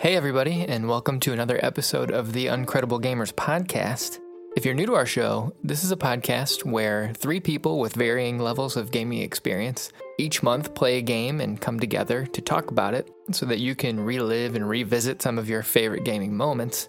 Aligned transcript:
Hey, 0.00 0.16
everybody, 0.16 0.64
and 0.66 0.88
welcome 0.88 1.20
to 1.20 1.34
another 1.34 1.60
episode 1.62 2.10
of 2.10 2.32
the 2.32 2.46
Uncredible 2.46 3.02
Gamers 3.02 3.34
podcast. 3.34 4.18
If 4.56 4.64
you're 4.64 4.72
new 4.72 4.86
to 4.86 4.94
our 4.94 5.04
show, 5.04 5.52
this 5.62 5.84
is 5.84 5.92
a 5.92 5.96
podcast 5.96 6.64
where 6.64 7.12
three 7.12 7.38
people 7.38 7.78
with 7.78 7.96
varying 7.96 8.38
levels 8.38 8.78
of 8.78 8.92
gaming 8.92 9.20
experience 9.20 9.92
each 10.18 10.42
month 10.42 10.74
play 10.74 10.96
a 10.96 11.02
game 11.02 11.38
and 11.38 11.60
come 11.60 11.78
together 11.78 12.24
to 12.24 12.40
talk 12.40 12.70
about 12.70 12.94
it 12.94 13.10
so 13.32 13.44
that 13.44 13.58
you 13.58 13.74
can 13.74 14.00
relive 14.00 14.56
and 14.56 14.66
revisit 14.66 15.20
some 15.20 15.36
of 15.36 15.50
your 15.50 15.62
favorite 15.62 16.04
gaming 16.04 16.34
moments. 16.34 16.88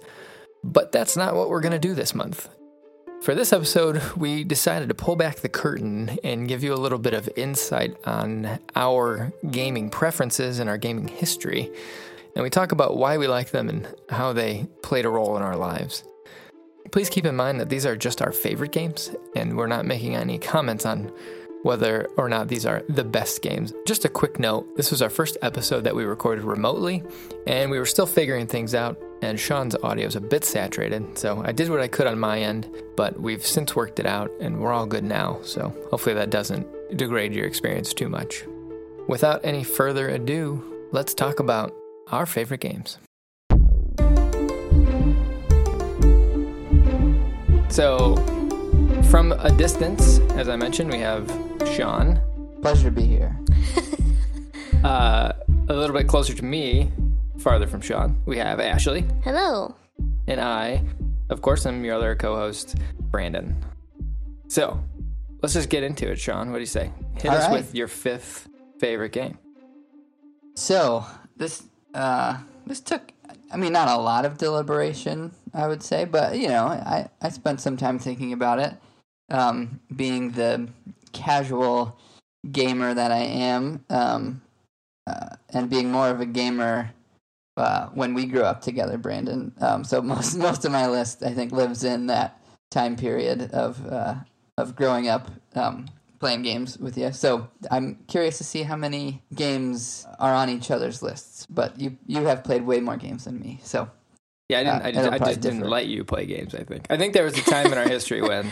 But 0.63 0.93
that's 0.93 1.17
not 1.17 1.35
what 1.35 1.49
we're 1.49 1.59
going 1.59 1.73
to 1.73 1.79
do 1.79 1.93
this 1.93 2.15
month. 2.15 2.47
For 3.23 3.35
this 3.35 3.51
episode, 3.51 4.01
we 4.15 4.45
decided 4.45 4.87
to 4.87 4.95
pull 4.95 5.17
back 5.17 5.41
the 5.41 5.49
curtain 5.49 6.17
and 6.23 6.47
give 6.47 6.63
you 6.63 6.73
a 6.73 6.75
little 6.75 6.97
bit 6.97 7.13
of 7.13 7.29
insight 7.35 7.93
on 8.05 8.57
our 8.73 9.33
gaming 9.51 9.89
preferences 9.89 10.59
and 10.59 10.69
our 10.69 10.77
gaming 10.77 11.09
history. 11.09 11.69
And 12.35 12.43
we 12.43 12.49
talk 12.49 12.71
about 12.71 12.97
why 12.97 13.17
we 13.17 13.27
like 13.27 13.51
them 13.51 13.69
and 13.69 13.87
how 14.09 14.33
they 14.33 14.67
played 14.81 15.05
a 15.05 15.09
role 15.09 15.35
in 15.37 15.43
our 15.43 15.57
lives. 15.57 16.03
Please 16.91 17.09
keep 17.09 17.25
in 17.25 17.35
mind 17.35 17.59
that 17.59 17.69
these 17.69 17.85
are 17.85 17.95
just 17.95 18.21
our 18.21 18.31
favorite 18.31 18.71
games, 18.71 19.15
and 19.35 19.55
we're 19.55 19.67
not 19.67 19.85
making 19.85 20.15
any 20.15 20.37
comments 20.37 20.85
on 20.85 21.11
whether 21.63 22.07
or 22.17 22.27
not 22.27 22.47
these 22.47 22.65
are 22.65 22.83
the 22.89 23.03
best 23.03 23.41
games. 23.41 23.73
Just 23.85 24.03
a 24.03 24.09
quick 24.09 24.39
note 24.39 24.75
this 24.75 24.89
was 24.91 25.01
our 25.01 25.09
first 25.09 25.37
episode 25.41 25.83
that 25.83 25.95
we 25.95 26.03
recorded 26.03 26.43
remotely, 26.43 27.03
and 27.45 27.69
we 27.69 27.77
were 27.77 27.85
still 27.85 28.07
figuring 28.07 28.47
things 28.47 28.73
out, 28.73 28.99
and 29.21 29.39
Sean's 29.39 29.75
audio 29.83 30.07
is 30.07 30.15
a 30.15 30.21
bit 30.21 30.43
saturated. 30.43 31.17
So 31.17 31.41
I 31.45 31.51
did 31.51 31.69
what 31.69 31.79
I 31.79 31.87
could 31.87 32.07
on 32.07 32.19
my 32.19 32.39
end, 32.39 32.69
but 32.97 33.19
we've 33.19 33.45
since 33.45 33.75
worked 33.75 33.99
it 33.99 34.05
out, 34.05 34.31
and 34.41 34.59
we're 34.59 34.73
all 34.73 34.87
good 34.87 35.03
now. 35.03 35.39
So 35.43 35.73
hopefully 35.91 36.15
that 36.15 36.31
doesn't 36.31 36.97
degrade 36.97 37.33
your 37.33 37.45
experience 37.45 37.93
too 37.93 38.09
much. 38.09 38.43
Without 39.07 39.41
any 39.43 39.63
further 39.63 40.09
ado, 40.09 40.89
let's 40.91 41.13
talk 41.13 41.39
about 41.39 41.75
our 42.11 42.25
favorite 42.25 42.59
games. 42.59 42.97
So, 47.69 48.15
from 49.09 49.31
a 49.31 49.51
distance, 49.51 50.19
as 50.35 50.49
I 50.49 50.55
mentioned, 50.57 50.91
we 50.91 50.99
have 50.99 51.27
Sean. 51.73 52.19
Pleasure 52.61 52.89
to 52.89 52.91
be 52.91 53.03
here. 53.05 53.37
Uh, 54.83 55.31
a 55.69 55.73
little 55.75 55.95
bit 55.95 56.07
closer 56.07 56.33
to 56.33 56.43
me, 56.43 56.91
farther 57.37 57.67
from 57.67 57.81
Sean, 57.81 58.19
we 58.25 58.35
have 58.39 58.59
Ashley. 58.59 59.05
Hello. 59.23 59.75
And 60.27 60.41
I, 60.41 60.81
of 61.29 61.43
course, 61.43 61.67
I'm 61.67 61.85
your 61.85 61.93
other 61.93 62.15
co 62.15 62.35
host, 62.35 62.77
Brandon. 63.11 63.55
So, 64.47 64.83
let's 65.43 65.53
just 65.53 65.69
get 65.69 65.83
into 65.83 66.09
it, 66.09 66.19
Sean. 66.19 66.49
What 66.49 66.57
do 66.57 66.61
you 66.61 66.65
say? 66.65 66.91
Hit 67.13 67.29
All 67.29 67.37
us 67.37 67.43
right. 67.47 67.53
with 67.53 67.75
your 67.75 67.87
fifth 67.87 68.49
favorite 68.79 69.11
game. 69.11 69.37
So 70.55 71.05
this 71.37 71.63
uh, 71.93 72.39
this 72.65 72.79
took, 72.79 73.11
I 73.51 73.57
mean, 73.57 73.73
not 73.73 73.87
a 73.87 73.97
lot 74.01 74.25
of 74.25 74.37
deliberation, 74.37 75.31
I 75.53 75.67
would 75.67 75.83
say, 75.83 76.05
but 76.05 76.37
you 76.37 76.47
know, 76.47 76.65
I 76.65 77.09
I 77.21 77.29
spent 77.29 77.61
some 77.61 77.77
time 77.77 77.99
thinking 77.99 78.33
about 78.33 78.59
it. 78.59 78.73
Um, 79.29 79.79
being 79.95 80.31
the 80.31 80.67
casual 81.13 81.97
gamer 82.51 82.93
that 82.93 83.11
I 83.11 83.19
am, 83.19 83.83
um, 83.89 84.41
uh, 85.07 85.35
and 85.49 85.69
being 85.69 85.91
more 85.91 86.09
of 86.09 86.19
a 86.19 86.25
gamer 86.25 86.91
uh, 87.57 87.87
when 87.89 88.13
we 88.13 88.25
grew 88.25 88.43
up 88.43 88.61
together, 88.61 88.97
Brandon. 88.97 89.53
Um, 89.61 89.83
so 89.83 90.01
most 90.13 90.35
most 90.35 90.65
of 90.65 90.71
my 90.71 90.87
list, 90.87 91.23
I 91.23 91.31
think, 91.33 91.51
lives 91.51 91.83
in 91.83 92.07
that 92.07 92.41
time 92.71 92.95
period 92.95 93.51
of 93.51 93.85
uh, 93.87 94.15
of 94.57 94.75
growing 94.75 95.07
up 95.07 95.29
um, 95.55 95.87
playing 96.21 96.43
games 96.43 96.77
with 96.77 96.97
you. 96.97 97.11
So 97.11 97.49
I'm 97.69 97.97
curious 98.07 98.37
to 98.37 98.45
see 98.45 98.61
how 98.63 98.77
many 98.77 99.23
games 99.35 100.07
are 100.19 100.33
on 100.33 100.49
each 100.49 100.71
other's 100.71 101.01
lists. 101.03 101.45
But 101.49 101.77
you 101.81 101.97
you 102.07 102.23
have 102.25 102.43
played 102.45 102.61
way 102.65 102.79
more 102.79 102.95
games 102.95 103.25
than 103.25 103.39
me, 103.41 103.59
so 103.63 103.89
Yeah, 104.47 104.59
I 104.59 104.63
didn't. 104.63 104.81
Uh, 104.81 104.87
I, 104.87 104.91
just, 104.91 105.09
I 105.11 105.17
just 105.31 105.41
didn't 105.41 105.67
let 105.67 105.87
you 105.87 106.05
play 106.05 106.25
games. 106.25 106.55
I 106.55 106.63
think. 106.63 106.85
I 106.89 106.95
think 106.97 107.13
there 107.13 107.25
was 107.25 107.37
a 107.37 107.41
time 107.41 107.71
in 107.73 107.77
our 107.77 107.89
history 107.89 108.21
when 108.31 108.47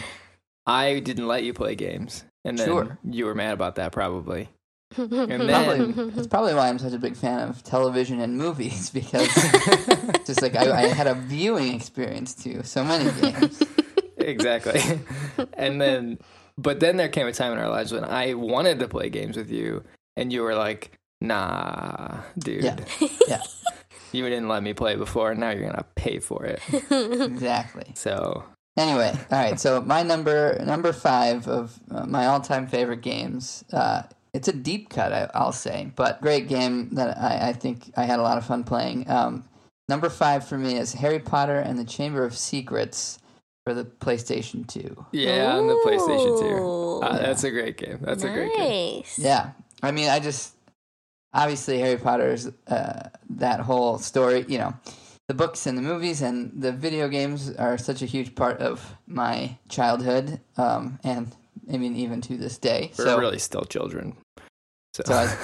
I 0.65 0.99
didn't 0.99 1.27
let 1.27 1.43
you 1.43 1.53
play 1.53 1.75
games, 1.75 2.25
and 2.43 2.57
then 2.57 2.67
Sure. 2.67 2.99
you 3.05 3.25
were 3.25 3.35
mad 3.35 3.53
about 3.53 3.75
that, 3.75 3.91
probably. 3.93 4.49
And 4.97 5.11
then, 5.47 5.93
probably 5.93 6.09
that's 6.11 6.27
probably 6.27 6.55
why 6.55 6.67
I'm 6.69 6.79
such 6.79 6.93
a 6.93 6.97
big 6.97 7.15
fan 7.15 7.47
of 7.47 7.63
television 7.63 8.19
and 8.19 8.35
movies 8.35 8.89
because 8.99 9.27
just 10.25 10.41
like 10.41 10.55
I, 10.55 10.85
I 10.85 10.87
had 10.87 11.05
a 11.05 11.13
viewing 11.13 11.75
experience 11.75 12.33
too. 12.33 12.63
So 12.63 12.83
many 12.83 13.11
games. 13.21 13.61
exactly. 14.17 14.81
and 15.53 15.79
then, 15.79 16.17
but 16.61 16.79
then 16.79 16.97
there 16.97 17.09
came 17.09 17.27
a 17.27 17.31
time 17.31 17.53
in 17.53 17.59
our 17.59 17.69
lives 17.69 17.91
when 17.91 18.03
I 18.03 18.33
wanted 18.33 18.79
to 18.79 18.87
play 18.87 19.09
games 19.09 19.37
with 19.37 19.49
you, 19.51 19.83
and 20.17 20.31
you 20.33 20.41
were 20.43 20.55
like, 20.55 20.91
"Nah, 21.21 22.21
dude, 22.37 22.63
Yeah. 22.63 22.77
Yeah. 23.27 23.41
you 24.11 24.23
didn't 24.23 24.47
let 24.49 24.63
me 24.63 24.73
play 24.73 24.95
before, 24.95 25.31
and 25.31 25.39
now 25.39 25.51
you're 25.51 25.65
gonna 25.69 25.85
pay 25.95 26.19
for 26.19 26.45
it." 26.45 26.59
Exactly. 26.91 27.91
So, 27.95 28.43
Anyway, 28.77 29.11
all 29.31 29.37
right. 29.37 29.59
So 29.59 29.81
my 29.81 30.03
number 30.03 30.57
number 30.65 30.93
five 30.93 31.47
of 31.47 31.77
uh, 31.91 32.05
my 32.05 32.27
all 32.27 32.39
time 32.39 32.65
favorite 32.67 33.01
games. 33.01 33.63
Uh, 33.73 34.03
it's 34.33 34.47
a 34.47 34.53
deep 34.53 34.89
cut, 34.89 35.11
I, 35.11 35.29
I'll 35.33 35.51
say, 35.51 35.91
but 35.95 36.21
great 36.21 36.47
game 36.47 36.89
that 36.91 37.17
I, 37.17 37.49
I 37.49 37.53
think 37.53 37.91
I 37.97 38.05
had 38.05 38.19
a 38.19 38.21
lot 38.21 38.37
of 38.37 38.45
fun 38.45 38.63
playing. 38.63 39.09
Um, 39.09 39.43
number 39.89 40.07
five 40.07 40.47
for 40.47 40.55
me 40.57 40.77
is 40.77 40.93
Harry 40.93 41.19
Potter 41.19 41.57
and 41.57 41.79
the 41.79 41.83
Chamber 41.83 42.23
of 42.23 42.37
Secrets 42.37 43.17
for 43.69 43.75
the 43.75 43.85
PlayStation 43.85 44.65
Two. 44.67 45.05
yeah, 45.11 45.55
on 45.55 45.67
the 45.67 45.75
PlayStation 45.85 46.39
2. 46.39 46.45
Ooh. 46.45 46.99
Uh, 47.01 47.19
that's 47.19 47.43
a 47.43 47.51
great 47.51 47.77
game. 47.77 47.99
That's 48.01 48.23
a 48.23 48.29
great 48.29 48.51
game. 48.55 49.03
Yeah, 49.17 49.51
I 49.83 49.91
mean, 49.91 50.09
I 50.09 50.19
just 50.19 50.55
obviously 51.35 51.77
Harry 51.77 51.97
Potter's 51.97 52.49
uh, 52.67 53.09
that 53.29 53.59
whole 53.59 53.99
story. 53.99 54.43
You 54.47 54.57
know, 54.57 54.73
the 55.27 55.35
books 55.35 55.67
and 55.67 55.77
the 55.77 55.83
movies 55.83 56.23
and 56.23 56.51
the 56.59 56.71
video 56.71 57.07
games 57.09 57.51
are 57.57 57.77
such 57.77 58.01
a 58.01 58.07
huge 58.07 58.33
part 58.33 58.57
of 58.59 58.95
my 59.05 59.55
childhood, 59.69 60.39
um, 60.57 60.97
and 61.03 61.31
I 61.71 61.77
mean 61.77 61.95
even 61.95 62.21
to 62.21 62.37
this 62.37 62.57
day. 62.57 62.91
We're 62.97 63.05
so 63.05 63.19
really 63.19 63.37
still 63.39 63.65
children. 63.65 64.17
So, 64.95 65.03
So 65.05 65.13
I- 65.13 65.37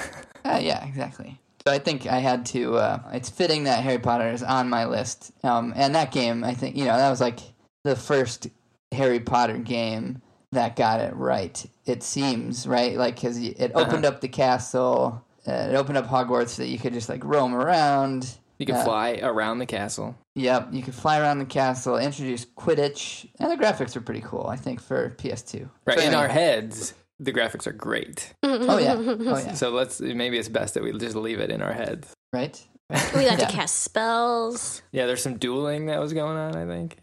uh, 0.56 0.58
yeah, 0.58 0.84
exactly. 0.84 1.40
So 1.64 1.72
I 1.72 1.78
think 1.78 2.08
I 2.08 2.18
had 2.18 2.44
to. 2.46 2.76
Uh, 2.76 2.98
it's 3.12 3.30
fitting 3.30 3.64
that 3.64 3.84
Harry 3.84 3.98
Potter 3.98 4.30
is 4.30 4.42
on 4.42 4.68
my 4.68 4.86
list, 4.86 5.30
um, 5.44 5.72
and 5.76 5.94
that 5.94 6.10
game 6.10 6.42
I 6.42 6.54
think 6.54 6.76
you 6.76 6.84
know 6.86 6.96
that 6.96 7.08
was 7.10 7.20
like 7.20 7.38
the 7.86 7.96
first 7.96 8.48
Harry 8.92 9.20
Potter 9.20 9.58
game 9.58 10.20
that 10.52 10.76
got 10.76 11.00
it 11.00 11.14
right. 11.16 11.64
It 11.86 12.02
seems 12.02 12.66
right, 12.66 12.96
like 12.96 13.14
because 13.16 13.38
it 13.38 13.72
opened 13.74 14.04
up 14.04 14.20
the 14.20 14.28
castle. 14.28 15.24
Uh, 15.46 15.68
it 15.70 15.74
opened 15.74 15.96
up 15.98 16.06
Hogwarts 16.08 16.50
so 16.50 16.62
that 16.62 16.68
you 16.68 16.78
could 16.78 16.92
just 16.92 17.08
like 17.08 17.24
roam 17.24 17.54
around. 17.54 18.36
you 18.58 18.66
could 18.66 18.74
uh, 18.74 18.84
fly 18.84 19.20
around 19.22 19.58
the 19.58 19.66
castle. 19.66 20.16
Yep, 20.34 20.68
you 20.72 20.82
could 20.82 20.94
fly 20.94 21.18
around 21.20 21.38
the 21.38 21.44
castle. 21.46 21.96
Introduce 21.96 22.44
Quidditch, 22.44 23.26
and 23.38 23.50
the 23.50 23.56
graphics 23.56 23.94
were 23.94 24.00
pretty 24.00 24.22
cool. 24.22 24.46
I 24.48 24.56
think 24.56 24.80
for 24.80 25.10
PS2. 25.18 25.68
Right 25.86 25.96
So 25.98 26.02
in 26.02 26.08
anyway. 26.08 26.22
our 26.22 26.28
heads, 26.28 26.94
the 27.20 27.32
graphics 27.32 27.66
are 27.66 27.72
great. 27.72 28.34
Oh 28.42 28.78
yeah, 28.78 28.94
oh 28.98 29.38
yeah, 29.38 29.54
So 29.54 29.70
let's 29.70 30.00
maybe 30.00 30.36
it's 30.38 30.48
best 30.48 30.74
that 30.74 30.82
we 30.82 30.92
just 30.98 31.16
leave 31.16 31.38
it 31.40 31.50
in 31.50 31.62
our 31.62 31.72
heads. 31.72 32.12
right. 32.32 32.60
We 32.88 33.24
got 33.24 33.38
Yeah. 33.38 33.46
to 33.46 33.52
cast 33.52 33.82
spells. 33.82 34.80
Yeah, 34.92 35.06
there's 35.06 35.22
some 35.22 35.38
dueling 35.38 35.86
that 35.86 35.98
was 36.00 36.12
going 36.12 36.36
on. 36.36 36.54
I 36.56 36.66
think. 36.66 36.98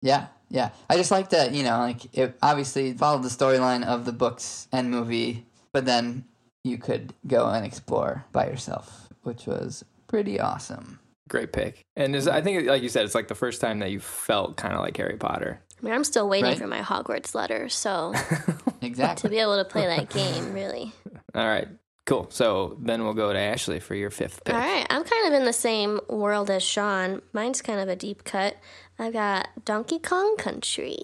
Yeah, 0.00 0.26
yeah. 0.48 0.70
I 0.88 0.96
just 0.96 1.10
like 1.10 1.30
that, 1.30 1.52
you 1.52 1.62
know, 1.62 1.78
like 1.78 2.16
it 2.16 2.36
obviously 2.42 2.92
followed 2.92 3.22
the 3.22 3.28
storyline 3.28 3.84
of 3.84 4.04
the 4.04 4.12
books 4.12 4.68
and 4.72 4.90
movie, 4.90 5.46
but 5.72 5.84
then 5.86 6.24
you 6.64 6.78
could 6.78 7.14
go 7.26 7.48
and 7.48 7.64
explore 7.64 8.24
by 8.32 8.46
yourself, 8.46 9.08
which 9.22 9.46
was 9.46 9.84
pretty 10.06 10.38
awesome. 10.38 11.00
Great 11.28 11.52
pick. 11.52 11.84
And 11.96 12.16
is, 12.16 12.26
I 12.26 12.40
think, 12.40 12.66
like 12.66 12.82
you 12.82 12.88
said, 12.88 13.04
it's 13.04 13.14
like 13.14 13.28
the 13.28 13.34
first 13.34 13.60
time 13.60 13.80
that 13.80 13.90
you 13.90 14.00
felt 14.00 14.56
kind 14.56 14.74
of 14.74 14.80
like 14.80 14.96
Harry 14.96 15.16
Potter. 15.16 15.60
I 15.80 15.84
mean, 15.84 15.94
I'm 15.94 16.04
still 16.04 16.28
waiting 16.28 16.50
Right. 16.50 16.58
for 16.58 16.66
my 16.66 16.80
Hogwarts 16.80 17.34
letter, 17.34 17.68
so 17.68 18.14
exactly 18.82 19.28
to 19.28 19.30
be 19.34 19.38
able 19.40 19.56
to 19.56 19.64
play 19.64 19.86
that 19.86 20.08
game, 20.10 20.52
really. 20.52 20.92
All 21.34 21.46
right, 21.46 21.68
cool. 22.06 22.26
So 22.30 22.76
then 22.80 23.04
we'll 23.04 23.14
go 23.14 23.32
to 23.32 23.38
Ashley 23.38 23.78
for 23.78 23.94
your 23.94 24.10
fifth 24.10 24.42
pick. 24.44 24.54
All 24.54 24.60
right, 24.60 24.86
I'm 24.90 25.04
kind 25.04 25.26
of 25.28 25.34
in 25.34 25.44
the 25.44 25.52
same 25.52 26.00
world 26.08 26.50
as 26.50 26.62
Sean. 26.62 27.22
Mine's 27.32 27.62
kind 27.62 27.78
of 27.78 27.88
a 27.88 27.94
deep 27.96 28.24
cut. 28.24 28.56
I've 28.98 29.12
got 29.12 29.48
Donkey 29.64 29.98
Kong 29.98 30.36
Country. 30.36 30.98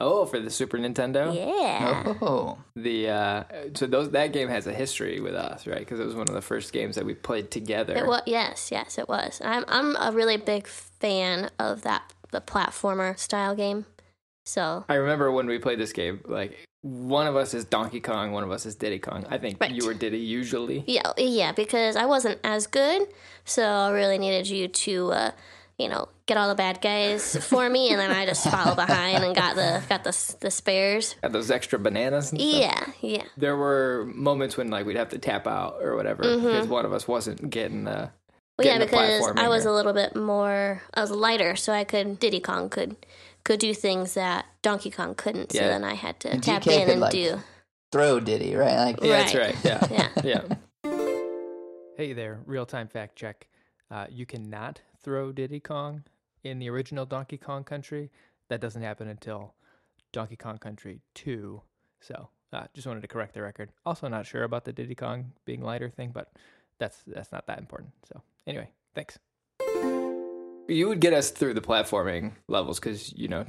Oh, 0.00 0.26
for 0.26 0.38
the 0.38 0.50
Super 0.50 0.78
Nintendo. 0.78 1.34
Yeah. 1.34 2.14
Oh, 2.22 2.58
The 2.76 3.08
uh, 3.08 3.44
so 3.74 3.86
those 3.86 4.10
that 4.10 4.32
game 4.32 4.48
has 4.48 4.66
a 4.68 4.72
history 4.72 5.18
with 5.20 5.34
us, 5.34 5.66
right? 5.66 5.80
Because 5.80 5.98
it 5.98 6.04
was 6.06 6.14
one 6.14 6.28
of 6.28 6.34
the 6.34 6.40
first 6.42 6.72
games 6.72 6.94
that 6.94 7.04
we 7.04 7.14
played 7.14 7.50
together. 7.50 7.96
It 7.96 8.06
was 8.06 8.22
yes, 8.26 8.70
yes, 8.70 8.96
it 8.98 9.08
was. 9.08 9.40
I'm 9.44 9.64
I'm 9.66 9.96
a 9.96 10.12
really 10.12 10.36
big 10.36 10.66
fan 10.68 11.50
of 11.58 11.82
that 11.82 12.12
the 12.30 12.40
platformer 12.40 13.18
style 13.18 13.56
game. 13.56 13.86
So 14.46 14.84
I 14.88 14.94
remember 14.94 15.32
when 15.32 15.46
we 15.46 15.58
played 15.58 15.80
this 15.80 15.92
game, 15.92 16.20
like 16.26 16.56
one 16.82 17.26
of 17.26 17.34
us 17.34 17.52
is 17.52 17.64
Donkey 17.64 18.00
Kong, 18.00 18.30
one 18.32 18.44
of 18.44 18.50
us 18.52 18.66
is 18.66 18.76
Diddy 18.76 18.98
Kong. 19.00 19.26
I 19.28 19.36
think 19.38 19.60
Right. 19.60 19.72
you 19.72 19.84
were 19.84 19.94
Diddy 19.94 20.18
usually. 20.18 20.84
yeah, 20.86 21.10
yeah, 21.18 21.50
because 21.52 21.96
I 21.96 22.04
wasn't 22.06 22.38
as 22.44 22.66
good, 22.68 23.08
so 23.44 23.64
I 23.64 23.90
really 23.90 24.16
needed 24.16 24.46
you 24.48 24.68
to, 24.68 25.12
uh, 25.12 25.30
you 25.76 25.88
know, 25.88 26.08
get 26.28 26.36
all 26.36 26.48
the 26.48 26.54
bad 26.54 26.80
guys 26.80 27.34
for 27.48 27.68
me, 27.68 27.90
and 27.90 27.98
then 27.98 28.12
I 28.12 28.24
just 28.26 28.48
follow 28.48 28.76
behind 28.76 29.24
and 29.24 29.34
got 29.34 29.56
the 29.56 29.82
got 29.88 30.04
the 30.04 30.34
the 30.40 30.50
spares. 30.52 31.16
Got 31.22 31.32
those 31.32 31.50
extra 31.50 31.78
bananas. 31.80 32.30
And 32.30 32.40
stuff. 32.40 32.52
Yeah, 32.52 32.84
yeah. 33.00 33.24
There 33.36 33.56
were 33.56 34.04
moments 34.14 34.56
when 34.56 34.70
like 34.70 34.86
we'd 34.86 34.96
have 34.96 35.08
to 35.08 35.18
tap 35.18 35.46
out 35.48 35.78
or 35.82 35.96
whatever 35.96 36.22
Mm-hmm. 36.22 36.46
because 36.46 36.68
one 36.68 36.84
of 36.84 36.92
us 36.92 37.08
wasn't 37.08 37.50
getting 37.50 37.82
the 37.84 38.10
Well, 38.56 38.62
get 38.62 38.78
yeah, 38.78 38.84
because 38.84 39.22
platforming 39.22 39.38
I 39.38 39.48
was 39.48 39.66
or- 39.66 39.70
a 39.70 39.72
little 39.72 39.92
bit 39.94 40.14
more, 40.14 40.82
I 40.94 41.00
was 41.00 41.10
lighter, 41.10 41.56
so 41.56 41.72
I 41.72 41.82
could 41.84 42.20
Diddy 42.20 42.38
Kong 42.40 42.68
could 42.68 42.94
could 43.44 43.58
do 43.60 43.72
things 43.74 44.14
that 44.14 44.44
Donkey 44.62 44.90
Kong 44.90 45.14
couldn't. 45.14 45.52
So 45.52 45.58
then 45.60 45.82
I 45.82 45.94
had 45.94 46.20
to 46.20 46.30
And 46.30 46.42
tap 46.42 46.62
DK 46.62 46.72
in 46.72 46.80
could, 46.84 46.92
and 46.92 47.00
like, 47.00 47.12
do. 47.12 47.40
Throw 47.90 48.20
Diddy, 48.20 48.54
right? 48.54 48.76
Like 48.76 49.02
Yeah, 49.02 49.08
that's 49.22 49.34
Right. 49.34 49.54
right. 49.54 49.64
Yeah. 49.64 50.08
Yeah. 50.22 50.44
yeah. 50.84 51.22
Hey 51.96 52.12
there, 52.12 52.38
real 52.46 52.66
time 52.66 52.86
fact 52.88 53.16
check. 53.16 53.48
Uh, 53.90 54.06
you 54.10 54.26
cannot 54.26 54.82
throw 55.02 55.32
Diddy 55.32 55.58
Kong 55.60 56.04
in 56.44 56.58
the 56.58 56.68
original 56.70 57.06
Donkey 57.06 57.36
Kong 57.38 57.64
Country. 57.64 58.10
That 58.48 58.60
doesn't 58.60 58.82
happen 58.82 59.08
until 59.08 59.54
Donkey 60.12 60.36
Kong 60.36 60.58
Country 60.58 61.00
2. 61.14 61.60
So, 62.00 62.28
uh, 62.52 62.66
just 62.74 62.86
wanted 62.86 63.02
to 63.02 63.08
correct 63.08 63.34
the 63.34 63.42
record. 63.42 63.70
Also, 63.84 64.08
not 64.08 64.24
sure 64.26 64.44
about 64.44 64.64
the 64.64 64.72
Diddy 64.72 64.94
Kong 64.94 65.32
being 65.44 65.62
lighter 65.62 65.90
thing, 65.90 66.10
but 66.14 66.32
that's 66.78 67.02
that's 67.06 67.30
not 67.32 67.46
that 67.46 67.58
important. 67.58 67.92
So, 68.10 68.22
anyway, 68.46 68.70
thanks. 68.94 69.18
You 70.68 70.88
would 70.88 71.00
get 71.00 71.14
us 71.14 71.30
through 71.30 71.54
the 71.54 71.60
platforming 71.62 72.32
levels 72.46 72.78
because 72.78 73.12
you 73.16 73.28
know, 73.28 73.46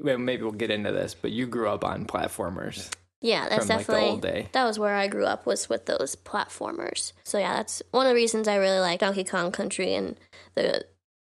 well, 0.00 0.18
maybe 0.18 0.42
we'll 0.42 0.52
get 0.52 0.70
into 0.70 0.92
this, 0.92 1.14
but 1.14 1.30
you 1.32 1.46
grew 1.46 1.68
up 1.68 1.84
on 1.84 2.06
platformers 2.06 2.88
Yeah, 3.20 3.48
that's 3.48 3.66
from 3.66 3.76
like 3.76 3.86
the 3.86 3.92
definitely 3.92 4.10
old 4.10 4.22
day. 4.22 4.48
that 4.52 4.64
was 4.64 4.78
where 4.78 4.94
I 4.94 5.08
grew 5.08 5.24
up 5.26 5.46
was 5.46 5.68
with 5.68 5.86
those 5.86 6.14
platformers. 6.16 7.12
So 7.24 7.38
yeah, 7.38 7.54
that's 7.54 7.82
one 7.90 8.06
of 8.06 8.10
the 8.10 8.14
reasons 8.14 8.46
I 8.48 8.54
really 8.56 8.78
like 8.78 9.00
Donkey 9.00 9.24
Kong 9.24 9.50
Country 9.52 9.94
and 9.94 10.16
the 10.54 10.84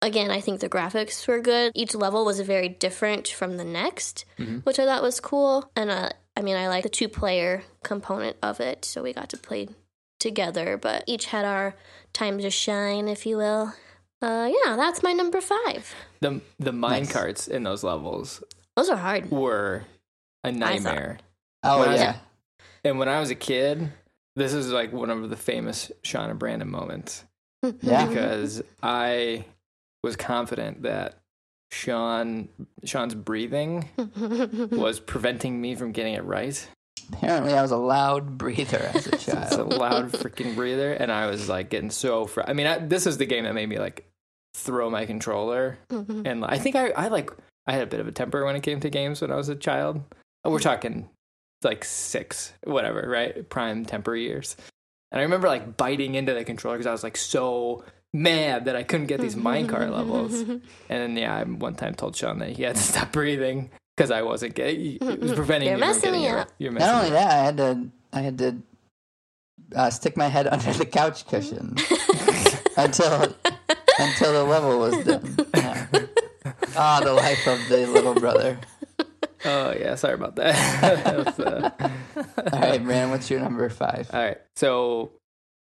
again, 0.01 0.31
I 0.31 0.39
think 0.41 0.59
the 0.59 0.69
graphics 0.69 1.27
were 1.27 1.39
good. 1.39 1.71
Each 1.75 1.95
level 1.95 2.25
was 2.25 2.39
very 2.41 2.69
different 2.69 3.27
from 3.27 3.57
the 3.57 3.63
next, 3.65 4.25
Mhm. 4.37 4.65
which 4.65 4.79
I 4.79 4.85
thought 4.85 5.01
was 5.03 5.19
cool. 5.19 5.71
And 5.75 5.89
uh, 5.89 6.09
I 6.35 6.41
mean, 6.41 6.55
I 6.55 6.67
like 6.67 6.83
the 6.83 6.89
two 6.89 7.07
player 7.09 7.63
component 7.83 8.37
of 8.43 8.59
it, 8.59 8.85
so 8.85 9.01
we 9.03 9.13
got 9.13 9.29
to 9.29 9.37
play 9.37 9.69
together, 10.19 10.77
but 10.77 11.03
each 11.07 11.25
had 11.27 11.45
our 11.45 11.75
time 12.13 12.39
to 12.39 12.49
shine, 12.49 13.07
if 13.07 13.25
you 13.25 13.37
will. 13.37 13.73
Uh, 14.21 14.49
yeah, 14.65 14.75
that's 14.75 15.03
my 15.03 15.13
number 15.13 15.41
five. 15.41 15.93
The 16.21 16.41
the 16.59 16.71
mine 16.71 17.03
Nice. 17.03 17.11
carts 17.13 17.47
in 17.47 17.63
those 17.63 17.83
levels 17.83 18.43
Those 18.75 18.89
are 18.89 18.97
hard. 18.97 19.29
were 19.29 19.85
a 20.43 20.51
nightmare. 20.51 21.19
Oh 21.63 21.79
When 21.79 21.89
I 21.89 21.91
was- 21.91 22.01
yeah. 22.01 22.15
And 22.83 22.97
when 22.99 23.09
I 23.09 23.19
was 23.19 23.29
a 23.29 23.35
kid, 23.35 23.91
this 24.35 24.53
is 24.53 24.71
like 24.71 24.91
one 24.93 25.09
of 25.11 25.29
the 25.29 25.35
famous 25.35 25.91
Sean 26.03 26.29
and 26.31 26.39
Brandon 26.39 26.69
moments 26.69 27.23
Yeah. 27.81 28.07
because 28.07 28.63
I 28.81 29.45
was 30.07 30.15
confident 30.15 30.83
that 30.83 31.19
Sean 31.71 32.47
Sean's 32.85 33.13
breathing 33.13 33.89
was 34.71 34.99
preventing 34.99 35.59
me 35.59 35.75
from 35.75 35.91
getting 35.91 36.13
it 36.13 36.23
right. 36.23 36.67
Apparently, 37.11 37.53
I 37.53 37.61
was 37.61 37.71
a 37.71 37.77
loud 37.77 38.37
breather 38.37 38.89
as 38.93 39.07
a 39.07 39.17
child. 39.17 39.43
It's 39.43 39.55
a 39.55 39.63
loud 39.63 40.11
freaking 40.11 40.55
breather, 40.55 40.93
and 40.93 41.11
I 41.11 41.27
was 41.27 41.47
like 41.47 41.69
getting 41.69 41.91
so. 41.91 42.25
Fr- 42.25 42.41
I 42.47 42.53
mean, 42.53 42.67
I, 42.67 42.79
this 42.79 43.05
is 43.05 43.17
the 43.17 43.25
game 43.25 43.43
that 43.43 43.53
made 43.53 43.69
me 43.69 43.79
like 43.79 44.09
throw 44.55 44.89
my 44.89 45.05
controller, 45.05 45.77
mm-hmm. 45.89 46.25
and 46.25 46.43
I 46.43 46.57
think 46.57 46.75
I, 46.75 46.89
I 46.91 47.07
like 47.09 47.31
I 47.67 47.73
had 47.73 47.83
a 47.83 47.87
bit 47.87 47.99
of 47.99 48.07
a 48.07 48.11
temper 48.11 48.45
when 48.45 48.55
it 48.55 48.63
came 48.63 48.79
to 48.79 48.89
games 48.89 49.21
when 49.21 49.31
I 49.31 49.35
was 49.35 49.49
a 49.49 49.55
child. 49.55 50.01
Oh, 50.43 50.51
We're 50.51 50.59
talking 50.59 51.09
like 51.63 51.83
six, 51.83 52.53
whatever, 52.63 53.05
right? 53.07 53.47
Prime 53.49 53.85
temper 53.85 54.15
years. 54.15 54.55
And 55.11 55.19
I 55.19 55.23
remember 55.23 55.47
like 55.47 55.77
biting 55.77 56.15
into 56.15 56.33
the 56.33 56.43
controller 56.43 56.77
because 56.77 56.87
I 56.87 56.91
was 56.91 57.03
like 57.03 57.17
so 57.17 57.83
mad 58.13 58.65
that 58.65 58.75
I 58.75 58.83
couldn't 58.83 59.07
get 59.07 59.19
these 59.21 59.35
minecart 59.35 59.91
levels. 59.91 60.33
And 60.41 60.61
then 60.89 61.17
yeah, 61.17 61.35
I 61.35 61.43
one 61.43 61.75
time 61.75 61.93
told 61.95 62.15
Sean 62.15 62.39
that 62.39 62.49
he 62.51 62.63
had 62.63 62.75
to 62.75 62.81
stop 62.81 63.11
breathing 63.11 63.69
because 63.95 64.11
I 64.11 64.21
wasn't 64.21 64.55
getting. 64.55 64.97
It 65.01 65.19
was 65.19 65.33
preventing 65.41 65.69
You're 65.69 65.77
me 65.79 65.93
from 65.93 66.01
getting 66.01 66.21
me 66.21 66.27
it. 66.27 66.35
up. 66.35 66.49
You're 66.57 66.71
messing 66.71 66.87
Not 66.87 67.03
me 67.03 67.07
only 67.09 67.17
up. 67.17 67.29
that, 67.29 67.37
I 67.37 67.43
had 67.43 67.57
to 67.57 67.89
I 68.13 68.19
had 68.21 68.37
to 68.39 68.57
uh, 69.75 69.89
stick 69.89 70.15
my 70.15 70.27
head 70.27 70.47
under 70.51 70.71
the 70.73 70.85
couch 70.85 71.27
cushion 71.27 71.75
until 72.77 73.35
until 73.99 74.33
the 74.33 74.43
level 74.47 74.79
was 74.79 75.03
done. 75.05 75.35
Yeah. 75.53 75.87
Ah, 76.77 77.01
the 77.03 77.13
life 77.13 77.45
of 77.47 77.59
the 77.69 77.87
little 77.87 78.13
brother. 78.15 78.57
Oh 79.45 79.71
yeah, 79.73 79.95
sorry 79.95 80.13
about 80.15 80.35
that. 80.37 80.55
That 81.03 81.17
was, 81.25 81.39
uh, 81.39 81.69
All 82.53 82.59
right, 82.59 82.83
Brandon, 82.83 83.09
what's 83.11 83.29
your 83.29 83.39
number 83.39 83.67
five? 83.69 84.09
All 84.13 84.19
right, 84.21 84.37
so 84.55 85.11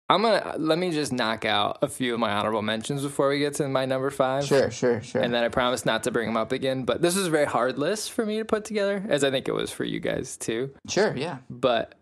I'm 0.09 0.23
gonna 0.23 0.37
uh, 0.37 0.55
let 0.57 0.79
me 0.79 0.89
just 0.89 1.13
knock 1.13 1.45
out 1.45 1.77
a 1.83 1.87
few 1.87 2.15
of 2.15 2.19
my 2.19 2.31
honorable 2.31 2.63
mentions 2.63 3.03
before 3.03 3.29
we 3.29 3.37
get 3.37 3.53
to 3.55 3.67
my 3.67 3.85
number 3.85 4.09
five. 4.09 4.43
Sure, 4.43 4.71
sure, 4.71 5.01
sure. 5.03 5.21
And 5.21 5.31
then 5.31 5.43
I 5.43 5.49
promise 5.49 5.85
not 5.85 6.03
to 6.03 6.11
bring 6.11 6.27
them 6.27 6.37
up 6.37 6.51
again. 6.51 6.83
But 6.83 7.01
this 7.01 7.15
is 7.15 7.27
a 7.27 7.29
very 7.29 7.45
hard 7.45 7.77
list 7.77 8.11
for 8.11 8.25
me 8.25 8.39
to 8.39 8.45
put 8.45 8.65
together, 8.65 9.05
as 9.07 9.23
I 9.23 9.29
think 9.29 9.47
it 9.47 9.53
was 9.53 9.69
for 9.69 9.83
you 9.83 9.99
guys 9.99 10.35
too. 10.35 10.73
sure, 10.87 11.15
yeah. 11.15 11.37
But 11.49 11.93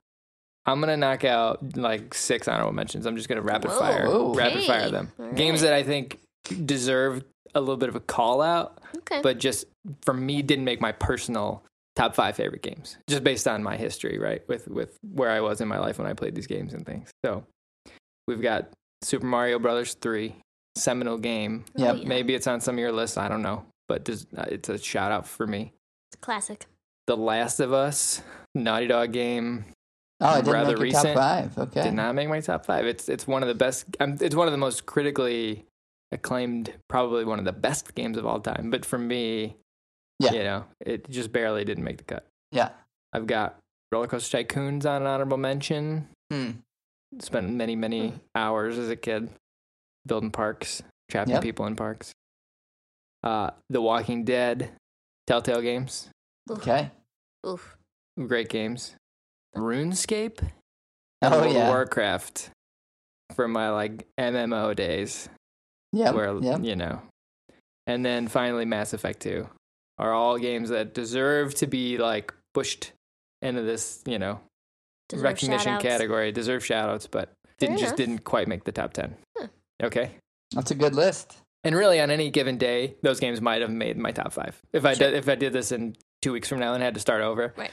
I'm 0.65 0.79
gonna 0.79 0.95
knock 0.95 1.25
out 1.25 1.75
like 1.75 2.13
six 2.13 2.47
honorable 2.47 2.73
mentions. 2.73 3.05
I'm 3.05 3.17
just 3.17 3.27
gonna 3.27 3.41
rapid 3.41 3.71
Whoa, 3.71 3.79
fire, 3.79 4.07
okay. 4.07 4.37
rapid 4.37 4.63
fire 4.63 4.89
them. 4.89 5.11
All 5.19 5.33
Games 5.33 5.61
that 5.61 5.73
I 5.73 5.83
think 5.83 6.19
deserve 6.65 7.25
a 7.53 7.59
little 7.59 7.77
bit 7.77 7.89
of 7.89 7.95
a 7.95 8.01
call 8.01 8.41
out, 8.41 8.79
okay. 8.99 9.21
but 9.21 9.37
just 9.37 9.65
for 10.03 10.13
me 10.13 10.41
didn't 10.41 10.65
make 10.65 10.79
my 10.79 10.93
personal 10.93 11.63
top 11.97 12.15
five 12.15 12.37
favorite 12.37 12.61
games, 12.61 12.97
just 13.09 13.23
based 13.23 13.47
on 13.47 13.63
my 13.63 13.75
history, 13.75 14.17
right? 14.17 14.47
With 14.47 14.69
with 14.69 14.97
where 15.01 15.29
I 15.29 15.41
was 15.41 15.59
in 15.59 15.67
my 15.67 15.79
life 15.79 15.97
when 15.97 16.07
I 16.07 16.13
played 16.13 16.35
these 16.35 16.47
games 16.47 16.73
and 16.73 16.85
things. 16.85 17.09
So 17.25 17.43
we've 18.27 18.41
got 18.41 18.69
Super 19.03 19.25
Mario 19.25 19.59
Brothers 19.59 19.93
three, 19.95 20.35
seminal 20.75 21.17
game. 21.17 21.65
Oh, 21.77 21.83
Yep. 21.83 21.95
yeah. 21.99 22.07
Maybe 22.07 22.35
it's 22.35 22.47
on 22.47 22.61
some 22.61 22.75
of 22.75 22.79
your 22.79 22.91
lists. 22.91 23.17
I 23.17 23.27
don't 23.27 23.41
know, 23.41 23.65
but 23.87 24.05
this, 24.05 24.25
uh, 24.37 24.45
it's 24.49 24.69
a 24.69 24.77
shout 24.77 25.11
out 25.11 25.27
for 25.27 25.47
me. 25.47 25.73
It's 26.09 26.15
a 26.15 26.19
classic. 26.19 26.65
The 27.07 27.17
Last 27.17 27.59
of 27.59 27.71
Us, 27.73 28.21
Naughty 28.53 28.87
Dog 28.87 29.11
game, 29.13 29.65
Oh, 30.19 30.25
I 30.25 30.35
didn't 30.41 30.53
rather 30.53 30.67
make 30.69 30.77
your 30.77 30.83
recent. 30.83 31.13
top 31.13 31.15
five. 31.15 31.57
Okay. 31.59 31.83
did 31.83 31.93
not 31.93 32.15
make 32.15 32.27
my 32.27 32.39
top 32.39 32.65
five. 32.65 32.85
It's 32.87 33.07
it's 33.07 33.27
one 33.27 33.43
of 33.43 33.47
the 33.49 33.53
best. 33.55 33.85
Um, 33.99 34.17
it's 34.19 34.35
one 34.35 34.47
of 34.47 34.51
the 34.51 34.57
most 34.57 34.87
critically 34.87 35.65
acclaimed, 36.11 36.73
probably 36.89 37.23
one 37.23 37.37
of 37.37 37.45
the 37.45 37.51
best 37.51 37.93
games 37.93 38.17
of 38.17 38.25
all 38.25 38.39
time. 38.39 38.71
But 38.71 38.83
for 38.83 38.97
me, 38.97 39.57
Yeah. 40.19 40.31
you 40.33 40.43
know, 40.43 40.65
it 40.79 41.07
just 41.09 41.31
barely 41.31 41.63
didn't 41.65 41.83
make 41.83 41.97
the 41.97 42.03
cut. 42.03 42.25
Yeah. 42.51 42.69
I've 43.13 43.27
got 43.27 43.59
Roller 43.91 44.07
Coaster 44.07 44.39
Tycoons 44.43 44.85
on 44.87 45.03
an 45.03 45.07
honorable 45.07 45.37
mention. 45.37 46.07
Hmm. 46.31 46.51
Spent 47.19 47.49
many 47.51 47.75
many 47.75 48.13
hours 48.35 48.77
as 48.77 48.89
a 48.89 48.95
kid 48.95 49.29
building 50.05 50.31
parks, 50.31 50.83
trapping 51.09 51.33
Yep. 51.35 51.41
people 51.43 51.65
in 51.65 51.75
parks. 51.75 52.11
Uh, 53.23 53.51
The 53.69 53.81
Walking 53.81 54.23
Dead, 54.23 54.71
Telltale 55.25 55.61
games, 55.61 56.09
Oof. 56.51 56.59
Okay. 56.59 56.91
Oof. 57.45 57.77
great 58.19 58.49
games. 58.49 58.95
RuneScape 59.55 60.39
and 61.21 61.33
Oh 61.33 61.41
World 61.41 61.53
yeah. 61.55 61.69
Warcraft 61.69 62.51
from 63.33 63.51
my 63.51 63.69
like 63.69 64.05
MMO 64.19 64.75
days, 64.75 65.29
Yep. 65.93 66.13
where 66.15 66.37
yep. 66.39 66.63
you 66.63 66.75
know, 66.75 67.01
and 67.87 68.05
then 68.05 68.27
finally 68.27 68.65
Mass 68.65 68.93
Effect 68.93 69.21
Two 69.21 69.49
are 69.97 70.13
all 70.13 70.37
games 70.37 70.69
that 70.69 70.93
deserve 70.93 71.55
to 71.55 71.67
be 71.67 71.97
like 71.97 72.33
pushed 72.53 72.91
into 73.41 73.61
this 73.63 74.03
you 74.05 74.19
know 74.19 74.39
Deserve 75.09 75.23
recognition 75.23 75.63
shout-outs. 75.65 75.83
category, 75.83 76.31
deserve 76.31 76.65
shout 76.65 76.89
outs, 76.89 77.07
but 77.07 77.31
didn't, 77.59 77.77
Fair 77.77 77.85
just 77.85 77.95
didn't 77.97 78.23
quite 78.23 78.47
make 78.47 78.63
the 78.65 78.71
top 78.71 78.93
10. 78.93 79.15
Huh. 79.37 79.47
Okay. 79.83 80.11
That's 80.53 80.71
a 80.71 80.75
good 80.75 80.95
list. 80.95 81.37
And 81.63 81.75
really, 81.75 81.99
on 81.99 82.11
any 82.11 82.29
given 82.29 82.57
day, 82.57 82.95
those 83.01 83.19
games 83.19 83.41
might 83.41 83.61
have 83.61 83.71
made 83.71 83.97
my 83.97 84.11
top 84.11 84.31
five. 84.31 84.61
If 84.73 84.85
I 84.85 84.93
Sure. 84.93 85.11
did, 85.11 85.17
if 85.17 85.27
I 85.27 85.35
did 85.35 85.53
this 85.53 85.71
in 85.71 85.95
two 86.21 86.31
weeks 86.33 86.47
from 86.49 86.59
now 86.59 86.73
and 86.73 86.83
had 86.83 86.93
to 86.93 86.99
start 86.99 87.21
over, 87.21 87.53
Right. 87.57 87.71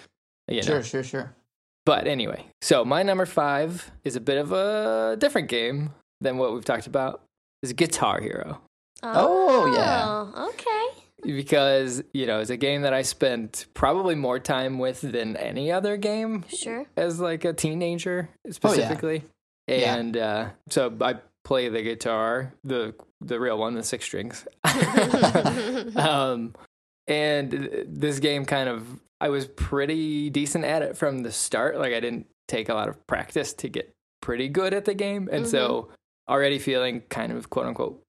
You 0.49 0.57
know. 0.57 0.63
Sure, 0.67 0.83
sure, 0.83 1.03
sure. 1.05 1.35
But 1.87 2.07
anyway, 2.07 2.47
so 2.63 2.85
my 2.85 3.03
number 3.03 3.27
five 3.27 3.91
is 4.05 4.17
a 4.17 4.21
bit 4.21 4.39
of 4.39 4.53
a 4.53 5.17
different 5.19 5.49
game 5.49 5.91
than 6.21 6.39
what 6.39 6.53
we've 6.55 6.65
talked 6.65 6.87
about. 6.87 7.21
Is 7.63 7.73
Guitar 7.73 8.21
Hero 8.21 8.61
Oh, 9.03 9.67
oh 9.67 9.75
yeah. 9.75 10.03
Oh, 10.35 10.49
Okay. 10.51 10.71
Because 11.25 12.03
you 12.13 12.27
know 12.27 12.41
it's 12.41 12.51
a 12.51 12.57
game 12.57 12.83
that 12.83 12.93
I 12.95 13.03
spent 13.03 13.67
probably 13.75 14.15
more 14.15 14.39
time 14.39 14.79
with 14.79 15.01
than 15.01 15.37
any 15.37 15.71
other 15.73 15.97
game 15.97 16.45
Sure. 16.49 16.87
as 16.97 17.21
like 17.21 17.45
a 17.45 17.53
teenager 17.53 18.29
Oh, 18.47 18.51
specifically. 18.51 19.25
Yeah. 19.67 19.97
And 19.97 20.17
uh, 20.17 20.49
so 20.69 20.95
I 21.01 21.17
play 21.45 21.69
the 21.69 21.83
guitar, 21.83 22.53
the 22.65 22.95
the 23.21 23.41
real 23.41 23.59
one, 23.59 23.75
the 23.75 23.83
six 23.83 24.05
strings. 24.05 24.47
um, 25.97 26.55
and 27.07 27.85
this 27.89 28.19
game 28.19 28.45
kind 28.45 28.69
of 28.69 28.87
I 29.21 29.29
was 29.29 29.47
pretty 29.47 30.31
decent 30.31 30.65
at 30.65 30.83
it 30.83 30.97
from 30.97 31.21
the 31.23 31.33
start. 31.33 31.79
Like 31.79 31.93
I 31.95 32.01
didn't 32.01 32.27
take 32.49 32.69
a 32.69 32.75
lot 32.75 32.89
of 32.89 33.07
practice 33.07 33.53
to 33.55 33.69
get 33.69 33.91
pretty 34.21 34.49
good 34.49 34.75
at 34.75 34.85
the 34.85 34.95
game, 34.95 35.29
and 35.33 35.47
so 35.47 35.89
already 36.29 36.59
feeling 36.59 37.03
kind 37.09 37.33
of 37.33 37.49
quote 37.51 37.67
unquote, 37.67 38.03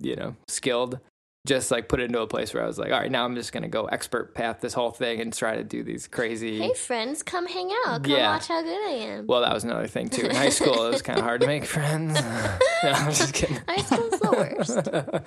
you 0.00 0.14
know, 0.16 0.36
skilled. 0.48 0.98
Just 1.46 1.70
like 1.70 1.88
put 1.88 2.00
it 2.00 2.04
into 2.04 2.20
a 2.22 2.26
place 2.26 2.54
where 2.54 2.62
I 2.62 2.66
was 2.66 2.78
like, 2.78 2.90
all 2.90 2.98
right, 2.98 3.10
now 3.10 3.24
I'm 3.26 3.34
just 3.34 3.52
gonna 3.52 3.68
go 3.68 3.84
expert 3.84 4.34
path 4.34 4.60
this 4.60 4.72
whole 4.72 4.90
thing 4.90 5.20
and 5.20 5.30
try 5.30 5.56
to 5.56 5.62
do 5.64 5.82
these 5.82 6.08
crazy. 6.08 6.58
Hey, 6.58 6.72
friends, 6.72 7.22
come 7.22 7.46
hang 7.46 7.70
out. 7.86 8.02
Come 8.04 8.12
Yeah. 8.12 8.30
watch 8.34 8.48
how 8.48 8.62
good 8.62 8.70
I 8.88 8.92
am. 8.92 9.26
Well, 9.26 9.42
that 9.42 9.52
was 9.52 9.62
another 9.62 9.86
thing 9.86 10.08
too. 10.08 10.24
In 10.26 10.34
high 10.34 10.48
school, 10.48 10.86
it 10.86 10.90
was 10.90 11.02
kind 11.02 11.18
of 11.18 11.24
hard 11.26 11.42
to 11.42 11.46
make 11.46 11.66
friends. 11.66 12.14
no, 12.82 12.90
I'm 12.90 13.12
just 13.12 13.34
kidding. 13.34 13.58
High 13.68 13.82
school's 13.82 14.20
the 14.20 15.24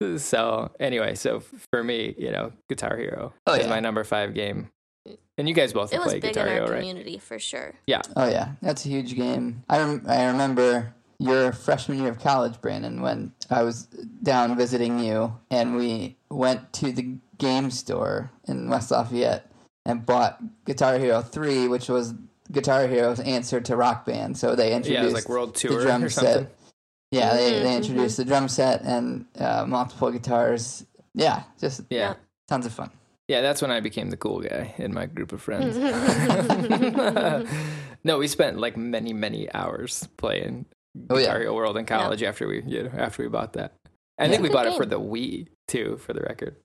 worst. 0.00 0.22
so 0.26 0.70
anyway, 0.80 1.14
so 1.14 1.42
for 1.70 1.84
me, 1.84 2.14
you 2.16 2.30
know, 2.30 2.52
Guitar 2.70 2.96
Hero 2.96 3.34
Oh, 3.46 3.52
is 3.54 3.64
yeah. 3.64 3.68
my 3.68 3.80
number 3.80 4.04
five 4.04 4.32
game, 4.32 4.70
and 5.36 5.46
you 5.46 5.54
guys 5.54 5.74
both 5.74 5.92
it 5.92 5.96
have 5.96 6.04
was 6.04 6.12
played 6.14 6.22
big 6.22 6.32
Guitar 6.32 6.46
in 6.46 6.52
our 6.52 6.58
Hero, 6.60 6.70
right? 6.70 6.78
community 6.78 7.18
for 7.18 7.38
sure. 7.38 7.74
Yeah. 7.86 8.00
Oh 8.16 8.26
yeah, 8.26 8.52
that's 8.62 8.86
a 8.86 8.88
huge 8.88 9.14
game. 9.16 9.64
I 9.68 9.78
rem- 9.80 10.04
I 10.08 10.24
remember 10.28 10.94
your 11.20 11.52
freshman 11.52 12.00
year 12.00 12.10
of 12.10 12.18
college, 12.20 12.60
Brandon, 12.62 13.02
when 13.02 13.32
I 13.50 13.62
was 13.62 13.84
down 14.22 14.56
visiting 14.56 14.98
you, 15.00 15.38
and 15.50 15.76
we 15.76 16.16
went 16.30 16.72
to 16.74 16.92
the 16.92 17.16
game 17.38 17.70
store 17.70 18.32
in 18.48 18.70
West 18.70 18.90
Lafayette 18.90 19.46
and 19.86 20.06
bought 20.06 20.42
Guitar 20.64 20.98
Hero 20.98 21.22
3, 21.22 21.68
which 21.68 21.90
was 21.90 22.14
Guitar 22.50 22.88
Hero's 22.88 23.20
answer 23.20 23.60
to 23.60 23.76
Rock 23.76 24.06
Band. 24.06 24.38
So 24.38 24.56
they 24.56 24.74
introduced 24.74 25.04
Yeah, 25.04 25.14
like 25.14 25.28
World 25.28 25.54
the 25.54 25.68
drum 25.68 26.04
or 26.04 26.08
something. 26.10 26.44
set. 26.44 26.56
Yeah, 27.12 27.34
they, 27.34 27.60
they 27.60 27.66
Mhm, 27.66 27.76
introduced 27.76 28.16
the 28.16 28.24
drum 28.24 28.48
set 28.48 28.82
and 28.82 29.26
uh, 29.38 29.66
multiple 29.68 30.10
guitars. 30.10 30.86
Yeah, 31.14 31.44
just 31.60 31.82
Yeah. 31.90 32.14
tons 32.48 32.66
of 32.66 32.72
fun. 32.72 32.90
Yeah, 33.28 33.42
that's 33.42 33.62
when 33.62 33.70
I 33.70 33.80
became 33.80 34.10
the 34.10 34.16
cool 34.16 34.40
guy 34.40 34.74
in 34.78 34.94
my 34.94 35.06
group 35.06 35.32
of 35.32 35.42
friends. 35.42 35.76
no, 38.04 38.18
we 38.18 38.26
spent 38.28 38.58
like 38.58 38.76
many, 38.76 39.12
many 39.12 39.52
hours 39.54 40.08
playing 40.16 40.66
Oh, 41.08 41.18
yeah. 41.18 41.36
Hero 41.38 41.54
World 41.54 41.76
in 41.76 41.86
college 41.86 42.22
after 42.22 42.46
we 42.48 42.62
you 42.66 42.84
know, 42.84 42.90
after 42.96 43.22
we 43.22 43.28
bought 43.28 43.52
that. 43.54 43.74
I 44.18 44.28
think 44.28 44.42
we 44.42 44.48
bought 44.50 44.66
it 44.66 44.76
for 44.76 44.84
the 44.86 45.00
Wii 45.00 45.48
too, 45.68 45.96
for 45.98 46.12
the 46.12 46.20
record. 46.20 46.56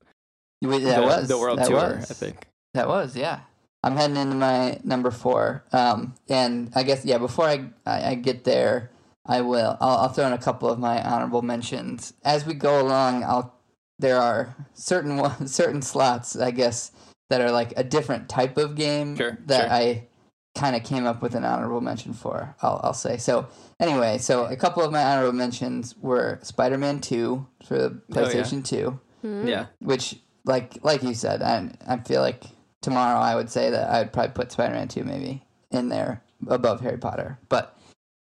We- 0.62 0.80
That 0.80 1.00
the, 1.02 1.06
was 1.06 1.28
the 1.28 1.38
World 1.38 1.60
that 1.60 1.68
Tour, 1.68 1.98
was. 1.98 2.12
I 2.12 2.14
think. 2.14 2.48
That 2.74 2.88
was, 2.88 3.16
yeah. 3.16 3.42
I'm 3.84 3.96
heading 3.96 4.18
into 4.18 4.36
my 4.36 4.80
number 4.84 5.12
four. 5.12 5.64
Um, 5.72 6.16
and 6.28 6.72
I 6.76 6.84
guess, 6.84 7.06
yeah, 7.06 7.20
before 7.20 7.46
I, 7.46 7.70
I, 7.86 8.10
I 8.12 8.16
get 8.16 8.44
there, 8.44 8.90
I 9.28 9.42
will, 9.42 9.78
I'll, 9.80 9.98
I'll 9.98 10.10
throw 10.10 10.26
in 10.28 10.34
a 10.34 10.38
couple 10.40 10.70
of 10.70 10.80
my 10.80 11.02
honorable 11.04 11.42
mentions. 11.44 12.14
As 12.24 12.46
we 12.46 12.56
go 12.56 12.82
along, 12.82 13.24
I'll, 13.24 13.54
there 14.00 14.18
are 14.18 14.56
certain, 14.74 15.18
one- 15.26 15.48
certain 15.48 15.82
slots, 15.84 16.36
I 16.36 16.52
guess, 16.52 16.92
that 17.30 17.42
are 17.42 17.52
like 17.52 17.74
a 17.78 17.84
different 17.84 18.28
type 18.28 18.58
of 18.58 18.76
game 18.76 19.16
Sure, 19.16 19.38
that 19.46 19.62
sure. 19.66 19.72
I 19.72 20.08
kind 20.56 20.76
of 20.76 20.84
came 20.84 21.06
up 21.06 21.22
with 21.22 21.36
an 21.36 21.44
honorable 21.44 21.82
mention 21.82 22.14
for, 22.14 22.56
I'll, 22.62 22.80
I'll 22.84 22.94
say. 22.94 23.18
So, 23.18 23.48
anyway, 23.80 24.18
so 24.18 24.46
a 24.46 24.56
couple 24.56 24.84
of 24.84 24.92
my 24.92 25.04
honorable 25.04 25.34
mentions 25.34 25.96
were 25.98 26.40
Spider 26.44 26.78
Man 26.78 27.00
2 27.02 27.46
for 27.68 27.78
the 27.78 27.86
Oh, 27.88 27.92
yeah. 28.10 28.16
PlayStation 28.26 28.64
2 28.66 29.00
Mm. 29.24 29.48
Yeah. 29.50 29.66
which 29.80 30.20
like 30.46 30.78
like 30.84 31.02
you 31.02 31.16
said 31.16 31.42
i 31.42 31.72
i 31.88 31.98
feel 31.98 32.22
like 32.22 32.44
tomorrow 32.84 33.18
i 33.20 33.34
would 33.34 33.50
say 33.50 33.72
that 33.72 33.90
i 33.90 33.98
would 33.98 34.14
probably 34.14 34.34
put 34.34 34.52
spider-man 34.52 34.88
2 34.88 35.04
maybe 35.04 35.44
in 35.72 35.90
there 35.90 36.22
above 36.48 36.82
harry 36.82 37.00
potter 37.00 37.40
but 37.50 37.76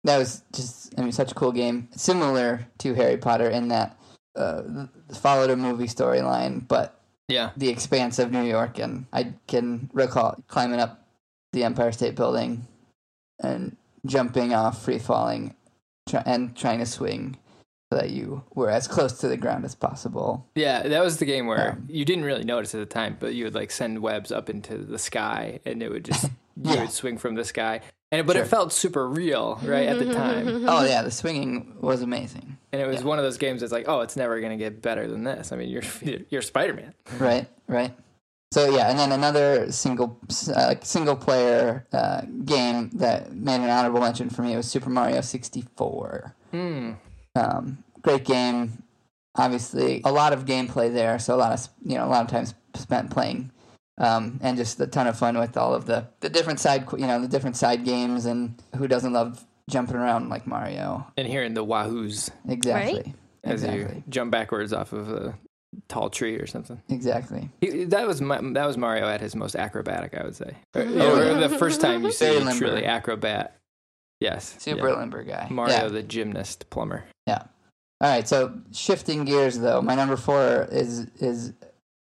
that 0.05 0.17
was 0.17 0.43
just 0.55 0.95
i 0.99 1.03
mean 1.03 1.13
such 1.13 1.31
a 1.31 1.35
cool 1.35 1.53
game 1.53 1.89
similar 1.95 2.67
to 2.79 2.95
harry 2.95 3.19
potter 3.19 3.51
in 3.51 3.69
that 3.69 3.99
uh 4.35 4.63
followed 5.13 5.51
a 5.51 5.57
movie 5.57 5.89
storyline 5.89 6.67
but 6.67 6.99
Yeah. 7.29 7.51
the 7.55 7.69
expanse 7.69 8.19
of 8.19 8.33
new 8.33 8.45
york 8.45 8.79
and 8.79 9.05
i 9.13 9.35
can 9.47 9.91
recall 9.93 10.43
climbing 10.49 10.81
up 10.81 11.07
the 11.53 11.65
empire 11.65 11.93
state 11.93 12.15
building 12.15 12.67
and 13.43 13.77
jumping 14.07 14.53
off 14.55 14.83
free 14.85 14.99
falling 14.99 15.55
try, 16.09 16.23
and 16.27 16.57
trying 16.57 16.79
to 16.79 16.87
swing 16.87 17.37
so 17.93 17.99
that 17.99 18.11
you 18.11 18.43
were 18.55 18.71
as 18.71 18.87
close 18.87 19.13
to 19.21 19.29
the 19.29 19.37
ground 19.37 19.65
as 19.65 19.75
possible 19.75 20.47
Yeah, 20.55 20.83
that 20.87 21.03
was 21.03 21.17
the 21.19 21.25
game 21.25 21.47
where 21.47 21.73
Um, 21.73 21.87
you 21.89 22.05
didn't 22.05 22.25
really 22.25 22.45
notice 22.45 22.75
at 22.75 22.79
the 22.81 22.87
time, 22.87 23.17
but 23.19 23.35
you 23.35 23.45
would 23.45 23.55
like 23.55 23.71
send 23.71 24.01
webs 24.01 24.31
up 24.31 24.51
into 24.51 24.77
the 24.79 24.99
sky 24.99 25.61
and 25.65 25.83
it 25.83 25.91
would 25.91 26.05
just 26.05 26.25
you 26.63 26.79
would 26.81 26.91
swing 26.93 27.17
from 27.19 27.35
the 27.35 27.45
sky. 27.45 27.81
And 28.11 28.27
but 28.27 28.35
Sure. 28.37 28.43
it 28.45 28.49
felt 28.49 28.73
super 28.73 29.07
real, 29.09 29.59
right, 29.63 29.87
at 29.87 29.99
the 29.99 30.13
time. 30.13 30.65
Oh 30.69 30.85
yeah, 30.85 31.03
the 31.03 31.11
swinging 31.11 31.77
was 31.81 32.01
amazing. 32.03 32.57
And 32.73 32.81
it 32.83 32.87
was 32.87 33.01
Yeah. 33.01 33.07
one 33.07 33.19
of 33.19 33.25
those 33.25 33.37
games 33.39 33.61
that's 33.61 33.73
like, 33.73 33.87
oh, 33.89 34.01
it's 34.01 34.17
never 34.17 34.41
going 34.41 34.53
to 34.53 34.63
get 34.63 34.81
better 34.83 35.07
than 35.07 35.25
this. 35.25 35.53
I 35.53 35.57
mean, 35.57 35.69
you're 35.69 35.83
you're 36.31 36.43
Spider-Man. 36.43 36.95
Right, 37.19 37.47
right. 37.69 37.95
So 38.51 38.71
yeah, 38.71 38.89
and 38.89 38.99
then 38.99 39.13
another 39.13 39.71
single 39.71 40.19
uh, 40.55 40.75
single 40.83 41.17
player 41.17 41.87
uh, 41.93 42.23
game 42.45 42.91
that 42.95 43.33
made 43.35 43.57
an 43.57 43.69
honorable 43.69 44.01
mention 44.01 44.31
for 44.31 44.43
me 44.43 44.57
was 44.57 44.67
Super 44.67 44.89
Mario 44.89 45.21
sixty 45.21 45.65
four. 45.77 46.35
Hmm. 46.51 46.93
Um, 47.35 47.85
great 48.01 48.25
game. 48.25 48.83
Obviously, 49.37 50.01
a 50.05 50.11
lot 50.11 50.33
of 50.33 50.47
gameplay 50.47 50.93
there, 50.93 51.19
so 51.19 51.35
a 51.35 51.37
lot 51.37 51.53
of 51.53 51.69
you 51.85 51.97
know 51.97 52.07
a 52.07 52.09
lot 52.09 52.25
of 52.25 52.31
time 52.31 52.47
spent 52.75 53.11
playing, 53.11 53.53
um, 53.99 54.41
and 54.43 54.57
just 54.57 54.81
a 54.81 54.87
ton 54.87 55.07
of 55.07 55.19
fun 55.19 55.39
with 55.39 55.57
all 55.57 55.75
of 55.75 55.85
the 55.85 56.09
the 56.21 56.31
different 56.31 56.59
side 56.59 56.87
you 56.93 57.07
know 57.07 57.21
the 57.21 57.29
different 57.29 57.57
side 57.57 57.85
games, 57.85 58.25
and 58.25 58.61
who 58.77 58.89
doesn't 58.89 59.13
love 59.13 59.45
jumping 59.69 59.97
around 59.97 60.31
like 60.31 60.47
Mario? 60.47 61.07
And 61.19 61.29
hearing 61.29 61.53
the 61.53 61.65
wahoos 61.65 62.31
Exactly. 62.49 63.15
as 63.45 63.63
exactly. 63.63 63.97
you 63.97 64.03
jump 64.09 64.31
backwards 64.33 64.73
off 64.73 64.95
of 64.95 65.11
a 65.11 65.39
tall 65.89 66.11
tree 66.11 66.37
or 66.37 66.47
something. 66.47 66.81
Exactly. 66.89 67.51
He, 67.61 67.85
that 67.85 68.07
was 68.07 68.21
Ma- 68.21 68.41
that 68.41 68.67
was 68.67 68.77
Mario 68.77 69.09
at 69.09 69.21
his 69.21 69.35
most 69.37 69.55
acrobatic, 69.57 70.15
I 70.19 70.25
would 70.25 70.37
say. 70.37 70.57
Or, 70.75 70.83
Oh, 70.83 71.39
yeah. 71.41 71.47
the 71.49 71.59
first 71.59 71.81
time 71.81 72.05
you 72.05 72.11
see 72.13 72.37
a 72.37 72.55
truly 72.55 72.85
acrobat. 72.85 73.57
Yes. 74.21 74.57
Super 74.59 74.89
yeah. 74.89 74.97
limber 74.97 75.23
guy. 75.23 75.47
Mario 75.51 75.75
Yeah. 75.75 75.89
the 75.89 76.03
gymnast 76.03 76.69
plumber. 76.71 77.05
Yeah. 77.27 77.43
All 78.01 78.09
right, 78.11 78.29
so 78.29 78.53
shifting 78.73 79.25
gears 79.25 79.59
though, 79.59 79.83
my 79.83 79.95
number 79.97 80.17
four 80.17 80.69
is 80.71 81.07
is 81.21 81.53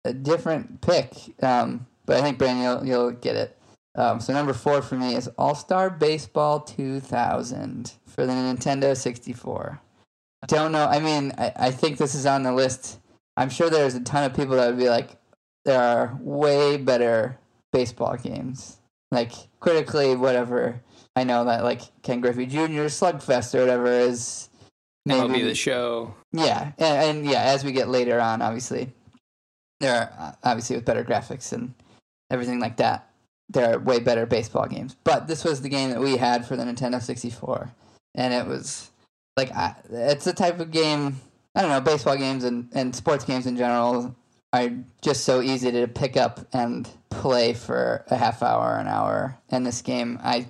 a 0.05 0.13
different 0.13 0.81
pick, 0.81 1.13
um, 1.43 1.87
but 2.07 2.17
I 2.17 2.23
think 2.23 2.39
Brandon 2.39 2.63
you'll, 2.63 2.87
you'll 2.87 3.11
get 3.11 3.35
it. 3.37 3.59
Um, 3.97 4.21
so 4.21 4.33
number 4.33 4.53
four 4.53 4.81
for 4.81 4.95
me 4.95 5.17
is 5.17 5.29
All 5.37 5.57
Star 5.57 5.91
Baseball 5.91 6.61
2000 6.61 7.93
for 8.07 8.27
the 8.27 8.33
Nintendo 8.33 8.97
64. 8.97 9.81
Don't 10.47 10.71
know. 10.71 10.85
I 10.87 11.01
mean, 11.01 11.33
I, 11.37 11.53
I 11.57 11.71
think 11.73 11.99
this 11.99 12.15
is 12.15 12.25
on 12.27 12.45
the 12.45 12.53
list. 12.53 13.01
I'm 13.39 13.51
sure 13.51 13.71
there's 13.71 13.95
a 13.95 14.01
ton 14.01 14.25
of 14.25 14.35
people 14.35 14.57
that 14.57 14.67
would 14.67 14.79
be 14.79 14.89
like, 14.89 15.17
there 15.65 15.81
are 15.81 16.19
way 16.21 16.77
better 16.77 17.39
baseball 17.73 18.17
games, 18.17 18.79
like 19.13 19.33
critically 19.61 20.17
whatever. 20.17 20.83
I 21.15 21.23
know 21.23 21.45
that 21.45 21.63
like 21.63 21.83
Ken 22.03 22.21
Griffey 22.21 22.47
Jr. 22.47 22.89
Slugfest 22.89 23.55
or 23.55 23.61
whatever 23.61 23.87
is 23.87 24.49
MLB 25.09 25.45
the 25.45 25.55
show. 25.55 26.15
yeah, 26.33 26.73
and, 26.79 27.19
and 27.19 27.27
yeah, 27.27 27.43
as 27.43 27.65
we 27.65 27.71
get 27.71 27.89
later 27.89 28.21
on, 28.21 28.43
obviously, 28.43 28.93
there 29.79 29.95
are 29.95 30.13
uh, 30.19 30.33
obviously 30.43 30.75
with 30.75 30.85
better 30.85 31.05
graphics 31.05 31.53
and 31.53 31.75
everything 32.31 32.59
like 32.59 32.77
that, 32.79 33.09
there 33.49 33.75
are 33.75 33.79
way 33.79 34.01
better 34.01 34.27
baseball 34.27 34.67
games. 34.67 34.97
But 35.05 35.29
this 35.29 35.45
was 35.45 35.63
the 35.63 35.69
game 35.69 35.91
that 35.91 36.01
we 36.01 36.17
had 36.17 36.45
for 36.45 36.57
the 36.57 36.65
Nintendo 36.65 37.01
64, 37.01 37.71
and 38.17 38.35
it 38.35 38.47
was 38.47 38.91
like 39.37 39.53
I, 39.53 39.77
it's 39.91 40.25
the 40.25 40.33
type 40.33 40.59
of 40.59 40.73
game. 40.73 41.21
I 41.59 41.63
don't 41.63 41.71
know, 41.71 41.81
baseball 41.81 42.17
games 42.17 42.45
and, 42.45 42.71
and 42.73 42.95
sports 42.95 43.25
games 43.25 43.47
in 43.47 43.57
general 43.57 44.17
are 44.55 44.71
just 45.03 45.25
so 45.25 45.43
easy 45.43 45.71
to 45.73 45.89
pick 45.89 46.17
up 46.17 46.41
and 46.55 46.89
play 47.11 47.53
for 47.53 48.05
a 48.09 48.17
half 48.17 48.43
hour, 48.43 48.79
an 48.79 48.87
hour. 48.87 49.37
And 49.51 49.67
this 49.67 49.83
game, 49.83 50.19
I 50.23 50.47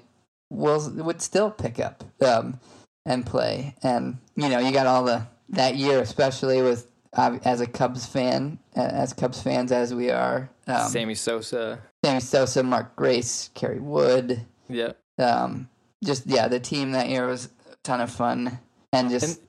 will 0.51 0.89
would 0.91 1.21
still 1.21 1.51
pick 1.51 1.81
up. 1.81 2.05
Um, 2.25 2.61
and 3.09 3.25
play. 3.27 3.75
And 3.83 4.19
you 4.37 4.49
know, 4.49 4.61
you 4.61 4.71
got 4.71 4.87
all 4.87 5.03
the 5.03 5.27
that 5.49 5.77
year, 5.77 6.01
especially 6.01 6.63
with 6.63 6.87
uh, 7.15 7.39
as 7.45 7.61
a 7.61 7.67
Cubs 7.67 8.07
fan, 8.07 8.59
as 8.77 9.13
Cubs 9.13 9.43
fans 9.43 9.73
as 9.73 9.93
we 9.95 10.11
are. 10.11 10.51
Um, 10.67 10.89
Sammy 10.89 11.15
Sosa. 11.15 11.81
Sammy 12.05 12.21
Sosa, 12.21 12.63
Mark 12.63 12.95
Grace, 12.95 13.51
Kerry 13.55 13.81
Wood. 13.81 14.45
Yeah. 14.69 14.93
Um, 15.19 15.69
just 16.05 16.27
yeah, 16.27 16.47
the 16.47 16.61
team 16.61 16.93
that 16.93 17.09
year 17.09 17.27
was 17.27 17.49
a 17.73 17.77
ton 17.83 18.01
of 18.01 18.11
fun, 18.11 18.59
and 18.93 19.11
just 19.11 19.41
And 19.41 19.48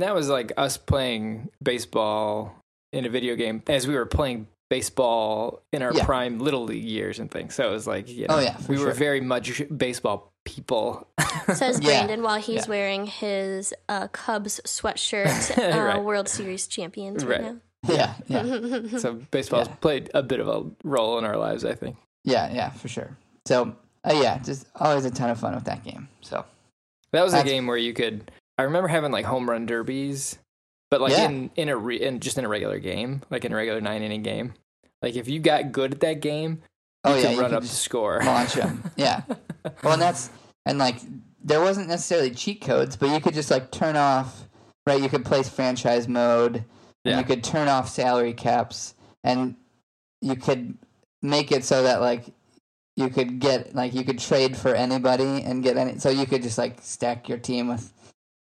that 0.00 0.14
was 0.14 0.28
like 0.28 0.52
us 0.56 0.76
playing 0.76 1.50
baseball 1.62 2.54
in 2.92 3.04
a 3.04 3.08
video 3.08 3.36
game 3.36 3.62
as 3.66 3.86
we 3.86 3.94
were 3.94 4.06
playing 4.06 4.46
baseball 4.70 5.60
in 5.72 5.82
our 5.82 5.92
Yeah. 5.92 6.04
prime 6.04 6.38
little 6.38 6.64
league 6.64 6.84
years 6.84 7.18
and 7.18 7.30
things. 7.30 7.54
So 7.54 7.68
it 7.68 7.72
was 7.72 7.86
like, 7.86 8.08
you 8.08 8.26
know, 8.26 8.36
Oh, 8.36 8.40
yeah, 8.40 8.56
for 8.56 8.72
we 8.72 8.78
were 8.78 8.92
very 8.92 9.20
much 9.20 9.62
baseball 9.76 10.32
people. 10.44 11.06
Says 11.54 11.78
Yeah. 11.80 11.88
Brandon 12.06 12.22
while 12.22 12.40
he's 12.40 12.64
Yeah. 12.64 12.70
wearing 12.70 13.06
his 13.06 13.74
uh, 13.88 14.08
Cubs 14.08 14.60
sweatshirt, 14.66 15.58
uh, 15.76 15.78
Right. 15.82 16.02
World 16.02 16.28
Series 16.28 16.66
champions 16.66 17.24
Right. 17.24 17.42
right, 17.42 17.56
yeah, 17.88 18.14
yeah, 18.28 18.42
so 18.98 19.14
baseball's 19.30 19.68
Yeah. 19.68 19.74
played 19.76 20.10
a 20.14 20.22
bit 20.22 20.40
of 20.40 20.48
a 20.48 20.64
role 20.84 21.18
in 21.18 21.24
our 21.24 21.36
lives, 21.36 21.64
I 21.64 21.74
think. 21.74 21.96
yeah, 22.24 22.50
yeah, 22.52 22.70
for 22.70 22.88
sure. 22.88 23.16
So 23.46 23.76
uh, 24.04 24.18
yeah, 24.22 24.38
just 24.38 24.66
always 24.76 25.04
a 25.04 25.10
ton 25.10 25.30
of 25.30 25.38
fun 25.38 25.54
with 25.54 25.64
that 25.64 25.84
game. 25.84 26.08
So 26.22 26.44
That 27.12 27.22
was 27.22 27.34
a 27.34 27.44
game 27.44 27.66
where 27.66 27.76
you 27.76 27.92
could. 27.92 28.30
I 28.62 28.64
remember 28.64 28.88
having 28.88 29.12
like 29.12 29.24
home 29.24 29.48
run 29.50 29.66
derbies, 29.66 30.38
but 30.90 31.00
like 31.00 31.12
Yeah. 31.12 31.26
in 31.28 31.50
in 31.56 31.68
a 31.68 31.76
re, 31.76 32.00
in 32.00 32.20
just 32.20 32.38
in 32.38 32.44
a 32.44 32.48
regular 32.48 32.78
game, 32.78 33.22
like 33.30 33.44
in 33.44 33.52
a 33.52 33.56
regular 33.56 33.80
nine 33.80 34.02
inning 34.02 34.22
game. 34.22 34.54
Like 35.02 35.16
if 35.16 35.28
you 35.28 35.40
got 35.40 35.72
good 35.72 35.92
at 35.92 36.00
that 36.00 36.20
game, 36.20 36.62
oh 37.04 37.16
yeah, 37.16 37.34
run 37.34 37.46
could 37.50 37.54
up 37.54 37.62
the 37.62 37.68
score. 37.68 38.20
launch 38.24 38.54
them. 38.54 38.84
Yeah. 38.96 39.22
Well, 39.82 39.94
and 39.94 40.02
that's 40.02 40.30
and 40.64 40.78
like 40.78 40.96
there 41.44 41.60
wasn't 41.60 41.88
necessarily 41.88 42.30
cheat 42.30 42.60
codes, 42.60 42.96
but 42.96 43.10
you 43.10 43.20
could 43.20 43.34
just 43.34 43.50
like 43.50 43.70
turn 43.72 43.96
off. 43.96 44.48
Right, 44.86 45.00
you 45.02 45.08
could 45.08 45.24
place 45.24 45.48
franchise 45.48 46.08
mode, 46.08 46.56
and 46.56 46.64
Yeah. 47.04 47.18
you 47.18 47.24
could 47.24 47.42
turn 47.44 47.68
off 47.68 47.88
salary 47.88 48.32
caps, 48.32 48.94
and 49.24 49.54
you 50.20 50.34
could 50.36 50.76
make 51.20 51.52
it 51.52 51.64
so 51.64 51.82
that 51.84 52.00
like 52.00 52.26
you 52.96 53.08
could 53.08 53.38
get 53.40 53.74
like 53.74 53.94
you 53.94 54.04
could 54.04 54.18
trade 54.18 54.56
for 54.56 54.74
anybody 54.74 55.42
and 55.42 55.62
get 55.64 55.76
any. 55.76 55.98
So 55.98 56.10
you 56.10 56.26
could 56.26 56.42
just 56.42 56.58
like 56.58 56.78
stack 56.82 57.28
your 57.28 57.38
team 57.38 57.66
with. 57.68 57.92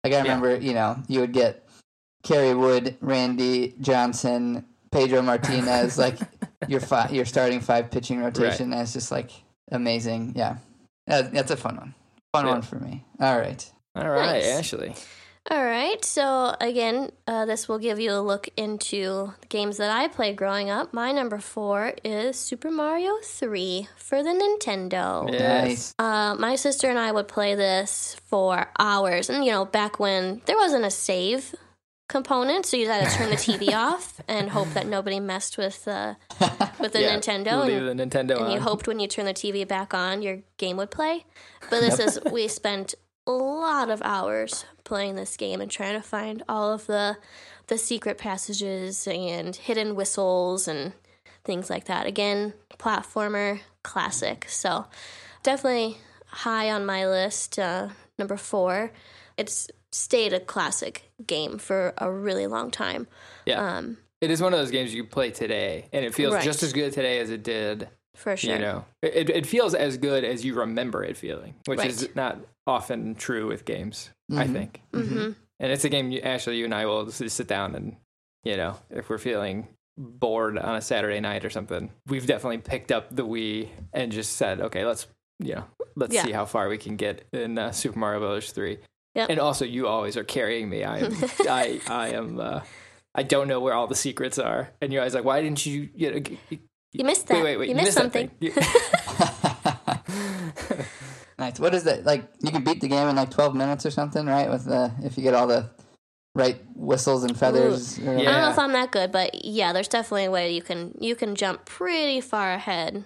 Like 0.04 0.13
I 0.13 0.18
Yeah. 0.18 0.22
remember, 0.24 0.56
you 0.58 0.74
know, 0.74 0.98
you 1.08 1.20
would 1.22 1.34
get 1.34 1.68
Kerry 2.24 2.54
Wood, 2.54 2.96
Randy 3.01 3.75
Johnson, 3.82 4.66
Pedro 4.92 5.22
Martinez, 5.22 5.98
like 6.06 6.18
your 6.68 6.80
fi- 6.80 7.10
your 7.10 7.25
starting 7.25 7.60
five 7.60 7.92
pitching 7.92 8.20
rotation. 8.22 8.70
That's 8.70 8.94
just 8.94 9.12
like 9.12 9.32
amazing. 9.72 10.34
Yeah, 10.36 10.58
that's 11.06 11.51
a 11.51 11.58
fun 11.58 11.77
one. 11.77 11.94
Fun 12.34 12.46
Yeah. 12.46 12.51
one 12.54 12.62
for 12.62 12.80
me. 12.80 13.04
All 13.20 13.38
right. 13.38 13.70
All 13.96 14.10
right, 14.10 14.44
Nice. 14.44 14.48
Ashley. 14.60 14.94
All 15.50 15.63
right. 15.63 16.04
So 16.04 16.54
again, 16.60 17.12
uh, 17.25 17.46
this 17.46 17.70
will 17.70 17.80
give 17.80 18.00
you 18.01 18.12
a 18.12 18.20
look 18.20 18.50
into 18.58 19.34
the 19.39 19.48
games 19.48 19.77
that 19.77 19.89
I 19.89 20.10
played 20.10 20.36
growing 20.36 20.70
up. 20.70 20.94
My 20.94 21.13
number 21.13 21.38
four 21.39 21.94
is 22.04 22.38
Super 22.38 22.70
Mario 22.70 23.13
Three 23.24 23.88
for 23.96 24.22
the 24.24 24.32
Nintendo. 24.32 25.32
Yes. 25.32 25.94
Uh, 25.98 26.36
my 26.38 26.56
sister 26.56 26.89
and 26.89 27.00
I 27.00 27.13
would 27.13 27.30
play 27.30 27.56
this 27.56 28.18
for 28.25 28.68
hours, 28.77 29.30
and 29.30 29.46
you 29.46 29.51
know, 29.51 29.63
back 29.63 30.00
when 30.00 30.42
there 30.48 30.58
wasn't 30.58 30.84
a 30.84 30.92
save 30.92 31.56
component, 32.10 32.66
so 32.66 32.75
you 32.77 32.88
had 32.89 33.10
to 33.10 33.16
turn 33.18 33.30
the 33.30 33.36
TV 33.38 33.74
off 33.74 34.20
and 34.27 34.50
hope 34.50 34.70
that 34.74 34.86
nobody 34.86 35.20
messed 35.22 35.58
with 35.58 35.88
uh, 35.88 36.16
with 36.77 36.92
the 36.92 37.01
Yeah, 37.04 37.16
Nintendo. 37.18 37.66
Leave 37.66 37.84
and- 37.84 37.98
the 38.00 38.06
Nintendo 38.06 38.42
and 38.44 38.51
you 38.51 38.60
hoped 38.60 38.86
when 38.86 39.00
you 39.00 39.08
turn 39.08 39.25
the 39.25 39.34
TV 39.34 39.66
back 39.66 39.94
on, 39.94 40.22
your 40.22 40.39
game 40.58 40.75
would 40.75 40.92
play. 40.92 41.25
But 41.70 41.80
this 41.80 42.00
is 42.00 42.20
we 42.32 42.50
spent 42.50 42.96
a 42.96 42.98
lot 43.31 43.89
of 43.89 44.01
hours 44.03 44.65
playing 44.84 45.15
this 45.15 45.36
game 45.38 45.62
and 45.62 45.69
trying 45.69 45.93
to 45.96 46.07
find 46.07 46.43
all 46.48 46.72
of 46.74 46.86
the 46.88 47.17
the 47.67 47.77
secret 47.77 48.17
passages 48.17 49.07
and 49.07 49.55
hidden 49.55 49.93
whistles 49.96 50.67
and 50.67 50.93
things 51.43 51.69
like 51.69 51.86
that. 51.86 52.05
Again, 52.05 52.53
platformer 52.77 53.60
classic. 53.84 54.46
So 54.50 54.86
definitely 55.43 55.98
high 56.27 56.72
on 56.72 56.86
my 56.86 57.07
list. 57.07 57.60
Uh, 57.60 57.89
number 58.17 58.38
four. 58.38 58.91
It's 59.38 59.69
stayed 59.91 60.34
a 60.34 60.39
classic 60.39 61.12
game 61.25 61.57
for 61.60 61.93
a 61.98 62.12
really 62.12 62.48
long 62.48 62.72
time. 62.72 63.07
yeah. 63.46 63.77
Um, 63.77 63.98
it 64.19 64.31
is 64.31 64.41
one 64.41 64.51
of 64.51 64.57
those 64.60 64.72
games 64.72 64.91
you 64.96 65.03
play 65.03 65.29
today, 65.29 65.89
and 65.93 66.03
it 66.03 66.15
feels 66.15 66.34
Right. 66.34 66.43
just 66.43 66.63
as 66.63 66.74
good 66.74 66.91
today 66.93 67.19
as 67.19 67.29
it 67.29 67.43
did. 67.43 67.88
for 68.15 68.36
sure. 68.36 68.53
You 68.55 68.60
know, 68.60 68.86
it, 69.03 69.29
it 69.29 69.46
feels 69.46 69.75
as 69.75 69.98
good 69.98 70.24
as 70.24 70.43
you 70.43 70.55
remember 70.55 71.03
it 71.03 71.17
feeling, 71.17 71.53
which 71.65 71.86
is 71.86 72.10
not 72.15 72.39
often 72.68 73.16
true 73.16 73.48
with 73.48 73.66
games. 73.66 74.12
I 74.32 74.46
Mhm. 74.46 74.54
think. 74.54 74.82
hmm 74.94 75.32
And 75.60 75.72
it's 75.72 75.86
a 75.86 75.90
game, 75.90 76.12
you, 76.12 76.20
Ashley, 76.22 76.58
you 76.58 76.66
and 76.66 76.76
I 76.76 76.86
will 76.86 77.06
just 77.08 77.36
sit 77.36 77.48
down 77.48 77.74
and, 77.74 77.96
you 78.44 78.58
know, 78.58 78.76
if 78.92 79.10
we're 79.10 79.18
feeling 79.18 79.68
bored 79.98 80.58
on 80.60 80.76
a 80.76 80.82
Saturday 80.82 81.20
night 81.20 81.44
or 81.44 81.50
something, 81.50 81.90
we've 82.08 82.28
definitely 82.28 82.60
picked 82.60 82.92
up 82.92 83.16
the 83.16 83.26
Wii 83.26 83.70
and 83.94 84.12
just 84.12 84.34
said, 84.34 84.62
okay, 84.62 84.86
let's, 84.86 85.08
you 85.40 85.56
know, 85.56 85.64
let's 85.96 86.14
Yeah. 86.14 86.24
see 86.26 86.32
how 86.32 86.46
far 86.46 86.70
we 86.70 86.78
can 86.78 86.96
get 86.98 87.26
in 87.34 87.58
uh, 87.58 87.72
Super 87.72 87.98
Mario 87.98 88.20
Brothers 88.20 88.52
3. 88.52 88.78
Yep. 89.16 89.30
And 89.32 89.40
also, 89.40 89.66
you 89.66 89.88
always 89.88 90.16
are 90.18 90.24
carrying 90.24 90.70
me. 90.70 90.84
I 90.84 91.00
am, 91.00 91.16
I, 91.50 91.82
I 91.88 92.08
am, 92.10 92.40
uh, 92.40 92.60
I 93.16 93.24
don't 93.24 93.48
know 93.48 93.60
where 93.60 93.74
all 93.74 93.88
the 93.88 93.96
secrets 93.96 94.38
are. 94.38 94.70
And 94.80 94.94
you're 94.94 95.02
always 95.02 95.16
like, 95.16 95.24
why 95.26 95.42
didn't 95.42 95.66
you, 95.66 95.90
you 95.96 96.12
know, 96.12 96.20
g- 96.20 96.38
g- 96.52 96.60
You 96.94 97.04
missed 97.04 97.26
that. 97.28 97.34
wait, 97.36 97.44
wait, 97.44 97.58
wait, 97.58 97.70
you 97.70 97.76
missed, 97.76 97.96
that 97.96 98.02
something. 98.14 98.30
thing. 101.58 101.64
What 101.64 101.76
is 101.76 101.84
that? 101.84 102.06
Like 102.06 102.30
you 102.40 102.52
can 102.52 102.64
beat 102.64 102.82
the 102.82 102.88
game 102.88 103.08
in 103.08 103.16
like 103.16 103.32
twelve 103.32 103.56
minutes 103.56 103.86
or 103.86 103.92
something, 103.92 104.26
right? 104.26 104.50
With 104.50 104.66
the 104.66 104.92
if 105.04 105.18
you 105.18 105.24
get 105.24 105.34
all 105.34 105.48
the 105.48 105.70
right 106.36 106.62
whistles 106.76 107.24
and 107.24 107.38
feathers. 107.38 107.98
Or 108.00 108.12
I 108.12 108.24
don't 108.24 108.26
know 108.26 108.50
if 108.52 108.60
I'm 108.60 108.74
that 108.74 108.92
good, 108.92 109.12
but 109.12 109.44
yeah, 109.46 109.74
there's 109.74 109.88
definitely 109.88 110.26
a 110.26 110.32
way 110.32 110.54
you 110.54 110.62
can 110.62 110.94
you 111.00 111.16
can 111.16 111.36
jump 111.36 111.66
pretty 111.66 112.22
far 112.22 112.54
ahead 112.54 113.06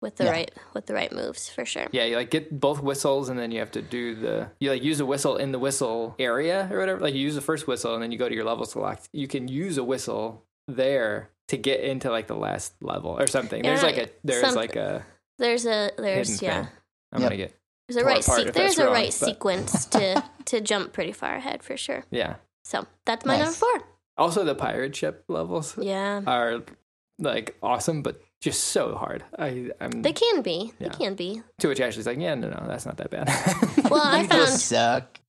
with 0.00 0.16
the 0.16 0.24
Yeah. 0.24 0.30
right 0.30 0.50
with 0.74 0.86
the 0.86 0.94
right 0.94 1.12
moves 1.12 1.48
for 1.48 1.64
sure. 1.64 1.86
Yeah, 1.92 2.04
you 2.04 2.16
like 2.16 2.30
get 2.30 2.58
both 2.58 2.80
whistles 2.82 3.28
and 3.28 3.38
then 3.38 3.50
you 3.52 3.60
have 3.60 3.70
to 3.72 3.82
do 3.82 4.14
the 4.14 4.48
you 4.58 4.70
like 4.70 4.82
use 4.82 5.00
a 5.00 5.06
whistle 5.06 5.36
in 5.36 5.52
the 5.52 5.58
whistle 5.58 6.14
area 6.18 6.68
or 6.72 6.78
whatever. 6.78 7.00
Like 7.00 7.14
you 7.14 7.20
use 7.20 7.34
the 7.34 7.40
first 7.40 7.66
whistle 7.66 7.94
and 7.94 8.02
then 8.02 8.10
you 8.10 8.18
go 8.18 8.28
to 8.28 8.34
your 8.34 8.44
level 8.44 8.64
select. 8.64 9.08
You 9.12 9.28
can 9.28 9.48
use 9.48 9.76
a 9.78 9.84
whistle 9.84 10.44
there 10.66 11.30
to 11.48 11.56
get 11.56 11.80
into 11.80 12.10
like 12.10 12.26
the 12.26 12.36
last 12.36 12.72
level 12.82 13.10
or 13.20 13.26
something. 13.26 13.62
There's 13.62 13.82
like 13.82 13.98
a 13.98 14.08
there's 14.24 14.40
some- 14.40 14.54
like 14.54 14.76
a 14.76 15.04
There's 15.38 15.66
a 15.66 15.90
there's 15.98 16.40
yeah. 16.42 16.62
Thing. 16.64 16.72
I'm 17.12 17.20
Yep. 17.20 17.30
gonna 17.30 17.36
get 17.36 17.54
There's 17.88 17.96
a 18.02 18.04
right 18.04 18.20
apart 18.24 18.38
se- 18.38 18.50
there's 18.50 18.54
that's 18.54 18.78
a 18.78 18.84
wrong, 18.84 18.92
right 18.94 19.06
but- 19.18 19.26
sequence 19.26 19.86
to 19.96 20.22
to 20.46 20.60
jump 20.60 20.92
pretty 20.92 21.12
far 21.12 21.34
ahead 21.36 21.62
for 21.62 21.76
sure. 21.76 22.04
yeah. 22.10 22.36
So 22.64 22.86
that's 23.04 23.24
my 23.26 23.36
Nice. 23.38 23.44
number 23.44 23.56
four. 23.56 23.88
Also 24.16 24.44
the 24.44 24.54
pirate 24.54 24.94
ship 24.94 25.24
levels 25.28 25.76
Yeah. 25.78 26.22
are 26.26 26.62
like 27.18 27.56
awesome, 27.62 28.02
but 28.02 28.20
just 28.40 28.64
so 28.64 28.94
hard. 28.94 29.24
I 29.38 29.70
I'm 29.80 30.02
They 30.02 30.12
can 30.12 30.42
be. 30.42 30.72
Yeah. 30.78 30.88
They 30.88 30.94
can 30.96 31.14
be. 31.14 31.42
to 31.60 31.68
which 31.68 31.80
Ashley's 31.80 32.06
like, 32.06 32.18
yeah, 32.18 32.34
no, 32.34 32.48
no, 32.48 32.64
that's 32.68 32.86
not 32.86 32.96
that 32.98 33.10
bad. 33.10 33.28
Well, 33.90 34.00
I 34.04 34.22
You 34.22 34.28
just 34.28 34.72
found 34.72 35.04
suck. 35.04 35.20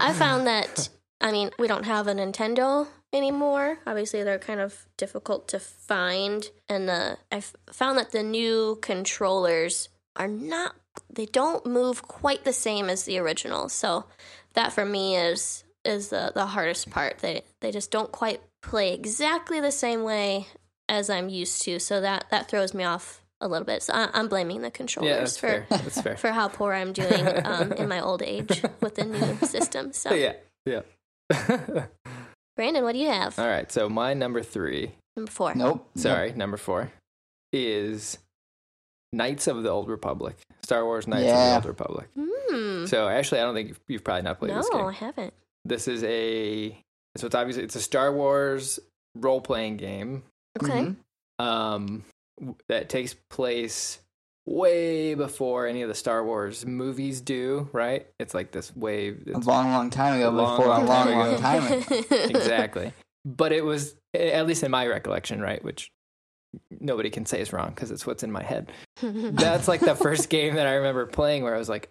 I 0.00 0.12
found 0.12 0.46
that 0.46 0.88
I 1.20 1.32
mean, 1.32 1.50
we 1.58 1.66
don't 1.66 1.84
have 1.84 2.06
a 2.06 2.14
Nintendo 2.14 2.86
anymore. 3.12 3.78
Obviously, 3.86 4.22
they're 4.22 4.38
kind 4.38 4.60
of 4.60 4.86
difficult 4.96 5.48
to 5.48 5.58
find 5.58 6.48
and 6.68 6.88
the 6.88 7.18
I 7.32 7.36
f- 7.38 7.56
found 7.72 7.98
that 7.98 8.12
the 8.12 8.22
new 8.22 8.78
controllers 8.82 9.88
are 10.16 10.28
not 10.28 10.74
they 11.10 11.26
don't 11.26 11.64
move 11.66 12.02
quite 12.02 12.44
the 12.44 12.52
same 12.52 12.88
as 12.88 13.04
the 13.04 13.18
original. 13.18 13.68
So 13.68 14.04
that 14.54 14.72
for 14.72 14.84
me 14.84 15.16
is 15.16 15.64
is 15.84 16.08
the 16.08 16.32
the 16.34 16.46
hardest 16.46 16.90
part. 16.90 17.18
They 17.18 17.42
they 17.60 17.70
just 17.70 17.90
don't 17.90 18.12
quite 18.12 18.40
play 18.62 18.92
exactly 18.92 19.60
the 19.60 19.72
same 19.72 20.02
way 20.02 20.46
as 20.88 21.10
I'm 21.10 21.28
used 21.28 21.62
to. 21.62 21.78
So 21.78 22.00
that 22.00 22.26
that 22.30 22.48
throws 22.48 22.74
me 22.74 22.84
off 22.84 23.22
a 23.40 23.48
little 23.48 23.64
bit. 23.64 23.82
So 23.82 23.94
I, 23.94 24.08
I'm 24.12 24.28
blaming 24.28 24.62
the 24.62 24.70
controllers 24.70 25.10
yeah, 25.10 25.18
that's 25.18 25.36
for 25.38 25.46
fair. 25.46 25.66
That's 25.70 26.00
fair. 26.00 26.16
for 26.16 26.32
how 26.32 26.48
poor 26.48 26.72
I'm 26.72 26.92
doing 26.92 27.26
um, 27.44 27.72
in 27.72 27.88
my 27.88 28.00
old 28.00 28.22
age 28.22 28.62
with 28.80 28.96
the 28.96 29.04
new 29.04 29.46
system. 29.46 29.92
So, 29.92 30.14
yeah, 30.14 30.34
yeah. 30.66 30.80
Brandon, 32.56 32.82
what 32.82 32.92
do 32.92 32.98
you 32.98 33.08
have? 33.08 33.38
All 33.38 33.46
right, 33.46 33.70
so 33.70 33.88
my 33.88 34.14
number 34.14 34.42
three 34.42 34.92
Number 35.16 35.30
four. 35.30 35.54
Nope. 35.54 35.88
sorry, 35.96 36.32
number 36.32 36.56
four 36.56 36.92
is 37.52 38.18
Knights 39.12 39.46
of 39.46 39.62
the 39.62 39.70
Old 39.70 39.88
Republic. 39.88 40.36
Star 40.62 40.84
Wars 40.84 41.06
Knights 41.06 41.24
Yeah. 41.26 41.56
of 41.56 41.62
the 41.62 41.68
Old 41.68 41.78
Republic. 41.78 42.08
Hmm. 42.18 42.86
So 42.86 43.08
actually, 43.08 43.40
I 43.40 43.44
don't 43.44 43.54
think 43.54 43.68
you've, 43.68 43.80
you've 43.88 44.04
probably 44.04 44.22
not 44.22 44.38
played 44.38 44.50
No, 44.50 44.56
this 44.58 44.68
game. 44.70 44.80
No, 44.80 44.88
I 44.88 44.92
haven't. 44.92 45.34
This 45.64 45.88
is 45.88 46.02
a 46.04 46.70
so 47.16 47.26
it's 47.26 47.34
obviously 47.34 47.64
it's 47.64 47.74
a 47.76 47.80
Star 47.80 48.12
Wars 48.12 48.78
role 49.16 49.40
playing 49.40 49.76
game 49.78 50.22
Okay. 50.62 50.94
Mhm. 51.40 51.44
um, 51.44 52.04
that 52.68 52.88
takes 52.88 53.14
place 53.30 53.98
way 54.46 55.14
before 55.14 55.66
any 55.66 55.82
of 55.82 55.88
the 55.88 55.94
Star 55.94 56.24
Wars 56.24 56.64
movies 56.64 57.20
do. 57.20 57.68
Right? 57.72 58.06
It's 58.18 58.34
like 58.34 58.50
this 58.52 58.74
way. 58.76 59.08
A 59.10 59.38
long, 59.40 59.70
long 59.72 59.90
time 59.90 60.16
ago. 60.20 60.30
Long, 60.30 60.56
before 60.56 60.68
long 60.68 60.82
a 60.84 60.86
long, 60.86 61.06
time 61.06 61.18
long 61.18 61.28
ago. 61.28 61.40
time 61.40 62.22
ago. 62.22 62.38
exactly. 62.38 62.92
But 63.24 63.52
it 63.52 63.64
was 63.64 63.94
at 64.14 64.46
least 64.46 64.62
in 64.62 64.70
my 64.70 64.86
recollection, 64.86 65.40
right? 65.40 65.62
Which 65.62 65.90
nobody 66.80 67.10
can 67.10 67.26
say 67.26 67.40
is 67.40 67.52
wrong 67.52 67.70
because 67.74 67.90
it's 67.90 68.06
what's 68.06 68.22
in 68.22 68.32
my 68.32 68.42
head. 68.42 68.72
That's 69.02 69.68
like 69.68 69.80
the 69.80 69.94
first 69.94 70.28
game 70.30 70.54
that 70.56 70.66
I 70.66 70.74
remember 70.74 71.06
playing 71.06 71.42
where 71.44 71.54
I 71.54 71.58
was 71.58 71.68
like, 71.68 71.90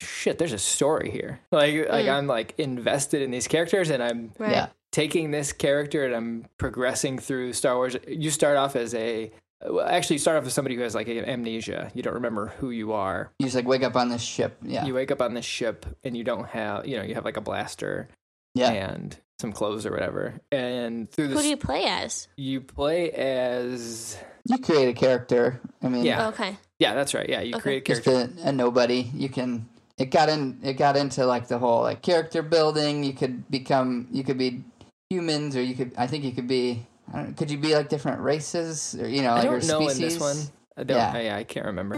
"Shit, 0.00 0.38
there's 0.38 0.52
a 0.52 0.58
story 0.58 1.10
here." 1.10 1.40
Like, 1.52 1.74
like 1.88 2.06
Mm. 2.06 2.12
I'm 2.14 2.26
like 2.26 2.54
invested 2.58 3.22
in 3.22 3.30
these 3.30 3.48
characters, 3.48 3.90
and 3.90 4.02
I'm 4.02 4.32
right. 4.38 4.50
Yeah. 4.52 4.66
taking 4.92 5.30
this 5.30 5.52
character 5.52 6.04
and 6.06 6.14
I'm 6.14 6.46
progressing 6.58 7.18
through 7.18 7.52
Star 7.52 7.76
Wars. 7.76 7.96
You 8.06 8.30
start 8.30 8.56
off 8.56 8.74
as 8.76 8.94
a 8.94 9.30
well, 9.68 9.86
actually 9.86 10.14
you 10.14 10.20
start 10.20 10.36
off 10.38 10.46
as 10.46 10.54
somebody 10.54 10.76
who 10.76 10.82
has 10.82 10.94
like 10.94 11.08
amnesia. 11.08 11.90
You 11.94 12.02
don't 12.02 12.14
remember 12.14 12.46
who 12.58 12.70
you 12.70 12.92
are. 12.92 13.32
You 13.40 13.46
just 13.46 13.56
like 13.56 13.66
wake 13.66 13.82
up 13.82 13.96
on 13.96 14.08
this 14.08 14.22
ship. 14.22 14.56
Yeah. 14.62 14.86
You 14.86 14.94
wake 14.94 15.10
up 15.10 15.20
on 15.20 15.34
this 15.34 15.44
ship 15.44 15.84
and 16.04 16.16
you 16.16 16.22
don't 16.24 16.46
have, 16.48 16.86
you 16.86 16.96
know, 16.96 17.02
you 17.02 17.14
have 17.16 17.24
like 17.24 17.36
a 17.36 17.40
blaster 17.40 18.08
yeah. 18.54 18.70
and 18.70 19.16
some 19.40 19.52
clothes 19.52 19.86
or 19.86 19.90
whatever. 19.92 20.40
And 20.52 21.10
through 21.10 21.28
Who 21.28 21.34
this, 21.34 21.42
do 21.42 21.48
you 21.48 21.56
play 21.56 21.84
as? 21.84 22.28
you 22.36 22.60
play 22.60 23.10
as 23.10 24.18
You 24.46 24.58
create 24.58 24.88
a 24.88 24.92
character. 24.92 25.60
I 25.82 25.88
mean, 25.88 26.04
Yeah. 26.04 26.26
Oh, 26.26 26.28
okay. 26.30 26.56
yeah, 26.78 26.94
that's 26.94 27.14
right. 27.14 27.28
Yeah, 27.28 27.40
you 27.40 27.54
Okay. 27.54 27.62
create 27.62 27.88
a 27.88 27.94
just 27.94 28.04
character. 28.04 28.34
a, 28.44 28.48
a 28.48 28.52
nobody. 28.52 29.10
You 29.14 29.28
can. 29.28 29.68
It 29.96 30.06
got 30.10 30.28
in. 30.28 30.58
It 30.62 30.74
got 30.74 30.96
into 30.96 31.26
like 31.26 31.48
the 31.48 31.58
whole 31.58 31.82
like 31.82 32.02
character 32.02 32.42
building. 32.42 33.02
You 33.04 33.12
could 33.12 33.50
become. 33.50 34.08
You 34.12 34.22
could 34.24 34.38
be 34.38 34.62
humans, 35.10 35.56
or 35.56 35.62
you 35.62 35.74
could. 35.74 35.92
I 35.96 36.06
think 36.06 36.24
you 36.24 36.32
could 36.32 36.46
be. 36.48 36.86
I 37.12 37.22
don't, 37.22 37.36
could 37.36 37.50
you 37.50 37.58
be 37.58 37.74
like 37.74 37.88
different 37.88 38.20
races, 38.20 38.94
or 39.00 39.08
you 39.08 39.22
know, 39.22 39.30
I 39.30 39.34
like 39.34 39.44
don't 39.44 39.52
your 39.64 39.80
know 39.80 39.88
species? 39.88 39.96
in 39.98 40.02
this 40.02 40.20
one. 40.20 40.36
I 40.76 40.84
don't. 40.84 40.96
Yeah. 40.96 41.12
I, 41.14 41.20
yeah, 41.22 41.36
I 41.36 41.44
can't 41.44 41.66
remember. 41.66 41.96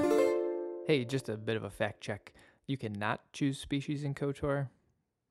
Hey, 0.87 1.05
just 1.05 1.29
a 1.29 1.37
bit 1.37 1.57
of 1.57 1.65
a 1.65 1.71
fact 1.71 2.01
check. 2.01 2.33
You 2.67 2.77
cannot 2.79 3.21
choose 3.33 3.59
species 3.59 4.03
in 4.03 4.15
KOTOR, 4.15 4.69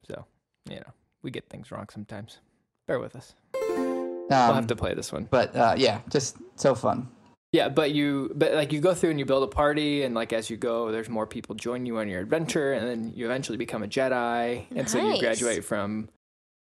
so 0.07 0.25
you 0.69 0.75
know 0.75 0.93
we 1.21 1.31
get 1.31 1.49
things 1.49 1.71
wrong 1.71 1.87
sometimes. 1.91 2.39
Bear 2.87 2.99
with 2.99 3.15
us. 3.15 3.35
Um, 3.55 4.47
we'll 4.47 4.53
have 4.53 4.67
to 4.67 4.75
play 4.75 4.93
this 4.93 5.11
one. 5.11 5.27
But 5.29 5.55
uh, 5.55 5.75
yeah, 5.77 6.01
just 6.09 6.37
so 6.55 6.75
fun. 6.75 7.09
Yeah, 7.51 7.69
but 7.69 7.91
you 7.91 8.31
but 8.35 8.53
like 8.53 8.71
you 8.71 8.79
go 8.79 8.93
through 8.93 9.09
and 9.09 9.19
you 9.19 9.25
build 9.25 9.43
a 9.43 9.47
party 9.47 10.03
and 10.03 10.13
like 10.13 10.33
as 10.33 10.51
you 10.51 10.57
go 10.57 10.91
there's 10.91 11.09
more 11.09 11.25
people 11.25 11.55
join 11.55 11.85
you 11.87 11.97
on 11.97 12.07
your 12.07 12.21
adventure 12.21 12.73
and 12.73 12.87
then 12.87 13.11
you 13.15 13.25
eventually 13.25 13.57
become 13.57 13.81
a 13.81 13.87
Jedi 13.87 14.65
and 14.75 14.87
so 14.87 14.99
you 14.99 15.19
graduate 15.19 15.65
from 15.65 16.09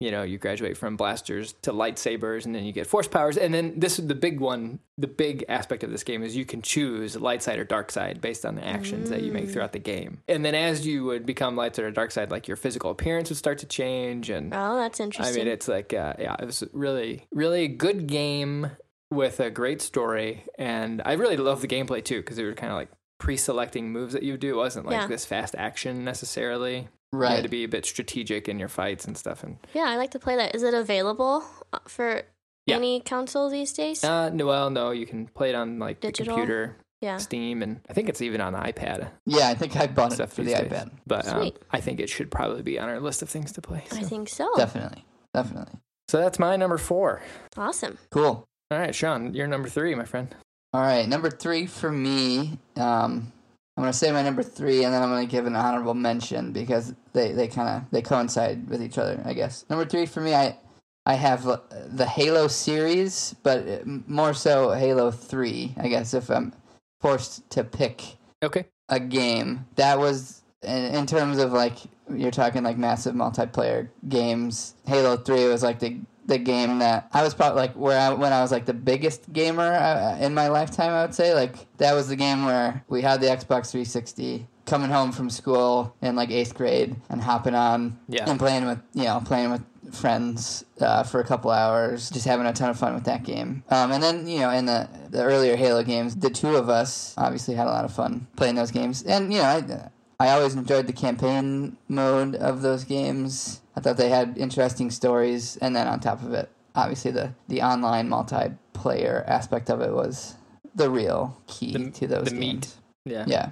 you 0.00 0.10
know, 0.12 0.22
you 0.22 0.38
graduate 0.38 0.76
from 0.76 0.96
blasters 0.96 1.54
to 1.62 1.72
lightsabers 1.72 2.46
and 2.46 2.54
then 2.54 2.64
you 2.64 2.72
get 2.72 2.86
force 2.86 3.08
powers 3.08 3.36
and 3.36 3.52
then 3.52 3.78
this 3.80 3.98
is 3.98 4.06
the 4.06 4.14
big 4.14 4.38
one, 4.40 4.78
the 4.96 5.06
big 5.08 5.44
aspect 5.48 5.82
of 5.82 5.90
this 5.90 6.04
game 6.04 6.22
is 6.22 6.36
you 6.36 6.44
can 6.44 6.62
choose 6.62 7.16
light 7.16 7.42
side 7.42 7.58
or 7.58 7.64
dark 7.64 7.90
side 7.90 8.20
based 8.20 8.46
on 8.46 8.54
the 8.54 8.64
actions 8.64 9.10
that 9.10 9.22
you 9.22 9.32
make 9.32 9.50
throughout 9.50 9.72
the 9.72 9.78
game. 9.80 10.22
And 10.28 10.44
then 10.44 10.54
as 10.54 10.86
you 10.86 11.04
would 11.04 11.26
become 11.26 11.56
light 11.56 11.74
side 11.74 11.84
or 11.84 11.90
dark 11.90 12.12
side 12.12 12.30
like 12.30 12.46
your 12.46 12.56
physical 12.56 12.90
appearance 12.90 13.28
would 13.28 13.38
start 13.38 13.58
to 13.58 13.66
change 13.66 14.30
and 14.30 14.54
Oh, 14.54 14.76
that's 14.76 15.00
interesting. 15.00 15.34
I 15.34 15.36
mean, 15.38 15.48
it's 15.52 15.66
like, 15.68 15.92
uh, 15.92 16.14
yeah, 16.18 16.36
it 16.38 16.44
was 16.44 16.62
really, 16.72 17.26
really 17.32 17.64
a 17.64 17.68
good 17.68 18.06
game 18.06 18.70
with 19.10 19.40
a 19.40 19.50
great 19.50 19.80
story, 19.80 20.44
and 20.58 21.00
I 21.04 21.14
really 21.14 21.38
love 21.38 21.62
the 21.62 21.66
gameplay 21.66 22.04
too 22.04 22.18
because 22.20 22.36
they 22.36 22.44
were 22.44 22.52
kind 22.52 22.70
of 22.70 22.76
like 22.76 22.90
pre-selecting 23.18 23.90
moves 23.90 24.12
that 24.12 24.22
you 24.22 24.36
do. 24.36 24.52
It 24.54 24.56
wasn't 24.56 24.86
like 24.86 24.94
Yeah. 25.00 25.06
this 25.06 25.24
fast 25.24 25.54
action 25.58 26.04
necessarily. 26.04 26.88
You 27.12 27.20
had 27.20 27.24
Right. 27.34 27.42
to 27.42 27.48
be 27.48 27.64
a 27.64 27.68
bit 27.68 27.86
strategic 27.86 28.48
in 28.48 28.58
your 28.58 28.68
fights 28.68 29.06
and 29.06 29.16
stuff. 29.16 29.42
And 29.42 29.58
Yeah, 29.74 29.84
I 29.88 29.96
like 29.96 30.10
to 30.12 30.18
play 30.18 30.36
that. 30.36 30.54
Is 30.54 30.62
it 30.62 30.74
available 30.74 31.42
uh, 31.72 31.78
for 31.86 32.22
Yeah. 32.66 32.76
any 32.76 33.00
console 33.00 33.48
these 33.48 33.72
days? 33.72 34.04
uh, 34.04 34.28
no, 34.30 34.46
well, 34.46 34.68
no, 34.70 34.90
you 34.90 35.06
can 35.06 35.26
play 35.28 35.48
it 35.50 35.54
on 35.54 35.78
like 35.78 36.00
Digital? 36.00 36.34
the 36.34 36.40
computer, 36.40 36.76
yeah. 37.00 37.16
Steam, 37.16 37.62
and 37.62 37.80
I 37.88 37.94
think 37.94 38.08
it's 38.10 38.20
even 38.20 38.40
on 38.42 38.52
the 38.52 38.58
iPad. 38.58 39.08
Yeah, 39.24 39.48
I 39.48 39.54
think 39.54 39.74
I 39.76 39.86
bought 39.86 40.12
it 40.12 40.16
Stuff 40.16 40.34
for 40.34 40.42
the 40.42 40.52
these 40.52 40.58
days. 40.60 40.70
iPad. 40.70 40.90
But 41.06 41.26
um, 41.28 41.50
I 41.70 41.80
think 41.80 41.98
it 42.00 42.10
should 42.10 42.30
probably 42.30 42.62
be 42.62 42.78
on 42.78 42.88
our 42.90 43.00
list 43.00 43.22
of 43.22 43.30
things 43.30 43.52
to 43.52 43.62
play. 43.62 43.84
I 43.92 44.02
think 44.02 44.28
so. 44.28 44.50
Definitely. 44.56 45.04
Definitely. 45.32 45.78
So 46.08 46.18
that's 46.18 46.38
my 46.38 46.56
number 46.56 46.76
four. 46.78 47.22
Awesome. 47.56 47.98
Cool. 48.10 48.44
All 48.70 48.78
right, 48.78 48.94
Sean, 48.94 49.32
you're 49.32 49.46
number 49.46 49.68
three, 49.68 49.94
my 49.94 50.04
friend. 50.04 50.34
All 50.74 50.82
right, 50.82 51.08
number 51.08 51.30
three 51.30 51.66
for 51.66 51.90
me. 51.90 52.58
Um, 52.76 53.32
I'm 53.78 53.84
gonna 53.84 53.92
say 53.92 54.10
my 54.10 54.24
number 54.24 54.42
three, 54.42 54.82
and 54.82 54.92
then 54.92 55.04
I'm 55.04 55.08
gonna 55.08 55.24
give 55.24 55.46
an 55.46 55.54
honorable 55.54 55.94
mention 55.94 56.50
because 56.50 56.92
they, 57.12 57.30
they 57.30 57.46
kind 57.46 57.68
of 57.68 57.88
they 57.92 58.02
coincide 58.02 58.68
with 58.68 58.82
each 58.82 58.98
other, 58.98 59.22
I 59.24 59.34
guess. 59.34 59.64
Number 59.70 59.84
three 59.84 60.04
for 60.04 60.20
me, 60.20 60.34
I 60.34 60.58
I 61.06 61.14
have 61.14 61.44
the 61.44 62.04
Halo 62.04 62.48
series, 62.48 63.36
but 63.44 63.68
uh, 63.68 63.78
more 63.84 64.34
so 64.34 64.72
Halo 64.72 65.12
Three, 65.12 65.76
I 65.76 65.86
guess. 65.86 66.12
If 66.12 66.28
I'm 66.28 66.52
forced 67.00 67.48
to 67.50 67.62
pick 67.62 68.16
Okay. 68.42 68.66
a 68.88 68.98
game 68.98 69.64
that 69.76 69.96
was 69.96 70.42
in, 70.62 70.96
in 70.96 71.06
terms 71.06 71.38
of 71.38 71.52
like 71.52 71.76
you're 72.12 72.32
talking 72.32 72.64
like 72.64 72.78
massive 72.78 73.14
multiplayer 73.14 73.88
games 74.08 74.74
halo 74.86 75.16
3 75.16 75.46
was 75.46 75.62
like 75.62 75.78
the 75.78 75.98
the 76.28 76.38
game 76.38 76.78
that 76.78 77.08
i 77.12 77.22
was 77.22 77.34
probably 77.34 77.60
like 77.60 77.72
where 77.74 77.98
i 77.98 78.12
when 78.12 78.32
i 78.32 78.40
was 78.40 78.52
like 78.52 78.64
the 78.66 78.72
biggest 78.74 79.32
gamer 79.32 79.72
uh, 79.72 80.16
in 80.20 80.32
my 80.34 80.46
lifetime 80.48 80.92
i 80.92 81.02
would 81.02 81.14
say 81.14 81.34
like 81.34 81.54
that 81.78 81.94
was 81.94 82.06
the 82.08 82.16
game 82.16 82.44
where 82.44 82.84
we 82.88 83.02
had 83.02 83.20
the 83.20 83.26
xbox 83.26 83.70
360 83.72 84.46
coming 84.66 84.90
home 84.90 85.10
from 85.10 85.28
school 85.30 85.96
in 86.02 86.14
like 86.14 86.30
eighth 86.30 86.54
grade 86.54 86.94
and 87.08 87.20
hopping 87.22 87.54
on 87.54 87.98
Yeah. 88.08 88.28
and 88.30 88.38
playing 88.38 88.66
with 88.66 88.78
you 88.94 89.04
know 89.04 89.20
playing 89.24 89.50
with 89.50 89.62
friends 89.94 90.64
uh, 90.82 91.02
for 91.02 91.18
a 91.20 91.24
couple 91.24 91.50
hours 91.50 92.10
just 92.10 92.26
having 92.26 92.44
a 92.46 92.52
ton 92.52 92.68
of 92.68 92.78
fun 92.78 92.92
with 92.94 93.04
that 93.04 93.22
game 93.24 93.62
um, 93.70 93.90
and 93.90 94.02
then 94.02 94.26
you 94.26 94.40
know 94.40 94.50
in 94.50 94.66
the, 94.66 94.86
the 95.08 95.22
earlier 95.24 95.56
halo 95.56 95.82
games 95.82 96.14
the 96.16 96.28
two 96.28 96.54
of 96.56 96.68
us 96.68 97.14
obviously 97.16 97.54
had 97.54 97.66
a 97.66 97.70
lot 97.70 97.86
of 97.86 97.92
fun 97.92 98.26
playing 98.36 98.54
those 98.54 98.70
games 98.70 99.02
and 99.04 99.32
you 99.32 99.38
know 99.38 99.44
I, 99.46 99.88
I 100.20 100.30
always 100.30 100.54
enjoyed 100.54 100.86
the 100.88 100.92
campaign 100.92 101.76
mode 101.88 102.34
of 102.34 102.62
those 102.62 102.84
games 102.84 103.60
i 103.76 103.80
thought 103.80 103.96
they 103.96 104.08
had 104.08 104.36
interesting 104.36 104.90
stories 104.90 105.56
and 105.58 105.74
then 105.76 105.86
on 105.86 106.00
top 106.00 106.22
of 106.22 106.32
it 106.34 106.50
obviously 106.74 107.10
the, 107.12 107.32
the 107.48 107.62
online 107.62 108.08
multiplayer 108.08 109.26
aspect 109.28 109.70
of 109.70 109.80
it 109.80 109.92
was 109.92 110.34
the 110.74 110.90
real 110.90 111.36
key 111.46 111.72
The- 111.72 111.90
to 111.92 112.06
those 112.08 112.24
the 112.26 112.30
games 112.32 112.40
meat. 112.40 112.74
Yeah. 113.04 113.24
yeah 113.28 113.50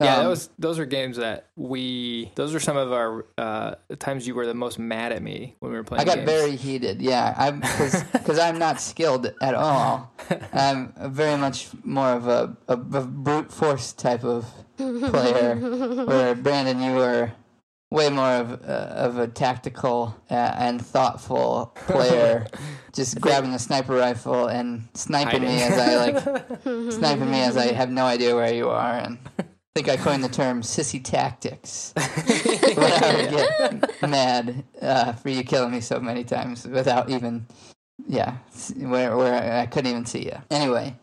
Yeah, 0.00 0.18
Um, 0.18 0.28
was 0.28 0.48
those 0.58 0.78
are 0.78 0.86
games 0.86 1.18
that 1.18 1.48
we. 1.56 2.32
Those 2.34 2.54
are 2.54 2.60
some 2.60 2.76
of 2.76 2.90
our 2.92 3.26
uh, 3.36 3.74
times 3.98 4.26
you 4.26 4.34
were 4.34 4.46
the 4.46 4.54
most 4.54 4.78
mad 4.78 5.12
at 5.12 5.22
me 5.22 5.56
when 5.60 5.72
we 5.72 5.76
were 5.76 5.84
playing. 5.84 6.00
I 6.00 6.04
got 6.04 6.16
games. 6.16 6.30
very 6.30 6.56
heated. 6.56 7.02
Yeah, 7.02 7.34
I'm 7.36 7.60
because 7.60 8.38
I'm 8.40 8.58
not 8.58 8.80
skilled 8.80 9.32
at 9.42 9.54
all. 9.54 10.10
I'm 10.52 10.94
very 11.12 11.36
much 11.36 11.68
more 11.84 12.12
of 12.12 12.26
a, 12.28 12.56
a, 12.66 12.74
a 12.74 12.76
brute 12.76 13.52
force 13.52 13.92
type 13.92 14.24
of 14.24 14.46
player. 14.78 15.56
where 15.56 16.34
Brandon, 16.46 16.80
you 16.80 16.94
were 16.94 17.32
way 17.90 18.08
more 18.08 18.32
of 18.36 18.52
uh, 18.64 18.72
of 19.06 19.18
a 19.18 19.28
tactical 19.28 20.16
uh, 20.30 20.34
and 20.34 20.80
thoughtful 20.80 21.76
player, 21.86 22.46
just 22.94 23.20
grabbing 23.20 23.52
the 23.52 23.58
sniper 23.58 23.94
rifle 23.96 24.46
and 24.46 24.88
sniping 24.94 25.42
me 25.42 25.60
as 25.62 25.78
I 25.78 25.96
like 25.96 26.92
sniping 26.92 27.30
me 27.30 27.40
as 27.42 27.58
I 27.58 27.72
have 27.72 27.90
no 27.90 28.06
idea 28.06 28.34
where 28.34 28.54
you 28.54 28.70
are 28.70 28.94
and. 28.94 29.18
I 29.76 29.78
think 29.78 29.88
I 29.88 29.96
coined 30.02 30.24
the 30.24 30.28
term 30.28 30.62
sissy 30.62 31.02
tactics 31.02 31.92
when 32.74 32.92
I 32.92 33.14
would 33.16 33.30
get 33.30 34.10
mad 34.10 34.64
uh, 34.82 35.12
for 35.12 35.28
you 35.28 35.44
killing 35.44 35.70
me 35.70 35.80
so 35.80 36.00
many 36.00 36.24
times 36.24 36.66
without 36.66 37.08
even, 37.08 37.46
yeah, 38.08 38.38
where 38.76 39.16
where 39.16 39.60
I 39.60 39.66
couldn't 39.66 39.92
even 39.92 40.06
see 40.06 40.24
you. 40.24 40.36
Anyway, 40.50 40.96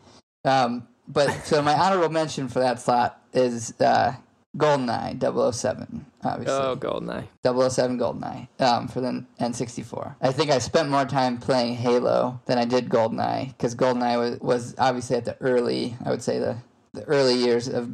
um, 0.44 0.86
but 1.08 1.32
so 1.46 1.62
my 1.62 1.76
honorable 1.76 2.10
mention 2.10 2.50
for 2.50 2.60
that 2.60 2.82
slot 2.82 3.22
is 3.32 3.74
uh, 3.80 4.14
GoldenEye 4.58 5.54
007, 5.54 6.06
obviously. 6.26 6.54
Oh, 6.54 6.76
Goldeneye. 6.76 7.28
007 7.44 7.98
GoldenEye 7.98 8.48
um, 8.60 8.90
for 8.90 9.00
the 9.00 9.24
N64. 9.40 10.16
I 10.22 10.34
think 10.34 10.52
I 10.52 10.60
spent 10.60 10.90
more 10.90 11.06
time 11.06 11.38
playing 11.38 11.76
Halo 11.76 12.42
than 12.48 12.58
I 12.58 12.66
did 12.66 12.90
GoldenEye 12.90 13.48
because 13.48 13.76
GoldenEye 13.76 14.18
was, 14.20 14.40
was 14.42 14.76
obviously 14.78 15.16
at 15.16 15.24
the 15.24 15.38
early, 15.40 15.96
I 16.04 16.10
would 16.10 16.22
say 16.22 16.40
the, 16.40 16.58
the 16.94 17.04
early 17.06 17.36
years 17.36 17.70
of 17.70 17.90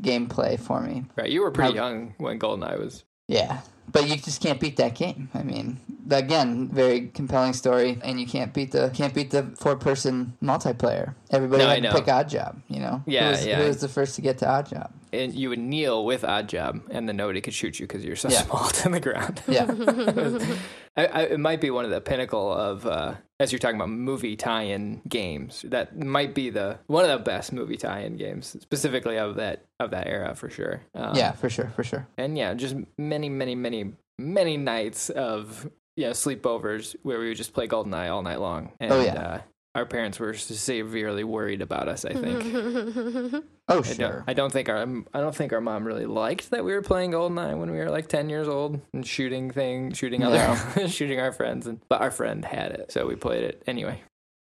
gameplay 0.00 0.58
for 0.58 0.80
me. 0.80 1.04
Right, 1.16 1.30
you 1.30 1.42
were 1.42 1.50
pretty 1.50 1.76
How- 1.78 1.88
young 1.88 2.14
when 2.18 2.38
Goldeneye 2.38 2.78
was. 2.78 3.04
Yeah, 3.28 3.60
but 3.90 4.08
you 4.08 4.16
just 4.16 4.42
can't 4.42 4.60
beat 4.60 4.76
that 4.76 4.94
game. 4.94 5.30
I 5.32 5.42
mean, 5.42 5.78
again, 6.10 6.68
very 6.68 7.08
compelling 7.08 7.52
story, 7.52 7.98
and 8.02 8.20
you 8.20 8.26
can't 8.26 8.52
beat 8.52 8.72
the 8.72 8.90
can't 8.92 9.14
beat 9.14 9.30
the 9.30 9.44
four 9.56 9.76
person 9.76 10.36
multiplayer. 10.42 11.14
Everybody 11.30 11.62
No, 11.64 11.70
I 11.70 11.74
had 11.76 11.82
to 11.84 11.92
pick 11.92 12.06
Oddjob. 12.06 12.60
You 12.68 12.80
know, 12.80 13.02
Yeah, 13.06 13.26
who 13.26 13.30
was, 13.30 13.46
yeah. 13.46 13.58
Who 13.62 13.68
was 13.68 13.80
the 13.80 13.88
first 13.88 14.16
to 14.16 14.20
get 14.22 14.38
to 14.38 14.44
Oddjob? 14.46 14.90
And 15.14 15.32
you 15.34 15.48
would 15.50 15.60
kneel 15.60 16.04
with 16.04 16.22
Oddjob, 16.22 16.82
and 16.90 17.08
then 17.08 17.16
nobody 17.16 17.40
could 17.40 17.54
shoot 17.54 17.78
you 17.78 17.86
because 17.86 18.04
you're 18.04 18.16
so 18.16 18.28
Yeah. 18.28 18.42
small 18.42 18.68
to 18.82 18.88
the 18.88 19.00
ground. 19.00 19.40
Yeah, 19.46 19.66
I, 20.96 21.06
I, 21.06 21.22
it 21.22 21.40
might 21.40 21.60
be 21.60 21.70
one 21.70 21.84
of 21.84 21.90
the 21.90 22.00
pinnacle 22.00 22.52
of, 22.52 22.86
uh, 22.86 23.14
as 23.42 23.50
you're 23.52 23.58
talking 23.58 23.74
about 23.76 23.90
movie 23.90 24.36
tie-in 24.36 25.02
games. 25.08 25.64
That 25.68 25.98
might 25.98 26.32
be 26.34 26.50
the 26.50 26.78
one 26.86 27.04
of 27.04 27.10
the 27.10 27.24
best 27.24 27.52
movie 27.52 27.76
tie-in 27.76 28.16
games, 28.16 28.56
specifically 28.60 29.18
of 29.18 29.34
that 29.36 29.64
of 29.80 29.90
that 29.90 30.06
era 30.06 30.34
for 30.34 30.48
sure. 30.48 30.82
Um, 30.94 31.16
yeah, 31.16 31.32
for 31.32 31.50
sure, 31.50 31.72
for 31.74 31.82
sure. 31.82 32.06
and 32.16 32.38
yeah, 32.38 32.54
just 32.54 32.76
many, 32.96 33.28
many, 33.28 33.54
many, 33.56 33.92
many 34.18 34.56
nights 34.56 35.10
of 35.10 35.68
you 35.96 36.04
know 36.06 36.12
sleepovers 36.12 36.94
where 37.02 37.18
we 37.18 37.28
would 37.28 37.36
just 37.36 37.52
play 37.52 37.66
GoldenEye 37.66 38.10
all 38.12 38.22
night 38.22 38.40
long. 38.40 38.72
And, 38.78 38.92
Oh, 38.92 39.02
yeah. 39.02 39.14
Uh, 39.14 39.40
our 39.74 39.86
parents 39.86 40.18
were 40.18 40.34
severely 40.34 41.24
worried 41.24 41.62
about 41.62 41.88
us. 41.88 42.04
I 42.04 42.12
think. 42.14 43.44
Oh 43.68 43.78
I 43.78 43.82
sure. 43.82 43.94
don't, 43.94 44.24
I 44.26 44.34
don't 44.34 44.52
think 44.52 44.68
our 44.68 44.82
I 45.14 45.20
don't 45.20 45.34
think 45.34 45.52
our 45.52 45.60
mom 45.60 45.84
really 45.84 46.04
liked 46.04 46.50
that 46.50 46.64
we 46.64 46.72
were 46.72 46.82
playing 46.82 47.12
GoldenEye 47.12 47.56
when 47.56 47.70
we 47.70 47.78
were 47.78 47.88
like 47.88 48.08
ten 48.08 48.28
years 48.28 48.48
old 48.48 48.80
and 48.92 49.06
shooting 49.06 49.52
things, 49.52 49.96
shooting 49.96 50.24
other, 50.24 50.88
shooting 50.88 51.20
our 51.20 51.32
friends. 51.32 51.68
And 51.68 51.80
but 51.88 52.00
our 52.00 52.10
friend 52.10 52.44
had 52.44 52.72
it, 52.72 52.92
so 52.92 53.06
we 53.06 53.14
played 53.14 53.44
it 53.44 53.62
anyway. 53.66 54.02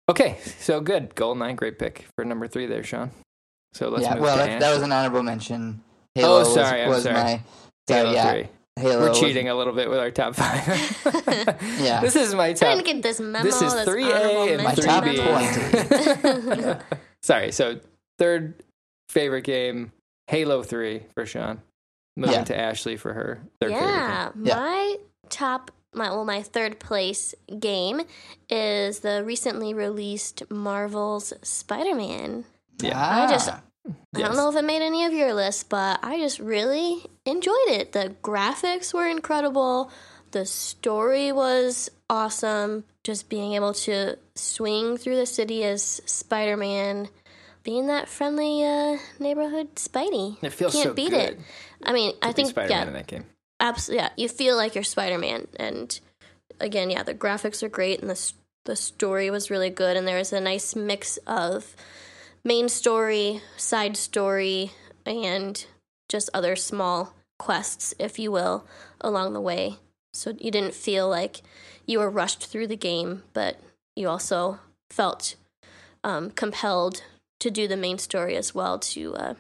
Okay, 0.08 0.38
so 0.60 0.80
good 0.80 1.16
GoldenEye, 1.16 1.56
great 1.56 1.80
pick 1.80 2.06
for 2.16 2.24
number 2.24 2.48
three 2.48 2.68
there, 2.68 2.84
Sean. 2.84 3.10
So 3.74 3.90
let's 3.90 4.04
yeah, 4.04 4.14
move 4.14 4.24
well, 4.24 4.38
to 4.38 4.44
that, 4.44 4.60
that 4.60 4.74
was 4.74 4.84
an 4.84 4.92
honorable 4.92 5.24
mention. 5.24 5.82
Oh, 6.16 6.22
Halo 6.22 6.44
sorry, 6.44 6.84
I'm 6.84 6.90
was, 6.90 6.98
was 6.98 7.04
sorry. 7.04 7.16
my 7.16 7.42
sorry, 7.90 8.02
Halo 8.02 8.12
yeah, 8.14 8.32
three. 8.32 8.48
Halo. 8.78 9.00
We're 9.10 9.14
cheating 9.14 9.50
a 9.50 9.56
little 9.56 9.74
bit 9.74 9.90
with 9.90 10.00
our 10.00 10.12
top 10.12 10.36
five. 10.36 10.66
Yeah. 11.80 12.02
this 12.02 12.16
is 12.16 12.34
my 12.36 12.54
top. 12.54 12.70
I 12.70 12.76
top. 12.76 12.84
didn't 12.84 12.96
get 12.96 13.04
this 13.04 13.20
memo. 13.20 13.44
This 13.44 13.62
is 13.62 13.74
three 13.84 14.04
honorable 14.12 14.44
A 14.44 14.54
and 14.54 14.64
My 14.64 14.74
three 14.76 14.84
top 14.86 15.04
B. 15.04 15.18
mention. 15.18 16.78
Sorry, 17.24 17.52
so 17.52 17.80
third 18.20 18.56
favorite 19.10 19.44
game, 19.44 19.92
Halo 20.28 20.64
Three 20.64 21.04
for 21.14 21.26
Sean. 21.26 21.62
Moving 22.16 22.34
Yeah. 22.36 22.44
to 22.46 22.58
Ashley 22.60 22.98
for 22.98 23.14
her 23.14 23.40
third 23.62 23.72
favorite 23.72 23.80
game. 23.86 23.90
yeah, 23.90 24.30
Yeah. 24.44 24.56
my 24.56 24.96
top, 25.30 25.72
my 25.94 26.10
well, 26.10 26.26
my 26.26 26.42
third 26.42 26.80
place 26.80 27.34
game 27.60 28.02
is 28.50 29.00
the 29.00 29.24
recently 29.24 29.74
released 29.74 30.44
Marvel's 30.50 31.34
Spider-Man. 31.44 32.46
Yeah. 32.82 33.00
I 33.00 33.32
just- 33.32 33.50
Ah, 33.50 33.62
I 33.88 34.20
Yes. 34.20 34.28
don't 34.28 34.38
know 34.38 34.50
if 34.50 34.56
it 34.56 34.66
made 34.66 34.82
any 34.82 35.06
of 35.06 35.14
your 35.14 35.34
lists, 35.34 35.64
but 35.64 36.00
I 36.04 36.18
just 36.18 36.40
really 36.40 37.04
enjoyed 37.26 37.68
it. 37.70 37.92
The 37.92 38.16
graphics 38.24 38.94
were 38.94 39.08
incredible. 39.08 39.92
The 40.32 40.46
story 40.46 41.32
was 41.32 41.90
awesome. 42.10 42.84
Just 43.04 43.30
being 43.30 43.54
able 43.54 43.74
to 43.74 44.18
swing 44.36 44.98
through 44.98 45.16
the 45.16 45.26
city 45.26 45.64
as 45.64 46.02
Spider 46.06 46.58
Man, 46.58 47.10
being 47.64 47.88
that 47.88 48.10
friendly 48.10 48.64
uh, 48.64 48.98
neighborhood 49.20 49.76
Spidey. 49.76 50.38
It 50.44 50.52
feels 50.54 50.74
Can't 50.74 50.90
so 50.90 50.94
beat 50.94 51.12
good 51.12 51.20
it. 51.34 51.40
I 51.84 51.94
mean, 51.94 52.14
I 52.22 52.32
think 52.32 52.50
Spider-Man 52.50 52.82
yeah, 52.82 52.88
in 52.88 52.94
that 52.94 53.08
game. 53.08 53.26
absolutely. 53.60 54.04
Yeah, 54.04 54.10
you 54.18 54.28
feel 54.30 54.56
like 54.56 54.76
you're 54.76 54.84
Spider 54.84 55.18
Man, 55.18 55.48
and 55.58 55.98
again, 56.60 56.90
yeah, 56.90 57.04
the 57.04 57.14
graphics 57.14 57.62
are 57.64 57.70
great, 57.70 58.02
and 58.02 58.10
the 58.10 58.32
the 58.66 58.76
story 58.76 59.30
was 59.30 59.50
really 59.50 59.70
good, 59.70 59.96
and 59.96 60.08
there 60.08 60.18
was 60.18 60.34
a 60.34 60.42
nice 60.42 60.76
mix 60.76 61.18
of 61.28 61.76
main 62.48 62.70
story, 62.70 63.42
side 63.58 63.98
story, 63.98 64.72
and 65.06 65.66
just 66.08 66.30
other 66.34 66.56
small 66.56 67.14
quests, 67.38 67.94
if 68.00 68.18
you 68.18 68.32
will, 68.32 68.66
along 69.02 69.34
the 69.34 69.42
way. 69.42 69.76
So 70.14 70.34
you 70.40 70.50
didn't 70.50 70.74
feel 70.74 71.10
like 71.10 71.42
you 71.86 72.00
were 72.00 72.10
rushed 72.10 72.46
through 72.46 72.68
the 72.68 72.78
game, 72.78 73.24
but 73.34 73.60
you 73.96 74.08
also 74.08 74.60
felt 74.90 75.36
um, 76.04 76.32
compelled 76.32 77.04
to 77.42 77.52
do 77.52 77.68
the 77.68 77.78
main 77.78 77.98
story 77.98 78.36
as 78.38 78.56
well 78.56 78.80
to 78.80 79.14
uh, 79.16 79.34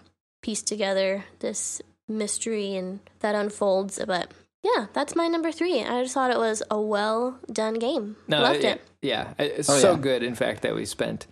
piece 0.43 0.61
together 0.61 1.23
this 1.39 1.81
mystery 2.09 2.75
and 2.75 2.99
that 3.21 3.35
unfolds. 3.35 3.99
But 4.05 4.31
yeah, 4.63 4.87
that's 4.93 5.15
my 5.15 5.27
number 5.29 5.51
three. 5.51 5.81
I 5.81 6.03
just 6.03 6.13
thought 6.13 6.31
it 6.31 6.37
was 6.37 6.61
a 6.69 6.79
well 6.79 7.39
done 7.51 7.75
game. 7.75 8.17
Loved 8.27 8.63
yeah, 8.63 8.71
it. 8.73 8.81
Yeah, 9.01 9.33
it's 9.39 9.69
Oh, 9.69 9.77
so 9.77 9.91
yeah. 9.93 9.99
good. 9.99 10.23
In 10.23 10.35
fact, 10.35 10.61
that 10.61 10.75
we 10.75 10.85
spent 10.85 11.25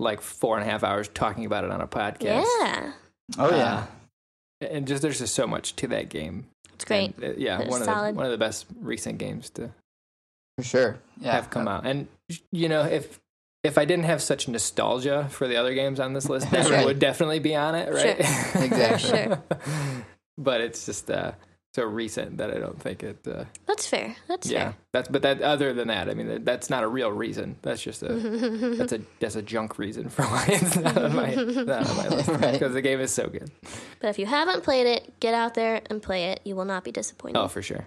like 0.00 0.20
four 0.20 0.58
and 0.58 0.66
a 0.66 0.70
half 0.70 0.82
hours 0.82 1.08
talking 1.08 1.44
about 1.44 1.64
it 1.64 1.70
on 1.70 1.80
a 1.80 1.86
podcast. 1.86 2.44
Yeah. 2.60 2.92
oh 3.38 3.44
Uh, 3.50 3.56
yeah. 4.60 4.66
and 4.68 4.86
just 4.86 5.02
there's 5.02 5.18
just 5.18 5.34
so 5.34 5.46
much 5.46 5.76
to 5.76 5.86
that 5.88 6.08
game. 6.08 6.46
It's 6.74 6.84
great. 6.84 7.14
And, 7.16 7.24
uh, 7.24 7.32
yeah, 7.36 7.60
It's 7.60 7.70
one 7.70 7.82
of 7.82 7.86
the 7.86 8.12
one 8.14 8.24
of 8.26 8.32
the 8.32 8.38
best 8.38 8.66
recent 8.80 9.18
games 9.18 9.50
to 9.50 9.70
For 10.56 10.64
sure. 10.64 10.98
Yeah. 11.20 11.32
have 11.32 11.50
come 11.50 11.68
out. 11.68 11.86
And 11.86 12.08
you 12.50 12.68
know, 12.68 12.82
if 12.84 13.20
if 13.62 13.76
I 13.76 13.84
didn't 13.84 14.06
have 14.06 14.22
such 14.22 14.48
nostalgia 14.48 15.26
for 15.30 15.46
the 15.46 15.56
other 15.56 15.74
games 15.74 16.00
on 16.00 16.14
this 16.14 16.28
list, 16.28 16.50
that 16.52 16.70
Right. 16.70 16.86
would 16.86 16.98
definitely 16.98 17.38
be 17.40 17.54
on 17.54 17.74
it, 17.74 17.92
right? 17.92 18.18
Exactly. 18.64 19.10
Sure. 19.10 19.42
but 20.38 20.60
it's 20.62 20.86
just 20.86 21.10
uh, 21.10 21.32
so 21.74 21.84
recent 21.84 22.38
that 22.38 22.50
I 22.50 22.58
don't 22.58 22.80
think 22.80 23.02
it. 23.04 23.18
Uh, 23.26 23.44
That's 23.66 23.86
fair. 23.86 24.16
That's 24.26 24.50
yeah, 24.50 24.72
that's 24.92 25.08
but 25.08 25.22
that 25.22 25.40
other 25.40 25.72
than 25.72 25.88
that, 25.88 26.08
I 26.10 26.14
mean, 26.14 26.26
that, 26.28 26.44
that's 26.44 26.68
not 26.68 26.82
a 26.82 26.88
real 26.88 27.10
reason. 27.12 27.56
That's 27.62 27.80
just 27.82 28.02
a 28.02 28.08
that's 28.76 28.92
a 28.92 29.00
that's 29.20 29.36
a 29.36 29.42
junk 29.42 29.78
reason 29.78 30.08
for 30.08 30.22
why 30.24 30.46
it's 30.48 30.76
not 30.76 30.98
on 30.98 31.14
my 31.14 31.34
not 31.34 31.88
on 31.88 31.96
my 31.96 32.08
list 32.08 32.28
Right. 32.28 32.52
because 32.52 32.72
the 32.72 32.82
game 32.82 33.00
is 33.00 33.12
so 33.12 33.28
good. 33.28 33.50
but 34.00 34.08
if 34.08 34.18
you 34.18 34.26
haven't 34.26 34.62
played 34.64 34.86
it, 34.86 35.20
get 35.20 35.34
out 35.34 35.54
there 35.54 35.80
and 35.88 36.02
play 36.02 36.30
it. 36.32 36.40
You 36.44 36.56
will 36.56 36.64
not 36.64 36.82
be 36.84 36.90
disappointed. 36.92 37.38
Oh, 37.38 37.46
for 37.48 37.62
sure. 37.62 37.86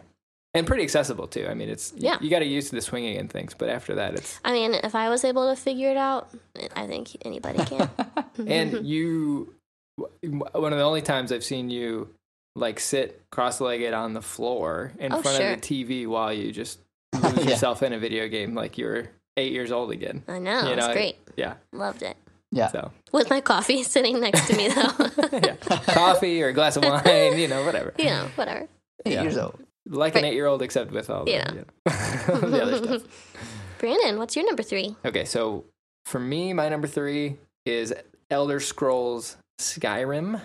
And 0.55 0.67
pretty 0.67 0.83
accessible 0.83 1.27
too. 1.27 1.47
I 1.49 1.53
mean, 1.55 1.67
it's 1.67 1.93
Yeah. 1.97 2.17
You, 2.21 2.29
got 2.29 2.39
to 2.39 2.45
use 2.45 2.69
to 2.69 2.75
the 2.75 2.81
swinging 2.81 3.17
and 3.17 3.27
things, 3.29 3.55
but 3.55 3.69
after 3.69 3.95
that, 3.95 4.13
it's 4.13 4.39
I 4.45 4.53
mean, 4.53 4.75
if 4.75 4.93
I 4.93 5.09
was 5.09 5.23
able 5.25 5.49
to 5.49 5.59
figure 5.59 5.89
it 5.89 5.97
out, 5.97 6.29
I 6.75 6.85
think 6.85 7.09
anybody 7.25 7.65
can. 7.65 7.89
and 8.47 8.85
you 8.87 9.53
one 9.97 10.71
of 10.73 10.77
the 10.79 10.85
only 10.85 11.01
times 11.01 11.31
I've 11.31 11.43
seen 11.43 11.69
you 11.69 12.09
like 12.55 12.79
sit 12.79 13.21
cross-legged 13.31 13.93
on 13.93 14.13
the 14.13 14.21
floor 14.21 14.91
in 14.99 15.11
Oh, 15.11 15.21
front 15.21 15.37
sure. 15.37 15.51
of 15.53 15.61
the 15.61 15.85
TV 15.85 16.07
while 16.07 16.31
you 16.33 16.51
just 16.51 16.79
lose 17.13 17.43
Yeah. 17.45 17.51
yourself 17.51 17.81
in 17.83 17.93
a 17.93 17.99
video 17.99 18.27
game 18.27 18.53
like 18.55 18.77
you're 18.77 19.09
eight 19.37 19.51
years 19.51 19.71
old 19.71 19.91
again. 19.91 20.23
I 20.27 20.39
know. 20.39 20.63
You 20.67 20.73
it's 20.73 20.87
know, 20.87 20.93
great. 20.93 21.17
Yeah. 21.35 21.55
Loved 21.71 22.03
it. 22.03 22.15
Yeah. 22.51 22.67
So 22.67 22.91
With 23.11 23.29
my 23.31 23.41
coffee 23.41 23.81
sitting 23.95 24.19
next 24.19 24.47
to 24.47 24.55
me, 24.55 24.67
though. 24.67 25.09
yeah. 25.33 25.55
coffee 25.87 26.43
or 26.43 26.49
a 26.49 26.53
glass 26.53 26.75
of 26.77 26.83
wine, 26.83 27.37
you 27.39 27.47
know, 27.47 27.65
whatever. 27.65 27.93
you 27.97 28.05
know, 28.05 28.27
whatever. 28.35 28.67
Eight 29.05 29.13
Yeah. 29.13 29.23
years 29.23 29.37
old. 29.37 29.59
Like 29.89 30.15
an 30.15 30.23
eight-year-old, 30.23 30.61
except 30.61 30.91
with 30.91 31.09
all 31.09 31.25
the, 31.25 31.31
Yeah. 31.31 31.51
you 31.51 31.65
know, 31.65 32.39
the 32.39 32.61
other 32.63 32.77
stuff. 32.77 33.01
Brandon, 33.79 34.17
what's 34.17 34.35
your 34.35 34.45
number 34.45 34.63
three? 34.63 34.95
Okay, 35.03 35.25
so 35.25 35.65
for 36.05 36.19
me, 36.19 36.53
my 36.53 36.69
number 36.69 36.87
three 36.87 37.37
is 37.65 37.93
Elder 38.29 38.59
Scrolls 38.61 39.35
Skyrim. 39.59 40.39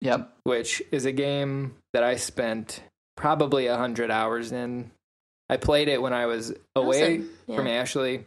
Yep. 0.00 0.32
which 0.44 0.82
is 0.92 1.04
a 1.04 1.12
game 1.12 1.74
that 1.92 2.02
I 2.02 2.16
spent 2.16 2.82
probably 3.16 3.66
a 3.66 3.76
hundred 3.76 4.10
hours 4.10 4.50
in. 4.52 4.90
I 5.48 5.56
played 5.56 5.88
it 5.88 6.00
when 6.00 6.12
I 6.12 6.26
was 6.26 6.54
away 6.76 7.16
Awesome. 7.18 7.30
Yeah. 7.46 7.56
from 7.56 7.66
Ashley. 7.66 8.24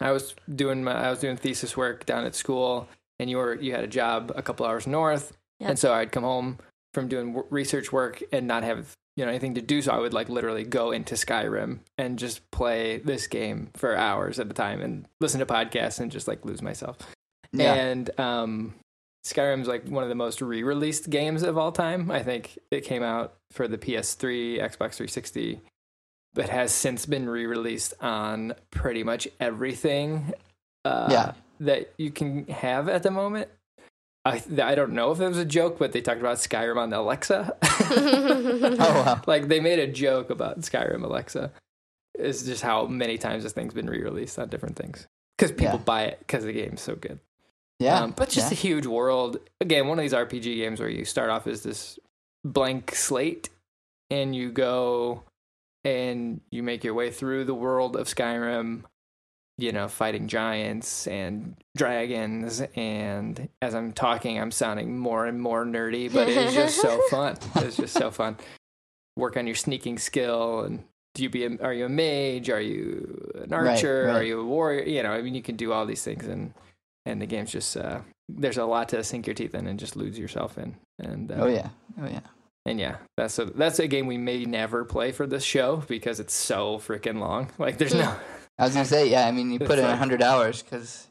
I 0.00 0.10
was 0.12 0.34
doing 0.54 0.84
my 0.84 0.92
I 0.92 1.10
was 1.10 1.20
doing 1.20 1.36
thesis 1.36 1.76
work 1.76 2.04
down 2.06 2.24
at 2.24 2.34
school, 2.34 2.88
and 3.18 3.28
you 3.30 3.36
were 3.38 3.54
you 3.54 3.72
had 3.72 3.84
a 3.84 3.88
job 3.88 4.32
a 4.36 4.42
couple 4.42 4.66
hours 4.66 4.86
north, 4.86 5.36
Yep. 5.60 5.70
and 5.70 5.78
so 5.78 5.92
I'd 5.94 6.12
come 6.12 6.24
home 6.24 6.58
from 6.94 7.08
doing 7.08 7.32
w- 7.32 7.46
research 7.50 7.92
work 7.92 8.22
and 8.32 8.46
not 8.46 8.62
have 8.64 8.92
you 9.16 9.24
know 9.24 9.30
anything 9.30 9.54
to 9.54 9.62
do. 9.62 9.82
So 9.82 9.92
I 9.92 9.98
would 9.98 10.12
like 10.12 10.28
literally 10.28 10.62
go 10.64 10.90
into 10.92 11.14
Skyrim 11.14 11.80
and 11.96 12.18
just 12.18 12.48
play 12.52 12.98
this 12.98 13.26
game 13.26 13.70
for 13.74 13.96
hours 13.96 14.38
at 14.38 14.48
a 14.50 14.54
time 14.54 14.80
and 14.82 15.06
listen 15.20 15.40
to 15.40 15.46
podcasts 15.46 15.98
and 16.00 16.12
just 16.12 16.28
like 16.28 16.44
lose 16.44 16.62
myself. 16.62 16.96
Yeah. 17.52 17.74
And 17.74 18.10
um, 18.20 18.74
Skyrim's 19.32 19.68
like 19.68 19.86
one 19.88 20.02
of 20.02 20.08
the 20.08 20.14
most 20.14 20.40
re-released 20.40 21.10
games 21.10 21.42
of 21.42 21.56
all 21.58 21.72
time. 21.72 22.10
I 22.10 22.22
think 22.22 22.58
it 22.70 22.82
came 22.82 23.02
out 23.02 23.34
for 23.52 23.68
the 23.68 23.78
PS3, 23.78 24.58
Xbox 24.60 24.94
360, 24.94 25.60
but 26.34 26.48
has 26.48 26.72
since 26.72 27.06
been 27.06 27.28
re-released 27.28 27.94
on 28.00 28.54
pretty 28.70 29.02
much 29.04 29.28
everything 29.40 30.32
uh, 30.84 31.08
Yeah. 31.10 31.32
that 31.60 31.92
you 31.98 32.10
can 32.10 32.46
have 32.46 32.88
at 32.88 33.02
the 33.02 33.10
moment. 33.10 33.48
I 34.24 34.42
I 34.62 34.74
don't 34.74 34.92
know 34.92 35.12
if 35.12 35.20
it 35.20 35.28
was 35.28 35.38
a 35.38 35.44
joke, 35.44 35.78
but 35.78 35.92
they 35.92 36.00
talked 36.00 36.20
about 36.20 36.36
Skyrim 36.38 36.76
on 36.76 36.92
Alexa. 36.92 37.56
Oh, 37.90 38.76
wow. 39.04 39.22
Like 39.26 39.48
they 39.48 39.60
made 39.60 39.78
a 39.78 39.86
joke 39.86 40.30
about 40.30 40.60
Skyrim 40.60 41.02
Alexa. 41.02 41.52
It's 42.14 42.42
just 42.42 42.62
how 42.62 42.86
many 42.86 43.16
times 43.16 43.44
this 43.44 43.52
thing's 43.52 43.72
been 43.74 43.88
re-released 43.88 44.38
on 44.38 44.48
different 44.48 44.76
things 44.76 45.06
because 45.36 45.52
people 45.52 45.78
Yeah. 45.78 45.84
buy 45.84 46.02
it 46.04 46.18
because 46.18 46.44
the 46.44 46.52
game's 46.52 46.80
so 46.82 46.94
good. 46.96 47.20
Yeah. 47.78 48.00
Um, 48.00 48.14
but 48.16 48.28
just 48.28 48.50
yeah. 48.50 48.58
a 48.58 48.60
huge 48.60 48.86
world. 48.86 49.38
Again, 49.60 49.86
one 49.86 49.98
of 49.98 50.02
these 50.02 50.12
RPG 50.12 50.56
games 50.56 50.80
where 50.80 50.88
you 50.88 51.04
start 51.04 51.30
off 51.30 51.46
as 51.46 51.62
this 51.62 51.98
blank 52.44 52.94
slate 52.94 53.50
and 54.10 54.34
you 54.34 54.50
go 54.50 55.22
and 55.84 56.40
you 56.50 56.62
make 56.62 56.82
your 56.82 56.94
way 56.94 57.10
through 57.10 57.44
the 57.44 57.54
world 57.54 57.94
of 57.94 58.08
Skyrim, 58.08 58.82
you 59.58 59.70
know, 59.70 59.86
fighting 59.86 60.26
giants 60.26 61.06
and 61.06 61.54
dragons. 61.76 62.62
And 62.74 63.48
as 63.62 63.74
I'm 63.74 63.92
talking, 63.92 64.40
I'm 64.40 64.50
sounding 64.50 64.98
more 64.98 65.26
and 65.26 65.40
more 65.40 65.64
nerdy, 65.64 66.12
but 66.12 66.28
it's 66.28 66.54
just 66.54 66.80
so 66.80 67.00
fun. 67.10 67.36
It's 67.56 67.76
just 67.76 67.94
so 67.94 68.10
fun. 68.10 68.36
Work 69.16 69.36
on 69.36 69.46
your 69.46 69.56
sneaking 69.56 69.98
skill 69.98 70.60
and 70.60 70.84
do 71.14 71.22
you 71.22 71.30
be 71.30 71.44
a, 71.44 71.56
are 71.62 71.72
you 71.72 71.86
a 71.86 71.88
mage? 71.88 72.50
Are 72.50 72.60
you 72.60 73.32
an 73.42 73.50
Right, 73.50 73.70
archer? 73.70 74.08
Are 74.10 74.22
you 74.22 74.40
a 74.40 74.44
warrior? 74.44 74.84
You 74.84 75.02
know, 75.02 75.10
I 75.10 75.22
mean, 75.22 75.34
you 75.34 75.42
can 75.42 75.56
do 75.56 75.72
all 75.72 75.84
these 75.86 76.04
things 76.04 76.26
and 76.26 76.54
and 77.08 77.22
the 77.22 77.26
game's 77.26 77.50
just 77.50 77.76
uh, 77.76 78.00
there's 78.28 78.58
a 78.58 78.64
lot 78.64 78.90
to 78.90 79.02
sink 79.02 79.26
your 79.26 79.34
teeth 79.34 79.54
in 79.54 79.66
and 79.66 79.78
just 79.78 79.96
lose 79.96 80.18
yourself 80.18 80.58
in. 80.58 80.76
And 80.98 81.32
uh, 81.32 81.36
Oh 81.40 81.46
yeah. 81.46 81.68
Oh 82.00 82.06
yeah. 82.06 82.20
and 82.66 82.78
yeah, 82.78 82.96
that's 83.16 83.38
a 83.38 83.46
that's 83.46 83.78
a 83.78 83.88
game 83.88 84.06
we 84.06 84.18
may 84.18 84.44
never 84.44 84.84
play 84.84 85.12
for 85.12 85.26
this 85.26 85.44
show 85.44 85.82
because 85.88 86.20
it's 86.20 86.34
so 86.34 86.78
freaking 86.78 87.18
long. 87.18 87.50
Like 87.58 87.78
there's 87.78 87.94
no 87.94 88.14
I 88.58 88.64
was 88.64 88.74
gonna 88.74 88.84
say 88.84 89.08
yeah. 89.08 89.26
I 89.26 89.32
mean, 89.32 89.50
you 89.50 89.58
put 89.70 89.78
in 89.78 89.84
like- 89.84 89.94
a 89.94 89.96
hundred 89.96 90.22
hours 90.22 90.62
because 90.62 91.06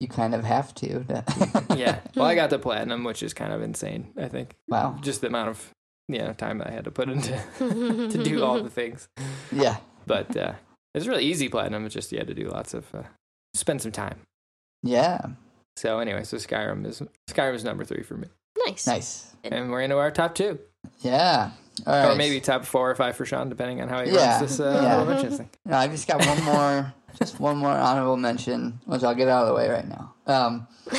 you 0.00 0.08
kind 0.08 0.34
of 0.34 0.44
have 0.44 0.74
to. 0.76 1.04
to- 1.04 1.24
yeah. 1.76 2.00
Well, 2.16 2.26
I 2.26 2.34
got 2.34 2.50
the 2.50 2.58
platinum, 2.58 3.04
which 3.04 3.22
is 3.22 3.32
kind 3.32 3.52
of 3.52 3.62
insane. 3.62 4.12
I 4.16 4.28
think 4.28 4.56
wow. 4.68 4.98
just 5.00 5.20
the 5.20 5.28
amount 5.28 5.50
of 5.50 5.70
you 6.08 6.18
know 6.18 6.32
time 6.32 6.62
I 6.64 6.70
had 6.70 6.84
to 6.84 6.90
put 6.90 7.08
into 7.08 7.38
to 7.58 8.22
do 8.22 8.42
all 8.42 8.62
the 8.62 8.70
things. 8.70 9.08
Yeah. 9.52 9.76
But 10.06 10.36
uh, 10.36 10.54
it's 10.94 11.06
really 11.06 11.24
easy 11.24 11.48
platinum. 11.48 11.86
It's 11.86 11.94
just 11.94 12.12
you 12.12 12.18
had 12.18 12.28
to 12.28 12.34
do 12.34 12.48
lots 12.48 12.74
of 12.74 12.94
uh, 12.94 13.02
spend 13.54 13.82
some 13.82 13.92
time. 13.92 14.20
Yeah. 14.84 15.20
So 15.76 15.98
anyway, 15.98 16.22
so 16.24 16.36
Skyrim 16.36 16.86
is 16.86 17.02
Skyrim 17.28 17.54
is 17.54 17.64
number 17.64 17.84
three 17.84 18.02
for 18.04 18.14
me, 18.16 18.28
nice. 18.66 18.86
Nice. 18.86 19.34
and 19.42 19.70
we're 19.70 19.80
into 19.80 19.96
our 19.98 20.10
top 20.12 20.34
two. 20.36 20.58
Yeah. 21.00 21.50
All 21.86 21.92
right. 21.92 22.12
or 22.12 22.14
maybe 22.14 22.40
top 22.40 22.64
four 22.64 22.88
or 22.88 22.94
five 22.94 23.16
for 23.16 23.26
Sean, 23.26 23.48
depending 23.48 23.80
on 23.82 23.88
how 23.88 24.04
he 24.04 24.12
Yeah, 24.12 24.38
runs 24.38 24.40
this 24.58 24.60
uh, 24.60 24.80
yeah. 24.80 24.94
honorable 24.94 25.12
mentions 25.14 25.36
thing. 25.38 25.50
No, 25.64 25.76
I've 25.76 25.90
just 25.90 26.06
got 26.06 26.24
one 26.24 26.44
more, 26.54 26.94
just 27.18 27.40
one 27.40 27.56
more 27.56 27.72
honorable 27.72 28.16
mention, 28.16 28.78
which 28.84 29.02
I'll 29.02 29.14
get 29.16 29.26
out 29.26 29.42
of 29.42 29.48
the 29.48 29.54
way 29.54 29.68
right 29.68 29.88
now. 29.88 30.14
Um, 30.28 30.68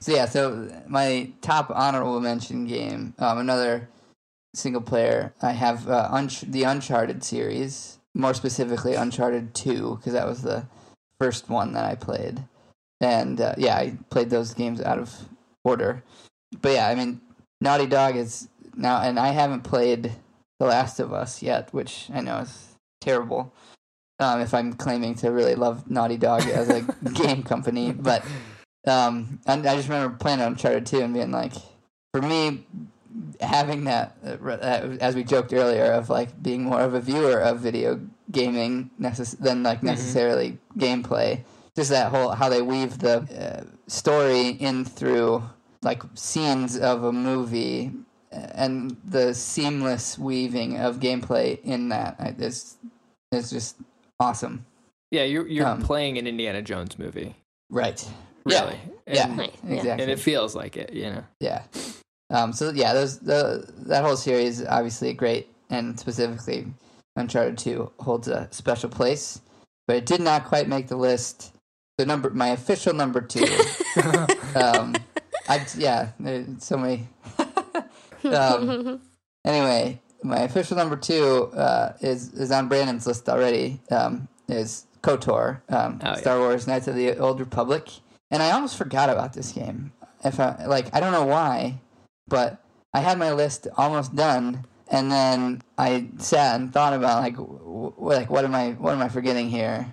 so 0.00 0.12
yeah, 0.12 0.24
so 0.26 0.68
my 0.88 1.30
top 1.42 1.70
honorable 1.70 2.18
mention 2.20 2.66
game, 2.66 3.14
um, 3.20 3.38
another 3.38 3.88
single 4.54 4.82
player. 4.82 5.32
I 5.40 5.52
have 5.52 5.88
uh, 5.88 6.08
Unch- 6.10 6.50
the 6.50 6.64
Uncharted 6.64 7.22
series, 7.22 7.98
more 8.14 8.34
specifically 8.34 8.94
Uncharted 8.94 9.54
Two, 9.54 9.96
because 9.98 10.12
that 10.14 10.26
was 10.26 10.42
the 10.42 10.66
first 11.20 11.48
one 11.48 11.72
that 11.74 11.84
I 11.84 11.94
played, 11.94 12.42
and 13.02 13.40
uh, 13.40 13.54
yeah, 13.58 13.76
I 13.76 13.98
played 14.10 14.30
those 14.30 14.54
games 14.54 14.80
out 14.80 14.98
of 14.98 15.12
order. 15.64 16.02
But 16.62 16.72
yeah, 16.72 16.88
I 16.88 16.94
mean, 16.94 17.20
Naughty 17.60 17.86
Dog 17.86 18.16
is 18.16 18.48
now, 18.76 19.02
and 19.02 19.18
I 19.18 19.28
haven't 19.28 19.62
played 19.62 20.12
The 20.60 20.66
Last 20.66 21.00
of 21.00 21.12
Us 21.12 21.42
yet, 21.42 21.72
which 21.74 22.08
I 22.14 22.20
know 22.20 22.38
is 22.38 22.76
terrible. 23.00 23.52
Um, 24.20 24.40
if 24.40 24.54
I'm 24.54 24.74
claiming 24.74 25.16
to 25.16 25.30
really 25.32 25.56
love 25.56 25.90
Naughty 25.90 26.16
Dog 26.16 26.42
as 26.46 26.68
a 26.68 26.82
game 27.12 27.42
company, 27.42 27.92
but 27.92 28.24
um, 28.86 29.40
and 29.46 29.66
I 29.66 29.76
just 29.76 29.88
remember 29.88 30.16
playing 30.16 30.40
Uncharted 30.40 30.86
2 30.86 31.00
and 31.00 31.14
being 31.14 31.30
like, 31.32 31.52
for 32.12 32.22
me, 32.22 32.66
having 33.40 33.84
that, 33.84 34.16
uh, 34.24 34.96
as 35.00 35.14
we 35.14 35.24
joked 35.24 35.52
earlier, 35.52 35.92
of 35.92 36.08
like 36.10 36.40
being 36.42 36.64
more 36.64 36.80
of 36.80 36.94
a 36.94 37.00
viewer 37.00 37.40
of 37.40 37.60
video 37.60 38.00
gaming 38.30 38.90
necess- 39.00 39.38
than 39.38 39.62
like 39.62 39.80
Mhm. 39.80 39.84
necessarily 39.84 40.58
gameplay. 40.78 41.40
Just 41.76 41.90
that 41.90 42.10
whole 42.10 42.30
how 42.30 42.48
they 42.48 42.60
weave 42.62 42.98
the 42.98 43.20
uh, 43.20 43.64
story 43.88 44.48
in 44.48 44.84
through 44.84 45.42
like 45.82 46.02
scenes 46.14 46.78
of 46.78 47.04
a 47.04 47.12
movie 47.12 47.92
and 48.30 48.96
the 49.04 49.34
seamless 49.34 50.18
weaving 50.18 50.78
of 50.78 51.00
gameplay 51.00 51.60
in 51.64 51.88
that 51.88 52.16
I- 52.18 52.34
is 52.38 52.76
is 53.32 53.50
just 53.50 53.76
awesome. 54.20 54.66
Yeah, 55.10 55.24
you're 55.24 55.46
you're 55.46 55.66
Um, 55.66 55.80
playing 55.82 56.18
an 56.18 56.26
Indiana 56.26 56.60
Jones 56.62 56.98
movie, 56.98 57.36
Right. 57.70 58.06
really. 58.44 58.78
Yeah. 59.06 59.26
And, 59.28 59.36
Yeah. 59.38 59.74
Exactly. 59.76 60.02
and 60.02 60.10
it 60.12 60.18
feels 60.20 60.54
like 60.54 60.76
it, 60.76 60.92
you 60.92 61.04
know. 61.10 61.24
Yeah. 61.40 61.62
Um, 62.30 62.52
so 62.52 62.70
yeah, 62.70 62.92
those 62.92 63.18
the 63.18 63.66
that 63.86 64.04
whole 64.04 64.16
series 64.16 64.62
obviously 64.64 65.12
great, 65.14 65.48
and 65.70 65.98
specifically 65.98 66.66
Uncharted 67.16 67.56
Two 67.56 67.92
holds 67.98 68.28
a 68.28 68.48
special 68.50 68.90
place, 68.90 69.40
but 69.86 69.96
it 69.96 70.04
did 70.06 70.20
not 70.20 70.44
quite 70.44 70.68
make 70.68 70.88
the 70.88 70.96
list. 70.96 71.52
The 71.98 72.06
number, 72.06 72.30
my 72.30 72.48
official 72.48 72.94
number 72.94 73.20
two. 73.20 73.44
um, 74.56 74.96
I 75.48 75.66
yeah, 75.76 76.08
there's 76.18 76.46
so 76.64 76.76
many. 76.78 77.06
um, 78.24 79.00
anyway, 79.44 80.00
my 80.22 80.40
official 80.40 80.76
number 80.76 80.96
two 80.96 81.50
uh, 81.54 81.92
is 82.00 82.32
is 82.32 82.50
on 82.50 82.68
Brandon's 82.68 83.06
list 83.06 83.28
already. 83.28 83.80
Um, 83.90 84.28
is 84.48 84.86
Kotor, 85.02 85.60
um, 85.68 86.00
Oh, 86.02 86.08
yeah. 86.08 86.14
Star 86.14 86.38
Wars: 86.38 86.66
Knights 86.66 86.88
of 86.88 86.94
the 86.94 87.16
Old 87.18 87.40
Republic, 87.40 87.88
and 88.30 88.42
I 88.42 88.52
almost 88.52 88.76
forgot 88.76 89.10
about 89.10 89.32
this 89.34 89.52
game. 89.52 89.92
If 90.24 90.38
I 90.40 90.64
like, 90.66 90.94
I 90.94 91.00
don't 91.00 91.12
know 91.12 91.24
why, 91.26 91.80
but 92.28 92.62
I 92.94 93.00
had 93.00 93.18
my 93.18 93.32
list 93.32 93.66
almost 93.76 94.14
done, 94.14 94.64
and 94.88 95.10
then 95.10 95.62
I 95.76 96.08
sat 96.18 96.58
and 96.60 96.72
thought 96.72 96.94
about 96.94 97.22
like, 97.22 97.36
w- 97.36 97.92
like 97.98 98.30
what 98.30 98.44
am 98.44 98.54
I 98.54 98.70
what 98.72 98.94
am 98.94 99.02
I 99.02 99.08
forgetting 99.08 99.50
here? 99.50 99.92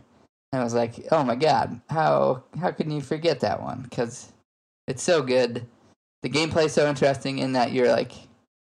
And 0.51 0.61
I 0.61 0.63
was 0.63 0.73
like, 0.73 1.07
oh 1.11 1.23
my 1.23 1.35
god, 1.35 1.79
how 1.89 2.43
how 2.59 2.71
can 2.71 2.91
you 2.91 3.01
forget 3.01 3.41
that 3.41 3.61
one? 3.61 3.81
Because 3.83 4.31
it's 4.87 5.03
so 5.03 5.21
good. 5.21 5.65
The 6.23 6.29
gameplay 6.29 6.65
is 6.65 6.73
so 6.73 6.89
interesting 6.89 7.37
in 7.37 7.53
that 7.53 7.71
you're 7.71 7.89
like 7.89 8.13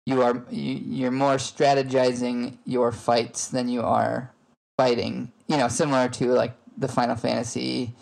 you 0.06 0.22
are 0.22 0.44
you, 0.50 0.82
you're 0.86 1.12
more 1.12 1.36
strategizing 1.36 2.58
your 2.66 2.92
fights 2.92 3.48
than 3.48 3.70
you 3.70 3.82
are 3.82 4.32
fighting. 4.78 5.32
You 5.48 5.58
know, 5.58 5.68
similar 5.68 6.10
to 6.10 6.28
like 6.34 6.56
the 6.78 6.88
Final 6.88 7.16
Fantasy 7.16 7.94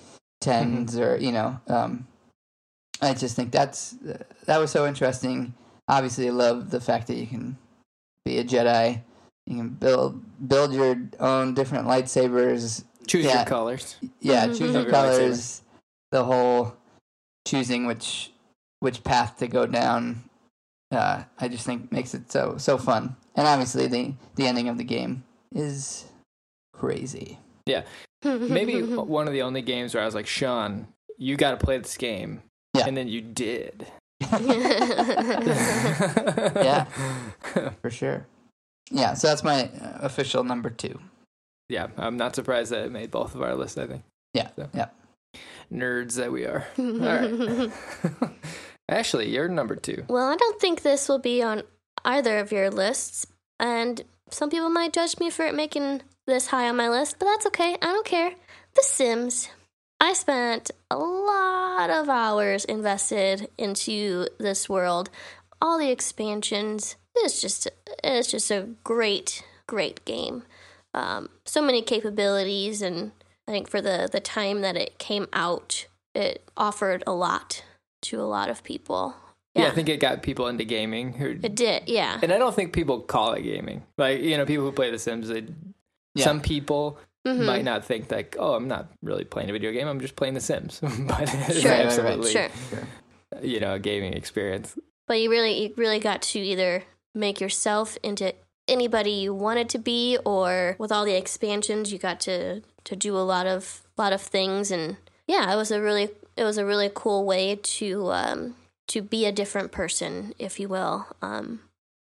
tens 0.42 0.98
or 0.98 1.18
you 1.18 1.32
know. 1.32 1.60
Um, 1.68 2.08
I 3.02 3.14
just 3.14 3.36
think 3.36 3.52
that's 3.52 3.96
that 4.46 4.60
was 4.60 4.72
so 4.72 4.88
interesting. 4.88 5.54
Obviously, 5.88 6.28
I 6.28 6.32
love 6.32 6.70
the 6.70 6.82
fact 6.82 7.08
that 7.08 7.16
you 7.16 7.28
can 7.28 7.58
be 8.26 8.38
a 8.38 8.44
Jedi. 8.44 9.02
You 9.48 9.58
can 9.58 9.70
build 9.70 10.22
build 10.48 10.74
your 10.74 10.98
own 11.20 11.54
different 11.54 11.88
lightsabers. 11.88 12.84
Choose 13.08 13.26
Yeah. 13.26 13.38
your 13.38 13.46
colors. 13.46 13.96
Yeah, 14.20 14.46
Mhm. 14.48 14.58
choose 14.58 14.62
Of 14.70 14.74
your 14.74 14.82
your 14.84 14.92
colors. 14.92 15.62
The 16.12 16.24
whole 16.24 16.74
choosing 17.48 17.86
which 17.86 18.32
which 18.80 19.04
path 19.04 19.38
to 19.38 19.48
go 19.48 19.66
down. 19.66 20.24
Uh, 20.92 21.24
I 21.40 21.48
just 21.48 21.66
think 21.66 21.92
makes 21.92 22.14
it 22.14 22.32
so 22.32 22.58
so 22.58 22.78
fun. 22.78 23.16
And 23.36 23.48
obviously, 23.48 23.88
the 23.88 24.14
the 24.36 24.48
ending 24.48 24.68
of 24.70 24.78
the 24.78 24.84
game 24.84 25.24
is 25.54 26.06
crazy. 26.74 27.40
Yeah, 27.66 27.84
maybe 28.24 28.82
one 28.82 29.28
of 29.28 29.34
the 29.34 29.42
only 29.44 29.62
games 29.62 29.94
where 29.94 30.04
I 30.04 30.06
was 30.06 30.16
like, 30.16 30.28
Sean, 30.28 30.88
you 31.18 31.38
got 31.38 31.52
to 31.52 31.58
play 31.66 31.78
this 31.78 31.96
game. 31.98 32.42
Yeah. 32.74 32.88
And 32.88 32.96
then 32.98 33.08
you 33.08 33.22
did. 33.22 33.88
Yeah. 36.56 36.86
For 37.82 37.90
sure. 37.90 38.28
Yeah, 38.90 39.14
so 39.14 39.28
that's 39.28 39.44
my 39.44 39.66
uh, 39.70 40.00
official 40.02 40.44
number 40.44 40.70
two. 40.70 41.00
Yeah. 41.72 41.88
I'm 41.98 42.18
not 42.18 42.36
surprised 42.36 42.72
that 42.72 42.86
it 42.86 42.92
made 42.92 43.12
both 43.12 43.34
of 43.36 43.42
our 43.42 43.56
lists, 43.56 43.78
I 43.78 43.88
think. 43.88 44.04
Yeah, 44.34 44.50
So. 44.56 44.70
yeah. 44.74 44.90
Nerds 45.72 46.16
that 46.16 46.32
we 46.32 46.46
are. 46.46 46.66
All 46.78 46.86
right. 46.86 47.72
Ashley, 48.90 49.30
you're 49.30 49.48
number 49.48 49.76
two. 49.76 50.04
Well, 50.10 50.28
I 50.30 50.36
don't 50.36 50.60
think 50.60 50.82
this 50.82 51.08
will 51.08 51.20
be 51.20 51.42
on 51.42 51.64
either 52.04 52.40
of 52.40 52.52
your 52.52 52.70
lists, 52.70 53.26
and 53.60 54.02
some 54.30 54.50
people 54.50 54.70
might 54.70 54.92
judge 54.94 55.18
me 55.20 55.30
for 55.30 55.46
it 55.46 55.56
making 55.56 56.02
this 56.28 56.48
high 56.48 56.68
on 56.68 56.76
my 56.76 56.90
list, 56.90 57.18
but 57.20 57.26
that's 57.26 57.46
okay. 57.48 57.76
I 57.82 57.86
don't 57.86 58.06
care. 58.06 58.32
The 58.76 58.84
Sims. 58.84 59.50
I 60.02 60.14
spent 60.14 60.72
a 60.90 60.98
lot 60.98 61.90
of 61.90 62.10
hours 62.10 62.66
invested 62.66 63.50
into 63.58 64.28
this 64.40 64.68
world. 64.68 65.10
All 65.62 65.78
the 65.78 65.92
expansions. 65.92 66.96
It's 67.16 67.40
just 67.42 67.68
it's 68.04 68.32
just 68.32 68.50
a 68.52 68.70
great, 68.84 69.44
great 69.68 70.04
game. 70.06 70.44
Um, 70.94 71.30
so 71.46 71.62
many 71.62 71.82
capabilities, 71.82 72.82
and 72.82 73.12
I 73.48 73.52
think 73.52 73.70
for 73.70 73.82
the 73.82 74.10
the 74.12 74.20
time 74.20 74.62
that 74.62 74.76
it 74.76 74.98
came 75.00 75.28
out, 75.34 75.88
it 76.14 76.44
offered 76.58 77.04
a 77.08 77.14
lot 77.14 77.64
to 78.04 78.20
a 78.22 78.24
lot 78.24 78.50
of 78.50 78.64
people. 78.64 79.16
Yeah. 79.56 79.68
I 79.68 79.72
think 79.72 79.90
it 79.90 79.98
got 80.00 80.24
people 80.24 80.48
into 80.48 80.64
gaming. 80.64 81.14
Who, 81.14 81.38
It 81.44 81.56
did, 81.56 81.84
yeah. 81.88 82.20
and 82.24 82.32
I 82.32 82.38
don't 82.38 82.56
think 82.56 82.72
people 82.74 83.02
call 83.02 83.34
it 83.34 83.42
gaming. 83.42 83.84
Like, 83.98 84.22
you 84.22 84.38
know, 84.38 84.46
people 84.46 84.64
who 84.64 84.72
play 84.72 84.92
The 84.92 84.98
Sims, 85.00 85.28
they, 85.28 85.44
Yeah. 86.16 86.24
some 86.24 86.40
people 86.42 86.98
Mhm. 87.28 87.46
might 87.46 87.64
not 87.66 87.84
think 87.86 88.10
like, 88.10 88.36
oh, 88.40 88.54
I'm 88.56 88.68
not 88.70 88.90
really 89.02 89.26
playing 89.26 89.50
a 89.50 89.54
video 89.54 89.72
game. 89.74 89.88
I'm 89.90 90.00
just 90.00 90.16
playing 90.16 90.34
The 90.36 90.40
Sims. 90.42 90.80
but 91.08 91.22
it's 91.22 91.60
Sure. 91.62 91.70
Right, 91.72 91.80
right, 91.80 91.86
right. 91.86 91.86
absolutely, 91.86 92.32
Sure. 92.32 92.50
you 93.42 93.60
know, 93.60 93.74
a 93.76 93.80
gaming 93.80 94.14
experience. 94.14 94.78
But 95.08 95.20
you 95.20 95.30
really 95.30 95.62
you 95.64 95.74
really 95.76 96.00
got 96.00 96.22
to 96.22 96.40
either 96.40 96.84
make 97.14 97.42
yourself 97.42 97.98
into 98.04 98.34
anybody 98.68 99.12
you 99.12 99.34
wanted 99.34 99.70
to 99.70 99.80
be 99.80 100.18
or 100.26 100.76
with 100.78 100.92
all 100.92 101.06
the 101.06 101.16
expansions 101.16 101.92
you 101.92 102.00
got 102.00 102.20
to 102.22 102.62
to 102.84 102.96
do 102.96 103.16
a 103.16 103.20
lot 103.20 103.48
of 103.48 103.82
lot 103.98 104.14
of 104.14 104.22
things 104.22 104.72
and 104.72 104.98
yeah, 105.28 105.52
it 105.52 105.56
was 105.56 105.72
a 105.72 105.82
really 105.82 106.10
it 106.36 106.44
was 106.44 106.58
a 106.58 106.66
really 106.66 106.90
cool 106.94 107.26
way 107.26 107.56
to 107.56 108.12
um 108.12 108.56
to 108.88 109.02
be 109.02 109.26
a 109.26 109.32
different 109.32 109.72
person, 109.72 110.34
if 110.40 110.60
you 110.60 110.68
will. 110.68 111.08
Um 111.22 111.62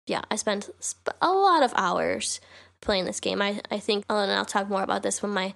yeah, 0.06 0.22
I 0.30 0.36
spent 0.36 0.70
sp- 0.78 1.18
a 1.20 1.32
lot 1.32 1.62
of 1.62 1.72
hours 1.74 2.40
playing 2.80 3.04
this 3.04 3.20
game. 3.20 3.40
I 3.42 3.60
I 3.70 3.78
think 3.78 4.04
and 4.08 4.32
I'll 4.32 4.44
talk 4.44 4.68
more 4.68 4.82
about 4.82 5.02
this 5.02 5.22
when 5.22 5.32
my 5.32 5.54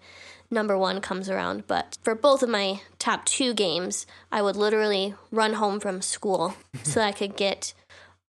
number 0.50 0.76
one 0.76 1.00
comes 1.00 1.30
around. 1.30 1.66
But 1.66 1.98
for 2.02 2.14
both 2.14 2.42
of 2.42 2.48
my 2.48 2.80
top 2.98 3.24
two 3.24 3.54
games, 3.54 4.06
I 4.32 4.42
would 4.42 4.56
literally 4.56 5.14
run 5.30 5.54
home 5.54 5.80
from 5.80 6.02
school 6.02 6.54
so 6.82 7.00
I 7.00 7.12
could 7.12 7.36
get 7.36 7.72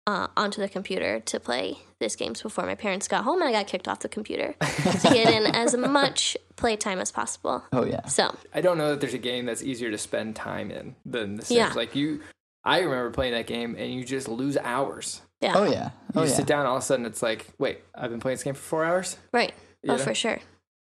uh, 0.06 0.28
onto 0.36 0.60
the 0.60 0.68
computer 0.68 1.20
to 1.20 1.38
play 1.40 1.78
this 2.00 2.16
games 2.16 2.42
before 2.42 2.64
my 2.64 2.74
parents 2.74 3.06
got 3.08 3.24
home 3.24 3.40
and 3.42 3.48
I 3.48 3.52
got 3.52 3.66
kicked 3.66 3.86
off 3.86 4.00
the 4.00 4.08
computer 4.08 4.54
to 4.60 5.10
get 5.12 5.32
in 5.32 5.46
as 5.54 5.76
much 5.76 6.36
playtime 6.56 6.98
as 6.98 7.12
possible. 7.12 7.62
Oh 7.72 7.84
yeah. 7.84 8.06
So, 8.06 8.34
I 8.54 8.60
don't 8.60 8.78
know 8.78 8.90
that 8.90 9.00
there's 9.00 9.14
a 9.14 9.18
game 9.18 9.46
that's 9.46 9.62
easier 9.62 9.90
to 9.90 9.98
spend 9.98 10.34
time 10.36 10.70
in 10.70 10.96
than 11.04 11.36
The 11.36 11.44
Sims. 11.44 11.56
Yeah. 11.56 11.72
Like 11.74 11.94
you, 11.94 12.20
I 12.64 12.78
remember 12.80 13.10
playing 13.10 13.32
that 13.34 13.46
game 13.46 13.76
and 13.78 13.92
you 13.92 14.04
just 14.04 14.28
lose 14.28 14.56
hours. 14.56 15.20
yeah. 15.40 15.52
Oh 15.54 15.64
yeah. 15.64 15.90
You 16.14 16.20
Oh 16.20 16.24
yeah. 16.24 16.30
sit 16.30 16.46
down, 16.46 16.66
all 16.66 16.76
of 16.76 16.82
a 16.82 16.84
sudden 16.86 17.04
it's 17.06 17.22
like, 17.22 17.46
wait, 17.58 17.80
I've 17.94 18.10
been 18.10 18.20
playing 18.20 18.36
this 18.36 18.44
game 18.44 18.54
for 18.54 18.60
four 18.62 18.84
hours. 18.84 19.16
Right. 19.32 19.52
You 19.82 19.92
Oh, 19.92 19.96
know? 19.96 20.02
for 20.02 20.14
sure. 20.14 20.38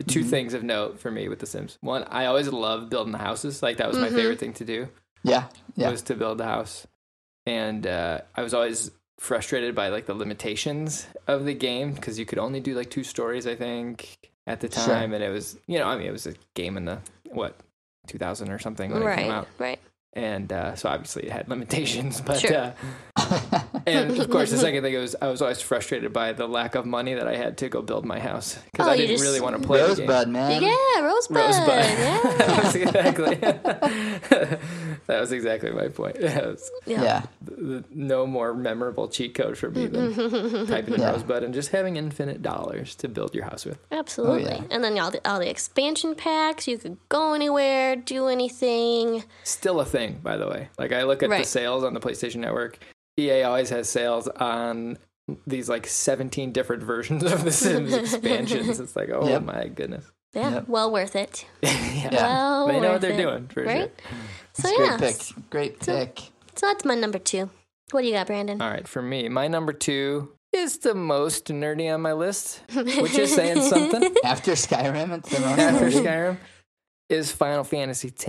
2 0.08 0.21
Mm-hmm. 0.21 0.29
things 0.29 0.53
of 0.53 0.63
note 0.63 0.97
for 0.99 1.12
me 1.12 1.27
with 1.27 1.39
The 1.39 1.45
Sims. 1.45 1.77
One, 1.82 2.05
I 2.05 2.25
always 2.25 2.47
loved 2.47 2.89
building 2.89 3.12
the 3.12 3.17
houses. 3.19 3.62
Like 3.62 3.77
that 3.77 3.89
was 3.89 3.97
my 3.97 4.08
Mhm. 4.08 4.15
favorite 4.15 4.39
thing 4.39 4.53
to 4.53 4.65
do. 4.65 4.88
Yeah. 5.23 5.47
Yeah. 5.75 5.89
was 5.91 6.01
to 6.03 6.15
build 6.15 6.38
the 6.38 6.45
house, 6.45 6.88
and 7.45 7.86
uh, 7.86 8.21
I 8.36 8.41
was 8.41 8.53
always 8.53 8.91
frustrated 9.19 9.75
by 9.75 9.89
like 9.89 10.05
the 10.05 10.13
limitations 10.13 11.08
of 11.27 11.45
the 11.45 11.53
game 11.53 11.93
because 11.93 12.17
you 12.17 12.25
could 12.25 12.39
only 12.39 12.60
do 12.60 12.73
like 12.75 12.89
two 12.89 13.03
stories, 13.03 13.45
I 13.45 13.55
think, 13.55 14.17
at 14.47 14.62
the 14.62 14.71
Sure. 14.71 14.86
time, 14.86 15.13
and 15.13 15.23
it 15.23 15.29
was 15.29 15.58
you 15.67 15.77
know 15.79 15.86
I 15.88 15.97
mean 15.97 16.08
it 16.08 16.12
was 16.12 16.25
a 16.27 16.34
game 16.55 16.77
in 16.77 16.86
the 16.86 16.99
what 17.25 17.55
2000 18.08 18.49
or 18.49 18.58
something 18.60 18.91
when 18.91 19.01
it 19.03 19.15
came 19.15 19.27
Right. 19.29 19.32
out, 19.32 19.47
Right. 19.60 19.79
And 20.13 20.52
uh, 20.52 20.76
so 20.76 20.89
obviously 20.89 21.24
it 21.24 21.32
had 21.32 21.48
limitations, 21.50 22.22
but. 22.26 22.39
Sure. 22.39 22.74
Uh, 23.15 23.62
and 23.86 24.17
of 24.17 24.30
course, 24.30 24.50
the 24.50 24.58
second 24.58 24.84
thing 24.84 24.95
was 24.95 25.15
I 25.22 25.28
was 25.28 25.41
always 25.41 25.62
frustrated 25.62 26.13
by 26.13 26.32
the 26.34 26.48
lack 26.48 26.76
of 26.76 26.86
money 26.86 27.13
that 27.15 27.28
I 27.28 27.36
had 27.36 27.58
to 27.60 27.69
go 27.69 27.82
build 27.82 28.06
my 28.06 28.19
house 28.19 28.58
because 28.72 28.88
Oh, 28.88 28.91
I 28.91 28.95
didn't 28.98 29.12
just- 29.17 29.24
really 29.24 29.41
want 29.41 29.62
to 29.62 29.67
play. 29.67 29.82
Rosebud, 29.82 30.30
man. 30.30 30.62
yeah, 30.63 31.02
Rosebud. 31.02 31.38
Rosebud. 31.38 31.67
that 31.67 32.62
was 32.63 32.76
Yeah. 32.76 32.88
exactly. 32.88 33.36
that 35.08 35.19
was 35.19 35.32
exactly 35.32 35.72
my 35.72 35.88
point. 35.89 36.19
Was 36.22 36.72
yeah. 36.86 37.04
Yeah. 37.04 37.22
the- 37.41 37.84
no 37.91 38.26
more 38.26 38.54
memorable 38.54 39.08
cheat 39.10 39.36
code 39.36 39.58
for 39.58 39.69
me 39.69 39.88
than 39.88 40.65
typing 40.67 40.93
in 40.95 41.02
Yeah. 41.02 41.12
Rosebud 41.12 41.43
and 41.43 41.54
just 41.54 41.69
having 41.72 41.98
infinite 41.98 42.41
dollars 42.41 42.95
to 42.95 43.08
build 43.10 43.36
your 43.36 43.43
house 43.45 43.65
with. 43.65 43.78
Absolutely. 43.91 44.45
Oh, 44.45 44.56
yeah. 44.56 44.63
And 44.72 44.84
then 44.84 44.98
all 44.98 45.12
the, 45.12 45.28
all 45.30 45.39
the 45.39 45.50
expansion 45.50 46.15
packs, 46.15 46.67
you 46.67 46.78
could 46.78 46.98
go 47.10 47.34
anywhere, 47.34 47.95
do 47.98 48.28
anything. 48.28 49.24
Still 49.43 49.80
a 49.82 49.86
thing, 49.86 49.98
by 50.07 50.38
the 50.38 50.47
way. 50.47 50.69
Like 50.77 50.91
I 50.91 51.03
look 51.03 51.23
at 51.23 51.29
the 51.29 51.43
sales 51.43 51.83
on 51.83 51.93
the 51.93 51.99
PlayStation 51.99 52.38
Network. 52.38 52.77
EA 53.19 53.43
always 53.43 53.69
has 53.69 53.89
sales 53.89 54.27
on 54.27 54.97
these 55.45 55.69
like 55.69 55.85
17 55.85 56.51
different 56.51 56.81
versions 56.83 57.23
of 57.23 57.43
the 57.43 57.51
Sims 57.51 57.93
expansions. 57.93 58.79
It's 58.79 58.95
like, 58.95 59.09
oh 59.12 59.27
Yep. 59.27 59.43
my 59.43 59.67
goodness. 59.67 60.05
Yeah, 60.33 60.51
Yep. 60.55 60.67
well 60.67 60.91
worth 60.91 61.15
it. 61.15 61.45
yeah. 61.62 61.69
Yeah. 62.12 62.12
Well 62.12 62.67
They 62.67 62.79
know 62.79 62.91
what 62.93 63.01
they're 63.01 63.12
it, 63.12 63.17
doing 63.17 63.47
for 63.47 63.63
right? 63.63 63.91
So 64.53 64.69
It's 64.69 64.79
yeah, 64.79 64.97
Great 64.97 65.17
pick. 65.17 65.49
Great 65.49 65.83
So- 65.83 65.97
pick. 65.97 66.19
so 66.55 66.67
that's 66.67 66.85
my 66.85 66.95
number 66.95 67.19
two. 67.19 67.49
What 67.91 68.01
do 68.01 68.07
you 68.07 68.13
got, 68.13 68.27
Brandon? 68.27 68.62
All 68.62 68.69
right, 68.69 68.88
for 68.88 69.01
me, 69.01 69.27
my 69.29 69.47
number 69.47 69.73
two 69.73 70.31
is 70.53 70.77
the 70.79 70.93
most 70.95 71.45
nerdy 71.45 71.91
on 71.93 72.01
my 72.01 72.13
list, 72.13 72.62
which 72.75 73.17
is 73.17 73.33
saying 73.35 73.62
something. 73.62 74.15
After 74.23 74.51
Skyrim, 74.53 75.17
it's 75.17 75.29
the 75.29 75.39
most. 75.41 75.59
after. 75.59 75.89
Skyrim 75.91 76.38
is 77.10 77.32
Final 77.32 77.63
Fantasy 77.63 78.08
X, 78.10 78.26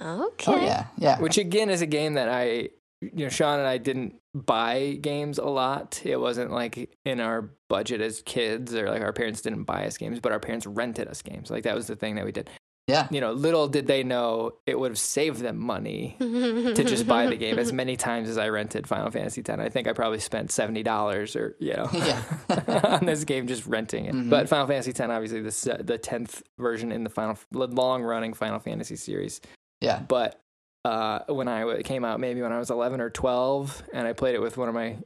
Okay. 0.00 0.52
Oh 0.52 0.56
yeah. 0.56 0.86
Yeah. 0.96 1.20
which 1.20 1.38
again 1.38 1.70
is 1.70 1.82
a 1.82 1.86
game 1.86 2.14
that 2.14 2.28
I, 2.28 2.70
you 3.00 3.24
know, 3.24 3.28
Sean 3.28 3.58
and 3.60 3.68
I 3.68 3.78
didn't 3.78 4.16
buy 4.34 4.98
games 5.00 5.38
a 5.38 5.44
lot. 5.46 6.00
It 6.04 6.18
wasn't 6.20 6.50
like 6.50 6.96
in 7.04 7.20
our 7.20 7.50
budget 7.68 8.00
as 8.00 8.22
kids, 8.22 8.74
or 8.74 8.90
like 8.90 9.02
our 9.02 9.12
parents 9.12 9.40
didn't 9.40 9.64
buy 9.64 9.86
us 9.86 9.96
games, 9.96 10.20
but 10.20 10.32
our 10.32 10.40
parents 10.40 10.66
rented 10.66 11.06
us 11.08 11.22
games. 11.22 11.50
Like 11.50 11.62
that 11.64 11.74
was 11.76 11.86
the 11.86 11.96
thing 11.96 12.16
that 12.16 12.24
we 12.24 12.32
did. 12.32 12.50
Yeah. 12.88 13.06
You 13.10 13.20
know, 13.20 13.32
little 13.32 13.68
did 13.68 13.86
they 13.86 14.02
know 14.02 14.54
it 14.66 14.78
would 14.80 14.90
have 14.90 14.98
saved 14.98 15.40
them 15.40 15.58
money 15.58 16.16
to 16.18 16.82
just 16.84 17.06
buy 17.06 17.26
the 17.26 17.36
game 17.36 17.58
as 17.58 17.72
many 17.82 17.96
times 17.96 18.28
as 18.28 18.38
I 18.38 18.48
rented 18.48 18.86
Final 18.88 19.10
Fantasy 19.10 19.42
X. 19.42 19.50
I 19.50 19.68
think 19.68 19.86
I 19.86 19.92
probably 19.92 20.18
spent 20.20 20.50
seventy 20.50 20.82
dollars 20.82 21.36
or 21.36 21.54
you 21.60 21.74
know 21.74 21.88
Yeah. 21.92 22.22
on 22.98 23.06
this 23.06 23.24
game 23.24 23.46
just 23.46 23.66
renting 23.66 24.06
it. 24.06 24.14
Mhm. 24.14 24.30
But 24.30 24.48
Final 24.48 24.66
Fantasy 24.66 24.90
X, 24.90 25.00
obviously 25.00 25.40
the 25.42 25.52
se- 25.52 25.82
the 25.82 25.98
tenth 25.98 26.42
version 26.58 26.90
in 26.90 27.04
the 27.04 27.10
final 27.10 27.38
long 27.52 28.02
running 28.02 28.32
Final 28.34 28.58
Fantasy 28.58 28.96
series. 28.96 29.40
Yeah. 29.80 30.00
But 30.00 30.40
uh, 30.84 31.20
when 31.28 31.46
I 31.48 31.68
it 31.68 31.84
came 31.84 32.04
out, 32.04 32.18
maybe 32.20 32.40
when 32.40 32.52
I 32.52 32.58
was 32.58 32.70
eleven 32.70 33.00
or 33.02 33.10
twelve, 33.10 33.82
and 33.92 34.06
I 34.08 34.14
played 34.14 34.34
it 34.34 34.40
with 34.40 34.56
one 34.56 34.68
of 34.68 34.74
my 34.74 34.96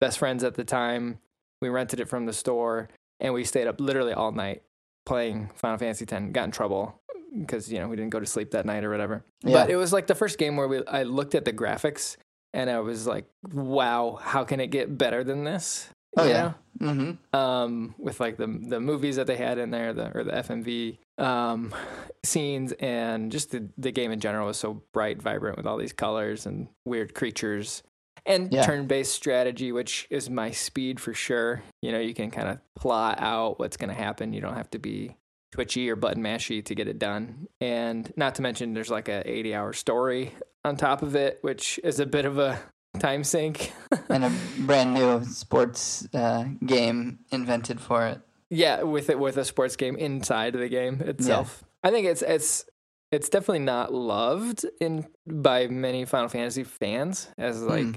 best 0.00 0.18
friends 0.18 0.42
at 0.42 0.54
the 0.54 0.64
time, 0.64 1.18
we 1.62 1.68
rented 1.68 2.00
it 2.00 2.08
from 2.08 2.26
the 2.26 2.32
store 2.32 2.88
and 3.20 3.32
we 3.32 3.44
stayed 3.44 3.66
up 3.68 3.80
literally 3.80 4.12
all 4.12 4.32
night 4.32 4.62
playing 5.06 5.50
Final 5.54 5.78
Fantasy 5.78 6.04
X. 6.10 6.24
Got 6.32 6.44
in 6.46 6.50
trouble 6.50 7.00
because 7.36 7.70
you 7.72 7.78
know 7.78 7.88
we 7.88 7.96
didn't 7.96 8.10
go 8.10 8.20
to 8.20 8.26
sleep 8.26 8.50
that 8.52 8.66
night 8.66 8.84
or 8.84 8.90
whatever. 8.90 9.24
Yeah. 9.42 9.52
But 9.54 9.70
it 9.70 9.76
was 9.76 9.92
like 9.92 10.06
the 10.06 10.14
first 10.14 10.38
game 10.38 10.56
where 10.56 10.68
we 10.68 10.84
I 10.86 11.02
looked 11.02 11.34
at 11.34 11.44
the 11.44 11.52
graphics 11.52 12.16
and 12.54 12.70
I 12.70 12.80
was 12.80 13.06
like, 13.06 13.26
wow, 13.52 14.18
how 14.22 14.44
can 14.44 14.60
it 14.60 14.68
get 14.68 14.96
better 14.96 15.22
than 15.24 15.44
this? 15.44 15.88
Oh 16.16 16.24
you 16.24 16.30
yeah. 16.30 16.52
Mm-hmm. 16.80 17.36
um, 17.38 17.94
with 17.98 18.18
like 18.20 18.36
the 18.36 18.46
the 18.46 18.80
movies 18.80 19.16
that 19.16 19.26
they 19.26 19.36
had 19.36 19.58
in 19.58 19.70
there, 19.70 19.92
the 19.92 20.16
or 20.16 20.24
the 20.24 20.32
FMV 20.32 20.98
um, 21.22 21.74
scenes, 22.24 22.72
and 22.80 23.30
just 23.32 23.50
the 23.50 23.68
the 23.76 23.90
game 23.92 24.10
in 24.12 24.20
general 24.20 24.46
was 24.46 24.56
so 24.56 24.82
bright, 24.92 25.20
vibrant 25.20 25.56
with 25.56 25.66
all 25.66 25.76
these 25.76 25.92
colors 25.92 26.46
and 26.46 26.68
weird 26.86 27.14
creatures, 27.14 27.82
and 28.24 28.52
Yeah. 28.52 28.64
turn 28.64 28.86
based 28.86 29.12
strategy, 29.12 29.70
which 29.72 30.06
is 30.08 30.30
my 30.30 30.50
speed 30.50 30.98
for 31.00 31.12
sure. 31.12 31.62
You 31.82 31.92
know, 31.92 32.00
you 32.00 32.14
can 32.14 32.30
kind 32.30 32.48
of 32.48 32.58
plot 32.74 33.18
out 33.20 33.58
what's 33.58 33.76
going 33.76 33.90
to 33.90 33.94
happen. 33.94 34.32
You 34.32 34.40
don't 34.40 34.54
have 34.56 34.70
to 34.70 34.78
be 34.78 35.16
twitchy 35.52 35.88
or 35.90 35.96
button 35.96 36.22
mashy 36.22 36.64
to 36.64 36.74
get 36.74 36.88
it 36.88 36.98
done, 36.98 37.46
and 37.60 38.12
not 38.16 38.34
to 38.36 38.42
mention 38.42 38.74
there's 38.74 38.90
like 38.90 39.08
a 39.08 39.22
80 39.30 39.54
hour 39.54 39.72
story 39.72 40.32
on 40.64 40.76
top 40.76 41.02
of 41.02 41.14
it, 41.16 41.38
which 41.42 41.78
is 41.84 42.00
a 42.00 42.06
bit 42.06 42.24
of 42.24 42.38
a 42.38 42.58
time 42.98 43.24
sink. 43.24 43.72
And 44.10 44.24
a 44.24 44.32
brand 44.60 44.94
new 44.94 45.22
sports 45.24 46.08
uh, 46.14 46.44
game 46.64 47.18
invented 47.30 47.78
for 47.78 48.06
it. 48.06 48.20
Yeah, 48.48 48.82
with 48.82 49.10
it 49.10 49.18
with 49.18 49.36
a 49.36 49.44
sports 49.44 49.76
game 49.76 49.96
inside 49.96 50.54
of 50.54 50.62
the 50.62 50.68
game 50.68 51.02
itself. 51.02 51.62
I 51.82 51.90
think 51.90 52.06
it's 52.06 52.22
it's 52.22 52.64
it's 53.12 53.28
definitely 53.28 53.58
not 53.60 53.92
loved 53.92 54.64
in 54.80 55.06
by 55.26 55.66
many 55.66 56.06
Final 56.06 56.28
Fantasy 56.30 56.64
fans 56.64 57.28
as 57.36 57.62
like 57.62 57.84
Hmm. 57.84 57.92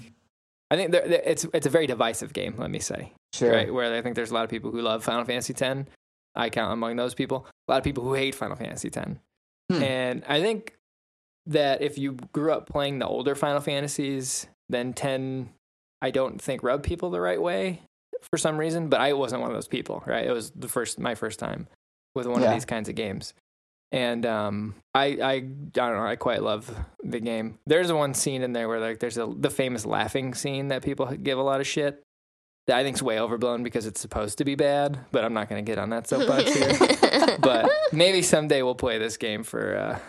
I 0.70 0.76
think 0.76 0.92
there- 0.92 1.06
it's 1.06 1.46
it's 1.54 1.66
a 1.66 1.70
very 1.70 1.88
divisive 1.88 2.34
game. 2.34 2.56
Let 2.58 2.70
me 2.72 2.80
say 2.80 3.14
Sure. 3.34 3.52
right 3.54 3.74
where 3.74 3.94
I 3.94 4.02
think 4.02 4.16
there's 4.18 4.32
a 4.32 4.34
lot 4.34 4.44
of 4.44 4.50
people 4.50 4.72
who 4.72 4.82
love 4.82 5.02
Final 5.04 5.24
Fantasy 5.24 5.54
X. 5.58 5.90
I 6.36 6.50
count 6.50 6.74
among 6.74 6.96
those 6.96 7.14
people. 7.14 7.46
A 7.68 7.72
lot 7.72 7.78
of 7.78 7.84
people 7.84 8.04
who 8.04 8.14
hate 8.14 8.36
Final 8.36 8.56
Fantasy 8.56 8.90
X, 8.94 9.12
Hmm. 9.72 9.84
and 9.84 10.24
I 10.28 10.42
think 10.42 10.76
that 11.48 11.82
if 11.82 11.98
you 11.98 12.14
grew 12.34 12.52
up 12.52 12.68
playing 12.70 13.00
the 13.00 13.08
older 13.08 13.36
Final 13.36 13.62
Fantasies, 13.62 14.48
then 14.70 14.94
ten 14.94 15.50
I 16.02 16.12
don't 16.12 16.42
think 16.42 16.64
rub 16.64 16.84
people 16.84 17.10
the 17.12 17.22
right 17.22 17.42
way 17.42 17.82
for 18.22 18.38
some 18.38 18.58
reason. 18.58 18.90
But 18.90 19.02
I 19.02 19.14
wasn't 19.14 19.42
one 19.42 19.52
of 19.52 19.56
those 19.56 19.68
people. 19.68 20.04
Right? 20.06 20.26
It 20.26 20.32
was 20.32 20.52
the 20.52 20.68
first 20.68 21.00
my 21.00 21.16
first 21.16 21.40
time 21.40 21.68
with 22.16 22.28
one 22.28 22.44
of 22.44 22.52
these 22.54 22.66
kinds 22.66 22.90
of 22.90 22.96
games. 22.96 23.34
And 23.94 24.26
um, 24.26 24.76
I, 24.96 25.06
I, 25.22 25.32
I 25.34 25.40
don't 25.40 25.94
know. 25.98 26.06
I 26.06 26.16
quite 26.16 26.42
love 26.44 26.74
the 27.04 27.20
game. 27.20 27.60
There's 27.66 27.92
one 27.92 28.14
scene 28.14 28.42
in 28.42 28.54
there 28.54 28.70
where 28.70 28.80
like 28.80 29.00
there's 29.00 29.18
a 29.18 29.28
the 29.36 29.50
famous 29.50 29.86
laughing 29.86 30.34
scene 30.34 30.70
that 30.70 30.82
people 30.84 31.06
give 31.08 31.38
a 31.38 31.42
lot 31.44 31.60
of 31.60 31.68
shit. 31.68 32.02
That 32.68 32.78
I 32.78 32.84
think's 32.84 33.02
way 33.02 33.20
overblown 33.20 33.64
because 33.64 33.86
it's 33.88 34.00
supposed 34.00 34.38
to 34.38 34.46
be 34.46 34.56
bad. 34.56 35.00
But 35.12 35.26
I'm 35.26 35.34
not 35.34 35.50
going 35.50 35.64
to 35.66 35.70
get 35.70 35.80
on 35.80 35.90
that 35.90 36.08
soapbox 36.08 36.54
here. 36.54 37.38
but 37.40 37.70
maybe 37.92 38.22
someday 38.22 38.62
we'll 38.62 38.76
play 38.76 38.98
this 39.00 39.18
game 39.18 39.44
for 39.44 39.76
uh, 39.76 40.00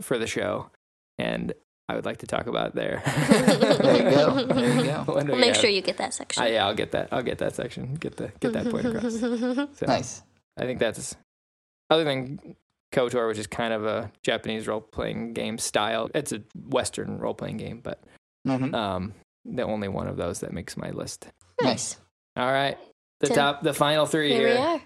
for 0.00 0.16
the 0.16 0.26
show, 0.26 0.70
and 1.18 1.52
I 1.88 1.94
would 1.96 2.04
like 2.04 2.18
to 2.18 2.26
talk 2.26 2.46
about 2.46 2.68
it 2.68 2.74
there. 2.76 3.02
There 3.04 3.96
you 3.96 4.10
go. 4.16 4.44
There 4.46 4.76
you 4.76 4.82
go. 4.84 5.04
We 5.08 5.14
We'll 5.24 5.36
make 5.36 5.46
have- 5.54 5.56
sure 5.56 5.70
you 5.70 5.82
get 5.82 5.96
that 5.98 6.14
section. 6.14 6.42
Ah, 6.42 6.46
yeah, 6.46 6.66
I'll 6.66 6.74
get 6.74 6.92
that. 6.92 7.08
I'll 7.12 7.22
get 7.22 7.38
that 7.38 7.54
section. 7.56 7.94
Get 7.94 8.16
the 8.16 8.30
get 8.40 8.52
that 8.52 8.70
point 8.70 8.86
across. 8.86 9.14
So 9.78 9.86
Nice. 9.86 10.22
I 10.56 10.62
think 10.62 10.78
that's 10.78 11.16
other 11.90 12.04
than 12.04 12.56
KOTOR, 12.92 13.28
which 13.28 13.38
is 13.38 13.46
kind 13.46 13.72
of 13.72 13.84
a 13.84 14.10
Japanese 14.22 14.66
role 14.68 14.80
playing 14.80 15.32
game 15.34 15.58
style. 15.58 16.08
It's 16.14 16.32
a 16.32 16.40
Western 16.68 17.18
role 17.18 17.34
playing 17.34 17.56
game, 17.58 17.80
but 17.82 18.00
hmm 18.46 18.74
um, 18.74 19.12
the 19.54 19.62
only 19.62 19.88
one 19.88 20.08
of 20.08 20.16
those 20.16 20.40
that 20.40 20.52
makes 20.52 20.76
my 20.76 20.90
list. 20.90 21.28
nice. 21.60 21.96
All 22.36 22.52
right, 22.52 22.76
the 23.20 23.28
Tim. 23.28 23.36
top, 23.36 23.62
the 23.62 23.72
final 23.72 24.06
three 24.06 24.30
Here 24.32 24.48
we 24.48 24.56
are. 24.56 24.80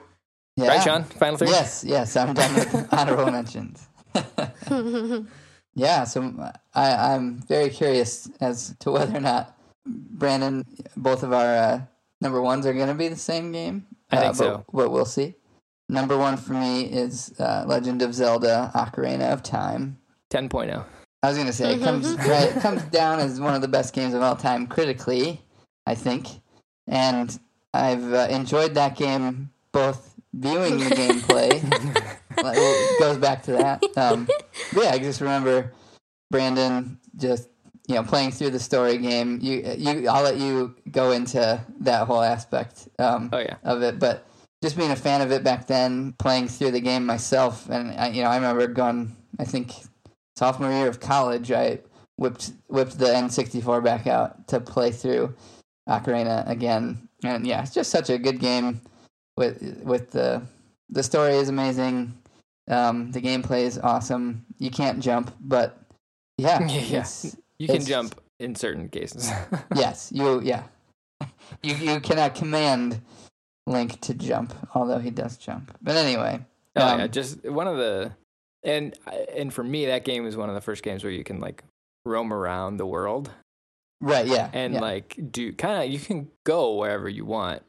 Yeah. 0.56 0.68
Right, 0.68 0.82
Sean? 0.82 1.04
Final 1.04 1.36
three. 1.38 1.48
Yes, 1.48 1.84
yes. 1.86 2.16
I'm 2.16 2.34
done 2.34 2.54
with 2.54 2.88
honorable 2.92 3.30
mentions. 3.30 3.88
yeah, 5.74 6.04
so 6.04 6.52
I, 6.74 7.14
I'm 7.14 7.40
very 7.42 7.70
curious 7.70 8.28
as 8.40 8.74
to 8.80 8.90
whether 8.90 9.16
or 9.16 9.20
not 9.20 9.56
Brandon, 9.86 10.66
both 10.96 11.22
of 11.22 11.32
our 11.32 11.54
uh, 11.54 11.80
number 12.20 12.42
ones 12.42 12.66
are 12.66 12.74
going 12.74 12.88
to 12.88 12.94
be 12.94 13.08
the 13.08 13.16
same 13.16 13.52
game. 13.52 13.86
I 14.10 14.16
think 14.16 14.26
uh, 14.26 14.32
but, 14.32 14.36
so. 14.36 14.64
But 14.72 14.90
we'll 14.90 15.04
see. 15.04 15.34
Number 15.88 16.16
one 16.16 16.36
for 16.36 16.52
me 16.52 16.82
is 16.82 17.34
uh, 17.40 17.64
Legend 17.66 18.02
of 18.02 18.14
Zelda: 18.14 18.70
Ocarina 18.74 19.32
of 19.32 19.42
Time. 19.42 19.98
10.0. 20.30 20.84
I 21.22 21.28
was 21.28 21.36
gonna 21.36 21.52
say 21.52 21.74
it 21.74 21.82
comes 21.82 22.06
right, 22.26 22.56
it 22.56 22.60
comes 22.60 22.82
down 22.90 23.20
as 23.20 23.40
one 23.40 23.54
of 23.54 23.60
the 23.60 23.68
best 23.68 23.94
games 23.94 24.14
of 24.14 24.22
all 24.22 24.36
time 24.36 24.66
critically, 24.66 25.40
I 25.86 25.94
think, 25.94 26.28
and 26.86 27.38
I've 27.74 28.12
uh, 28.12 28.26
enjoyed 28.30 28.74
that 28.74 28.96
game 28.96 29.50
both 29.72 30.14
viewing 30.32 30.78
the 30.78 30.90
gameplay. 30.90 31.62
like, 32.42 32.56
it 32.58 32.98
goes 32.98 33.18
back 33.18 33.42
to 33.44 33.52
that. 33.52 33.84
Um, 33.96 34.26
but 34.72 34.84
yeah, 34.84 34.90
I 34.90 34.98
just 34.98 35.20
remember 35.20 35.72
Brandon 36.30 36.98
just 37.16 37.48
you 37.86 37.96
know 37.96 38.02
playing 38.02 38.30
through 38.30 38.50
the 38.50 38.58
story 38.58 38.96
game. 38.98 39.38
You 39.42 39.74
you 39.76 40.08
I'll 40.08 40.22
let 40.22 40.38
you 40.38 40.74
go 40.90 41.12
into 41.12 41.62
that 41.80 42.06
whole 42.06 42.22
aspect 42.22 42.88
um, 42.98 43.28
Oh 43.32 43.38
yeah. 43.38 43.56
of 43.62 43.82
it, 43.82 43.98
but 43.98 44.26
just 44.62 44.76
being 44.76 44.90
a 44.90 44.96
fan 44.96 45.20
of 45.20 45.32
it 45.32 45.42
back 45.44 45.66
then, 45.66 46.14
playing 46.18 46.48
through 46.48 46.70
the 46.70 46.80
game 46.80 47.04
myself, 47.04 47.68
and 47.68 47.92
I, 47.92 48.08
you 48.08 48.22
know 48.22 48.30
I 48.30 48.36
remember 48.36 48.66
going. 48.68 49.16
I 49.38 49.44
think 49.44 49.72
sophomore 50.40 50.70
year 50.72 50.88
of 50.88 51.00
college, 51.00 51.52
I 51.52 51.80
whipped 52.16 52.52
whipped 52.68 52.98
the 52.98 53.06
N64 53.06 53.84
back 53.84 54.06
out 54.06 54.48
to 54.48 54.58
play 54.58 54.90
through 54.90 55.34
Ocarina 55.86 56.48
again, 56.48 57.08
and 57.22 57.46
yeah, 57.46 57.62
it's 57.62 57.74
just 57.74 57.90
such 57.90 58.08
a 58.08 58.16
good 58.16 58.40
game. 58.40 58.80
With 59.36 59.82
with 59.84 60.10
the 60.12 60.42
the 60.88 61.02
story 61.02 61.34
is 61.34 61.50
amazing, 61.50 62.14
um, 62.68 63.12
the 63.12 63.20
gameplay 63.20 63.64
is 63.64 63.78
awesome. 63.78 64.46
You 64.58 64.70
can't 64.70 65.00
jump, 65.00 65.30
but 65.40 65.78
yeah, 66.38 66.66
Yeah. 66.68 67.06
You 67.58 67.68
can 67.68 67.84
jump 67.84 68.18
in 68.38 68.54
certain 68.54 68.88
cases. 68.88 69.30
yes, 69.76 70.10
you 70.10 70.40
yeah, 70.40 70.62
you 71.62 71.74
you 71.74 72.00
cannot 72.00 72.34
command 72.34 73.02
Link 73.66 74.00
to 74.00 74.14
jump, 74.14 74.54
although 74.74 74.98
he 74.98 75.10
does 75.10 75.36
jump. 75.36 75.76
But 75.82 75.96
anyway, 75.96 76.40
Oh 76.76 76.86
Um, 76.86 77.00
yeah, 77.00 77.06
just 77.08 77.44
one 77.44 77.68
of 77.68 77.76
the, 77.76 78.12
and 78.62 78.96
and 79.36 79.52
for 79.52 79.64
me, 79.64 79.86
that 79.86 80.04
game 80.04 80.26
is 80.26 80.36
one 80.36 80.48
of 80.48 80.54
the 80.54 80.60
first 80.60 80.82
games 80.82 81.02
where 81.04 81.12
you 81.12 81.24
can 81.24 81.40
like 81.40 81.64
roam 82.04 82.32
around 82.32 82.76
the 82.78 82.86
world 82.86 83.30
right, 84.00 84.26
yeah, 84.26 84.50
and 84.52 84.74
yeah. 84.74 84.80
like 84.80 85.18
do 85.30 85.52
kind 85.52 85.84
of 85.84 85.90
you 85.90 85.98
can 85.98 86.28
go 86.44 86.74
wherever 86.74 87.08
you 87.08 87.24
want. 87.24 87.62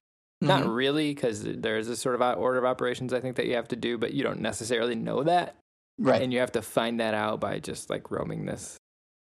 Not 0.44 0.64
Mhm. 0.64 0.76
really, 0.76 1.14
because 1.14 1.44
there 1.44 1.78
is 1.78 1.88
a 1.88 1.96
sort 1.96 2.20
of 2.20 2.38
order 2.40 2.58
of 2.58 2.66
operations 2.66 3.14
I 3.14 3.20
think 3.20 3.36
that 3.36 3.46
you 3.46 3.54
have 3.56 3.68
to 3.68 3.76
do, 3.76 3.98
but 4.00 4.14
you 4.14 4.24
don't 4.24 4.42
necessarily 4.42 4.96
know 4.96 5.22
that, 5.24 5.56
right, 6.00 6.22
and 6.22 6.34
you 6.34 6.40
have 6.40 6.52
to 6.54 6.62
find 6.64 7.00
that 7.00 7.14
out 7.14 7.40
by 7.40 7.60
just 7.60 7.90
like 7.90 8.10
roaming 8.10 8.46
this 8.46 8.78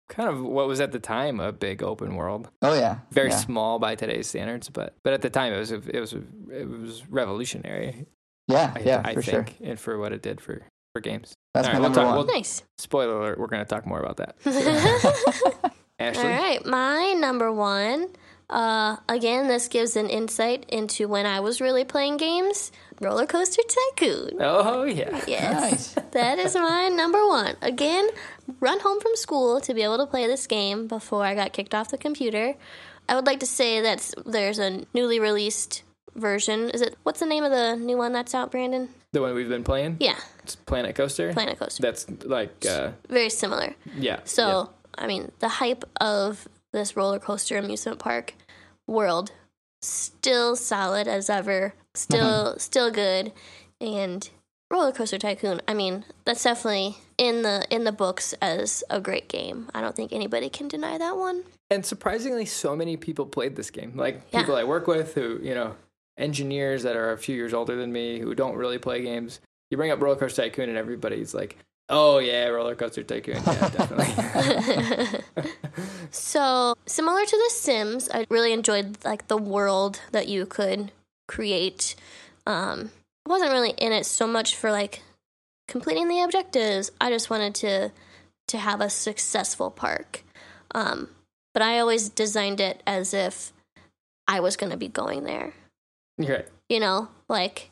kind 0.09 0.29
of 0.29 0.43
what 0.43 0.69
was 0.69 0.79
at 0.81 0.93
the 0.93 0.99
time 1.01 1.41
a 1.41 1.51
big 1.53 1.83
open 1.83 2.15
world, 2.17 2.51
oh 2.61 2.75
yeah, 2.75 2.99
very 3.11 3.31
yeah. 3.31 3.37
small 3.37 3.79
by 3.79 3.95
today's 3.97 4.27
standards, 4.29 4.69
but 4.69 4.95
but 5.03 5.13
at 5.13 5.23
the 5.23 5.31
time 5.31 5.53
it 5.53 5.59
was 5.59 5.73
it 5.73 6.01
was 6.01 6.13
it 6.13 6.69
was 6.69 7.05
revolutionary. 7.09 8.07
yeah, 8.47 8.73
I, 8.77 8.81
yeah, 8.81 9.03
I 9.05 9.15
for 9.15 9.23
sure. 9.23 9.47
and 9.61 9.81
for 9.81 9.99
what 9.99 10.13
it 10.13 10.23
did 10.23 10.41
for 10.41 10.63
for 10.95 11.01
games. 11.01 11.35
That's 11.55 11.69
All 11.69 11.75
my 11.75 11.79
right, 11.79 11.81
we'll 11.81 11.91
number 11.91 12.01
talk- 12.01 12.17
one. 12.17 12.27
we'll- 12.27 12.35
nice. 12.37 12.63
Spoiler 12.79 13.19
alert, 13.21 13.39
we're 13.39 13.47
going 13.47 13.63
to 13.65 13.69
talk 13.69 13.87
more 13.87 14.01
about 14.01 14.17
that. 14.17 14.37
Ashley? 15.99 16.23
All 16.23 16.29
right, 16.31 16.67
my 16.67 17.13
number 17.19 17.53
one. 17.53 18.09
Uh, 18.51 18.97
again, 19.09 19.49
this 19.49 19.69
gives 19.69 19.97
an 19.97 20.09
insight 20.11 20.67
into 20.69 21.09
when 21.09 21.25
I 21.25 21.41
was 21.41 21.61
really 21.61 21.85
playing 21.85 22.19
games. 22.19 22.71
Roller 23.01 23.25
Coaster 23.27 23.63
Tycoon. 23.97 24.37
Oh, 24.41 24.85
yeah. 24.85 25.23
Yes, 25.27 25.97
Nice. 25.97 26.07
that 26.13 26.39
is 26.39 26.55
my 26.55 26.89
number 26.89 27.27
one. 27.27 27.57
Again, 27.63 28.09
run 28.61 28.79
home 28.81 29.01
from 29.01 29.17
school 29.17 29.61
to 29.63 29.73
be 29.75 29.83
able 29.83 29.99
to 29.99 30.07
play 30.07 30.27
this 30.27 30.47
game 30.47 30.87
before 30.87 31.25
I 31.25 31.35
got 31.35 31.53
kicked 31.55 31.75
off 31.75 31.91
the 31.91 31.99
computer. 31.99 32.55
I 33.09 33.15
would 33.15 33.27
like 33.27 33.41
to 33.41 33.47
say 33.47 33.81
that 33.81 34.11
there's 34.27 34.59
a 34.59 34.85
newly 34.93 35.19
released 35.19 35.83
version. 36.15 36.69
Is 36.71 36.83
it 36.83 36.95
what's 37.05 37.21
the 37.21 37.27
name 37.27 37.45
of 37.45 37.51
the 37.53 37.75
new 37.77 37.97
one 37.97 38.13
that's 38.13 38.35
out, 38.35 38.51
Brandon? 38.51 38.89
The 39.13 39.23
one 39.23 39.35
we've 39.35 39.49
been 39.49 39.65
playing? 39.65 39.97
Yeah, 39.99 40.13
It's 40.13 40.32
Planet 40.67 40.95
Coaster. 40.95 41.33
Planet 41.33 41.59
Coaster. 41.59 41.83
That's 41.83 42.07
like, 42.25 42.65
uh, 42.67 42.93
Very 43.09 43.31
similar. 43.31 43.75
yeah. 43.97 44.21
So, 44.25 44.71
I 44.97 45.07
mean, 45.07 45.33
the 45.41 45.49
hype 45.49 45.85
of 46.01 46.49
this 46.73 46.97
roller 46.97 47.19
coaster 47.19 47.57
amusement 47.59 47.99
park 47.99 48.35
world 48.87 49.33
still 49.81 50.57
solid 50.57 51.09
as 51.09 51.29
ever, 51.29 51.75
still 51.95 52.59
still 52.59 52.91
good, 52.91 53.33
and 53.81 54.29
Roller 54.71 54.93
Coaster 54.93 55.19
Tycoon. 55.19 55.61
I 55.69 55.75
mean, 55.75 56.05
that's 56.25 56.43
definitely 56.45 56.97
in 57.19 57.43
the 57.43 57.67
in 57.71 57.85
the 57.85 57.93
books 57.93 58.33
as 58.41 58.83
a 58.89 59.01
great 59.01 59.29
game. 59.29 59.69
I 59.75 59.81
don't 59.83 59.95
think 59.95 60.13
anybody 60.13 60.49
can 60.49 60.69
deny 60.69 60.97
that 60.99 61.17
one. 61.17 61.45
And 61.71 61.85
surprisingly, 61.85 62.45
so 62.47 62.75
many 62.77 62.97
people 62.97 63.27
played 63.27 63.57
this 63.57 63.71
game. 63.71 63.93
Like 63.97 64.23
Yeah. 64.31 64.41
people 64.41 64.57
I 64.57 64.65
work 64.65 64.87
with 64.87 65.15
who, 65.15 65.39
you 65.43 65.55
know, 65.55 65.75
engineers 66.17 66.83
that 66.85 66.97
are 66.97 67.13
a 67.13 67.19
few 67.19 67.35
years 67.37 67.53
older 67.55 67.77
than 67.77 67.93
me 67.93 68.19
who 68.19 68.35
don't 68.35 68.57
really 68.57 68.79
play 68.79 69.03
games. 69.03 69.41
You 69.73 69.79
bring 69.79 69.91
up 69.91 70.03
Roller 70.03 70.17
Coaster 70.17 70.43
Tycoon, 70.43 70.69
and 70.69 70.77
everybody's 70.77 71.33
like, 71.33 71.57
oh, 71.89 72.19
yeah, 72.19 72.49
Roller 72.49 72.75
Coaster 72.75 73.03
Tycoon. 73.03 73.37
Yeah, 73.37 73.69
definitely. 73.71 75.21
So 76.11 76.75
similar 76.85 77.25
to 77.25 77.37
The 77.37 77.51
Sims, 77.55 78.11
I 78.13 78.27
really 78.29 78.53
enjoyed 78.53 79.03
like 79.03 79.29
the 79.29 79.39
world 79.39 80.03
that 80.13 80.29
you 80.29 80.45
could 80.45 80.93
create. 81.27 81.97
Um, 82.47 82.91
I 83.27 83.31
wasn't 83.31 83.53
really 83.53 83.71
in 83.79 83.93
it 83.93 84.05
so 84.05 84.27
much 84.27 84.55
for 84.55 84.71
like 84.71 85.03
completing 85.69 86.09
the 86.09 86.21
objectives. 86.21 86.93
I 87.01 87.09
just 87.09 87.31
wanted 87.31 87.55
to 87.57 87.93
to 88.49 88.59
have 88.59 88.83
a 88.83 88.91
successful 88.91 89.71
park. 89.71 90.23
Um, 90.75 91.09
but 91.55 91.63
I 91.63 91.79
always 91.79 92.11
designed 92.11 92.61
it 92.61 92.83
as 92.87 93.15
if 93.15 93.55
I 94.29 94.41
was 94.41 94.59
going 94.59 94.73
to 94.73 94.77
be 94.77 94.89
going 94.89 95.25
there. 95.25 95.55
You're 96.19 96.37
right. 96.37 96.49
You 96.69 96.81
know, 96.81 97.09
like 97.31 97.71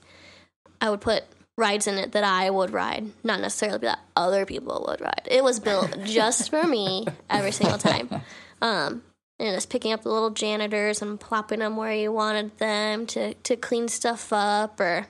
I 0.81 0.89
would 0.89 1.03
put 1.03 1.25
rides 1.59 1.87
in 1.87 1.97
it 1.99 2.13
that 2.13 2.25
I 2.25 2.49
would 2.51 2.73
ride, 2.73 3.07
not 3.23 3.41
necessarily 3.41 3.79
that 3.81 4.01
other 4.17 4.47
people 4.47 4.85
would 4.89 5.01
ride. 5.01 5.29
It 5.31 5.45
was 5.45 5.61
built 5.61 6.05
just 6.05 6.51
for 6.51 6.65
me 6.67 7.07
every 7.29 7.53
single 7.53 7.79
time. 7.79 8.09
Um, 8.63 9.05
and 9.39 9.57
just 9.57 9.71
picking 9.71 9.91
up 9.95 10.03
the 10.03 10.11
little 10.11 10.29
janitors 10.29 11.01
and 11.01 11.19
plopping 11.19 11.61
them 11.61 11.79
where 11.79 11.95
you 11.95 12.13
wanted 12.13 12.59
them 12.59 13.07
to, 13.07 13.33
to 13.33 13.57
clean 13.57 13.89
stuff 13.89 14.35
up 14.35 14.79
or 14.79 15.07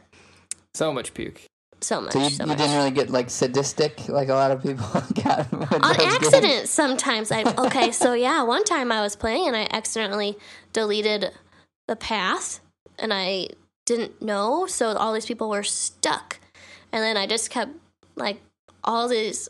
So 0.74 0.92
much 0.92 1.14
puke. 1.14 1.40
so 1.80 2.00
much. 2.00 2.12
So 2.12 2.20
you, 2.20 2.30
so 2.30 2.44
you 2.44 2.48
much. 2.50 2.58
didn't 2.58 2.76
really 2.76 2.92
get 2.92 3.10
like 3.10 3.28
sadistic 3.28 4.08
like 4.08 4.28
a 4.28 4.34
lot 4.34 4.52
of 4.52 4.62
people 4.62 4.86
got 5.24 5.50
with 5.50 5.72
on 5.72 5.80
those 5.82 5.96
games? 5.96 6.14
accident 6.26 6.68
sometimes 6.68 7.32
i 7.32 7.42
okay 7.58 7.90
so 7.90 8.12
yeah 8.12 8.44
one 8.44 8.62
time 8.62 8.92
i 8.92 9.00
was 9.00 9.16
playing 9.16 9.48
and 9.48 9.56
i 9.56 9.66
accidentally 9.72 10.38
deleted 10.72 11.32
the 11.88 11.96
path 11.96 12.60
and 13.00 13.12
i 13.12 13.48
didn't 13.90 14.22
know 14.22 14.66
so 14.66 14.84
all 15.02 15.12
these 15.12 15.26
people 15.26 15.48
were 15.50 15.62
stuck 15.64 16.38
and 16.92 17.02
then 17.02 17.16
i 17.16 17.26
just 17.26 17.50
kept 17.50 17.72
like 18.16 18.40
all 18.84 19.08
these 19.08 19.48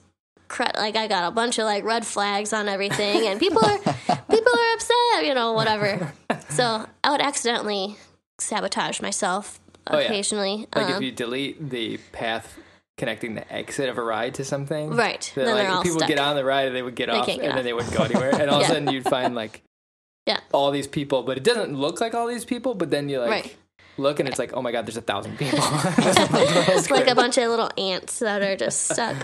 cre- 0.49 0.77
like 0.77 0.97
i 0.97 1.07
got 1.07 1.25
a 1.29 1.31
bunch 1.31 1.59
of 1.59 1.65
like 1.67 1.85
red 1.85 2.05
flags 2.07 2.53
on 2.53 2.69
everything 2.69 3.27
and 3.29 3.39
people 3.39 3.63
are 3.65 3.79
people 4.35 4.53
are 4.61 4.75
upset 4.75 5.25
you 5.29 5.35
know 5.35 5.53
whatever 5.53 6.13
so 6.49 6.87
i 7.05 7.11
would 7.11 7.21
accidentally 7.21 7.97
sabotage 8.39 9.01
myself 9.01 9.61
Oh, 9.87 9.99
yeah. 9.99 10.05
occasionally 10.05 10.69
Like 10.77 10.89
if 10.91 10.97
Um, 10.97 11.03
you 11.03 11.11
delete 11.11 11.71
the 11.71 11.97
path 12.13 12.47
connecting 12.97 13.35
the 13.35 13.51
exit 13.53 13.89
of 13.89 13.97
a 13.99 14.03
ride 14.03 14.35
to 14.35 14.45
something, 14.45 14.91
Right. 14.95 15.33
Then, 15.35 15.47
Then 15.47 15.55
like 15.55 15.65
they're 15.67 15.73
all 15.75 15.83
people 15.83 15.99
stuck. 15.99 16.09
would 16.09 16.15
get 16.17 16.23
on 16.23 16.37
the 16.37 16.45
ride 16.45 16.67
and 16.69 16.77
they 16.77 16.83
would 16.83 16.95
get 16.95 17.07
They 17.09 17.17
off, 17.19 17.27
can't 17.27 17.41
and 17.41 17.49
get 17.49 17.55
then 17.57 17.65
they 17.65 17.73
wouldn't 17.73 17.95
go 17.97 18.05
anywhere. 18.05 18.31
And 18.41 18.51
all 18.51 18.61
of 18.61 18.67
a 18.67 18.69
sudden 18.73 18.93
you'd 18.93 19.09
find 19.09 19.35
like 19.35 19.63
Yeah. 20.27 20.39
all 20.53 20.71
these 20.71 20.87
people, 20.87 21.23
but 21.23 21.39
it 21.39 21.43
doesn't 21.45 21.75
look 21.75 21.99
like 22.01 22.13
all 22.15 22.27
these 22.29 22.45
people. 22.45 22.75
But 22.75 22.91
then 22.91 23.09
you 23.09 23.19
like 23.21 23.31
Right. 23.31 23.57
Look 23.97 24.21
and 24.21 24.29
it's 24.29 24.39
like, 24.39 24.53
oh 24.55 24.63
my 24.63 24.73
god, 24.73 24.87
there's 24.87 24.97
a 24.97 25.03
thousand 25.03 25.39
people. 25.39 25.59
It's 25.63 26.91
like 26.91 27.09
a 27.09 27.15
bunch 27.15 27.39
of 27.39 27.49
little 27.49 27.71
ants 27.77 28.19
that 28.21 28.43
are 28.43 28.57
just 28.57 28.85
stuck. 28.91 29.17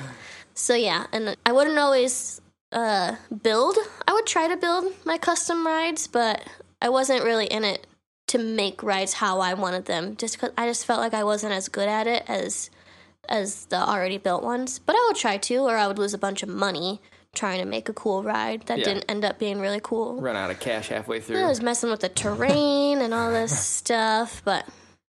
So 0.54 0.74
yeah, 0.74 1.06
and 1.12 1.36
I 1.44 1.52
wouldn't 1.52 1.78
always 1.78 2.40
uh, 2.72 3.16
build. 3.42 3.76
I 4.06 4.12
would 4.12 4.26
try 4.26 4.48
to 4.48 4.56
build 4.56 4.92
my 5.04 5.18
custom 5.18 5.66
rides, 5.66 6.06
but 6.06 6.42
I 6.80 6.88
wasn't 6.88 7.24
really 7.24 7.46
in 7.46 7.64
it 7.64 7.86
to 8.28 8.38
make 8.38 8.82
rides 8.82 9.14
how 9.14 9.40
I 9.40 9.54
wanted 9.54 9.86
them. 9.86 10.16
Just 10.16 10.34
because 10.34 10.52
I 10.58 10.66
just 10.66 10.86
felt 10.86 11.00
like 11.00 11.14
I 11.14 11.24
wasn't 11.24 11.52
as 11.52 11.68
good 11.68 11.88
at 11.88 12.06
it 12.06 12.24
as 12.28 12.70
as 13.28 13.66
the 13.66 13.76
already 13.76 14.18
built 14.18 14.42
ones. 14.42 14.78
But 14.78 14.94
I 14.94 15.04
would 15.08 15.16
try 15.16 15.36
to, 15.36 15.56
or 15.58 15.76
I 15.76 15.86
would 15.86 15.98
lose 15.98 16.14
a 16.14 16.18
bunch 16.18 16.42
of 16.42 16.48
money 16.48 17.00
trying 17.36 17.60
to 17.60 17.64
make 17.66 17.88
a 17.88 17.92
cool 17.92 18.22
ride 18.24 18.62
that 18.66 18.78
Yeah. 18.78 18.84
didn't 18.86 19.04
end 19.08 19.24
up 19.24 19.38
being 19.38 19.60
really 19.60 19.80
cool. 19.80 20.20
run 20.20 20.34
out 20.34 20.50
of 20.50 20.58
cash 20.58 20.88
halfway 20.88 21.20
through. 21.20 21.38
I 21.38 21.46
was 21.48 21.62
messing 21.62 21.90
with 21.90 22.00
the 22.00 22.08
terrain 22.08 22.98
and 23.00 23.14
all 23.14 23.30
this 23.30 23.56
stuff, 23.78 24.42
but 24.44 24.66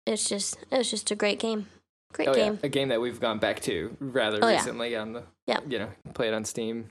it's 0.05 0.29
just 0.29 0.57
it 0.71 0.77
was 0.77 0.89
just 0.89 1.11
a 1.11 1.15
great 1.15 1.39
game. 1.39 1.67
Great 2.13 2.27
Oh 2.29 2.35
yeah, 2.35 2.43
game. 2.45 2.59
a 2.63 2.69
game 2.69 2.87
that 2.89 3.01
we've 3.01 3.19
gone 3.19 3.39
back 3.39 3.59
to 3.61 3.95
rather 3.99 4.39
Oh, 4.41 4.47
yeah. 4.47 4.55
recently 4.57 4.95
on 4.95 5.13
the 5.13 5.23
Yeah. 5.47 5.59
you 5.67 5.79
know 5.79 5.89
play 6.13 6.27
it 6.29 6.33
on 6.33 6.45
Steam. 6.45 6.89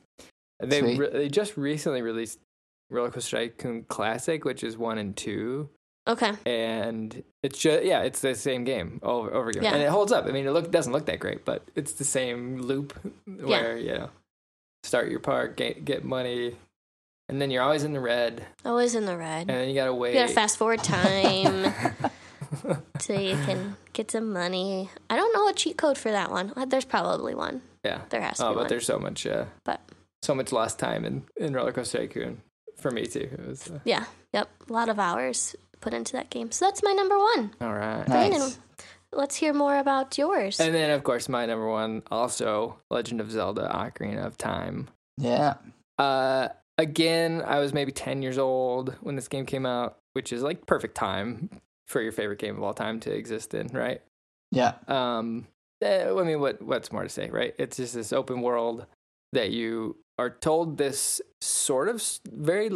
They 0.63 0.83
re- 0.83 1.11
they 1.11 1.29
just 1.31 1.57
recently 1.57 2.03
released 2.03 2.39
Roller 2.91 3.11
Coaster 3.11 3.37
Tycoon 3.39 3.85
Classic, 3.85 4.45
which 4.45 4.63
is 4.65 4.77
one 4.77 4.99
and 4.99 5.17
two, 5.17 5.69
Okay. 6.09 6.33
and 6.45 7.23
it's 7.43 7.59
just 7.59 7.85
yeah, 7.85 8.03
it's 8.03 8.21
the 8.21 8.35
same 8.35 8.65
game 8.65 8.99
over 9.03 9.33
over 9.33 9.51
again, 9.51 9.63
Yeah. 9.63 9.75
and 9.75 9.83
it 9.83 9.89
holds 9.91 10.11
up. 10.13 10.27
I 10.27 10.33
mean, 10.33 10.47
it 10.47 10.51
look 10.51 10.71
doesn't 10.71 10.93
look 10.93 11.07
that 11.07 11.21
great, 11.21 11.45
but 11.45 11.63
it's 11.77 11.93
the 11.93 12.05
same 12.05 12.61
loop 12.63 12.95
where 13.27 13.77
you 13.79 13.93
know 13.93 14.11
start 14.83 15.11
your 15.11 15.21
park, 15.21 15.57
get 15.57 15.85
get 15.85 16.05
money, 16.05 16.57
and 17.29 17.41
then 17.41 17.51
you're 17.51 17.63
always 17.63 17.85
in 17.85 17.93
the 17.93 18.01
red, 18.01 18.45
Always 18.65 18.95
in 18.95 19.05
the 19.07 19.17
red. 19.17 19.43
and 19.43 19.51
then 19.51 19.69
you 19.69 19.75
gotta 19.75 19.95
wait. 19.95 20.15
You 20.15 20.21
gotta 20.21 20.33
fast 20.33 20.57
forward 20.59 20.83
time 20.83 21.73
so 22.99 23.13
you 23.13 23.37
can 23.45 23.77
get 23.93 24.11
some 24.11 24.33
money. 24.33 24.91
I 25.09 25.17
don't 25.17 25.33
know 25.33 25.49
a 25.49 25.53
cheat 25.53 25.77
code 25.77 25.99
for 25.99 26.11
that 26.11 26.31
one. 26.31 26.53
Uh, 26.57 26.65
There's 26.65 26.85
probably 26.85 27.35
one. 27.35 27.63
yeah. 27.85 28.03
There 28.11 28.21
has 28.21 28.39
to 28.39 28.47
Oh, 28.47 28.49
be 28.51 28.55
but 28.55 28.61
one. 28.63 28.69
there's 28.69 28.87
so 28.87 28.99
much, 28.99 29.27
uh, 29.27 29.45
But 29.65 29.81
so 30.23 30.35
much 30.35 30.53
lost 30.53 30.79
time 30.79 31.05
in 31.05 31.25
in 31.37 31.53
Roller 31.55 31.73
Coaster 31.73 31.99
Tycoon 31.99 32.43
for 32.77 32.91
me 32.91 33.07
too. 33.07 33.29
It 33.33 33.47
was 33.47 33.71
uh, 33.71 33.79
yeah, 33.85 34.05
yep, 34.33 34.49
a 34.69 34.73
lot 34.73 34.89
of 34.89 34.99
hours 34.99 35.55
put 35.81 35.95
into 35.95 36.13
that 36.15 36.29
game. 36.31 36.51
So 36.51 36.67
that's 36.67 36.83
my 36.83 36.93
number 36.93 37.19
one. 37.19 37.53
all 37.61 37.73
right. 37.75 38.07
Nice. 38.09 38.59
Brandon, 39.11 39.21
let's 39.21 39.37
hear 39.37 39.53
more 39.53 39.79
about 39.79 40.17
yours. 40.19 40.61
And 40.61 40.75
then, 40.75 40.91
of 40.91 41.05
course, 41.05 41.29
my 41.29 41.47
number 41.47 41.69
one, 41.69 42.03
also 42.11 42.79
Legend 42.91 43.21
of 43.21 43.31
Zelda: 43.31 43.71
Ocarina 43.73 44.27
of 44.27 44.37
Time. 44.37 44.89
Yeah. 45.19 45.55
Uh, 45.99 46.49
again, 46.79 47.43
I 47.45 47.59
was 47.59 47.73
maybe 47.73 47.93
ten 47.93 48.23
years 48.23 48.39
old 48.39 48.97
when 49.01 49.17
this 49.17 49.29
game 49.29 49.47
came 49.47 49.67
out, 49.67 49.99
which 50.15 50.33
is 50.33 50.43
like 50.43 50.67
perfect 50.67 50.95
time 50.95 51.51
for 51.89 52.01
your 52.01 52.13
favorite 52.13 52.39
game 52.39 52.57
of 52.57 52.63
all 52.63 52.75
time 52.75 53.01
to 53.01 53.13
exist 53.13 53.55
in, 53.55 53.69
right? 53.69 54.01
Yeah. 54.53 54.75
Um, 54.89 55.47
eh, 55.83 56.09
I 56.11 56.23
mean, 56.23 56.41
what 56.41 56.63
what's 56.63 56.93
more 56.93 57.03
to 57.03 57.09
say, 57.09 57.31
right? 57.31 57.55
It's 57.59 57.77
just 57.77 57.95
this 57.95 58.13
open 58.13 58.43
world 58.43 58.87
that 59.33 59.51
you 59.51 59.97
are 60.19 60.31
told 60.31 60.77
this 60.77 61.21
sort 61.41 61.89
of 61.89 62.03
very 62.31 62.71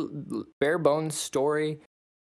bare 0.60 0.78
bones 0.78 1.14
story 1.14 1.80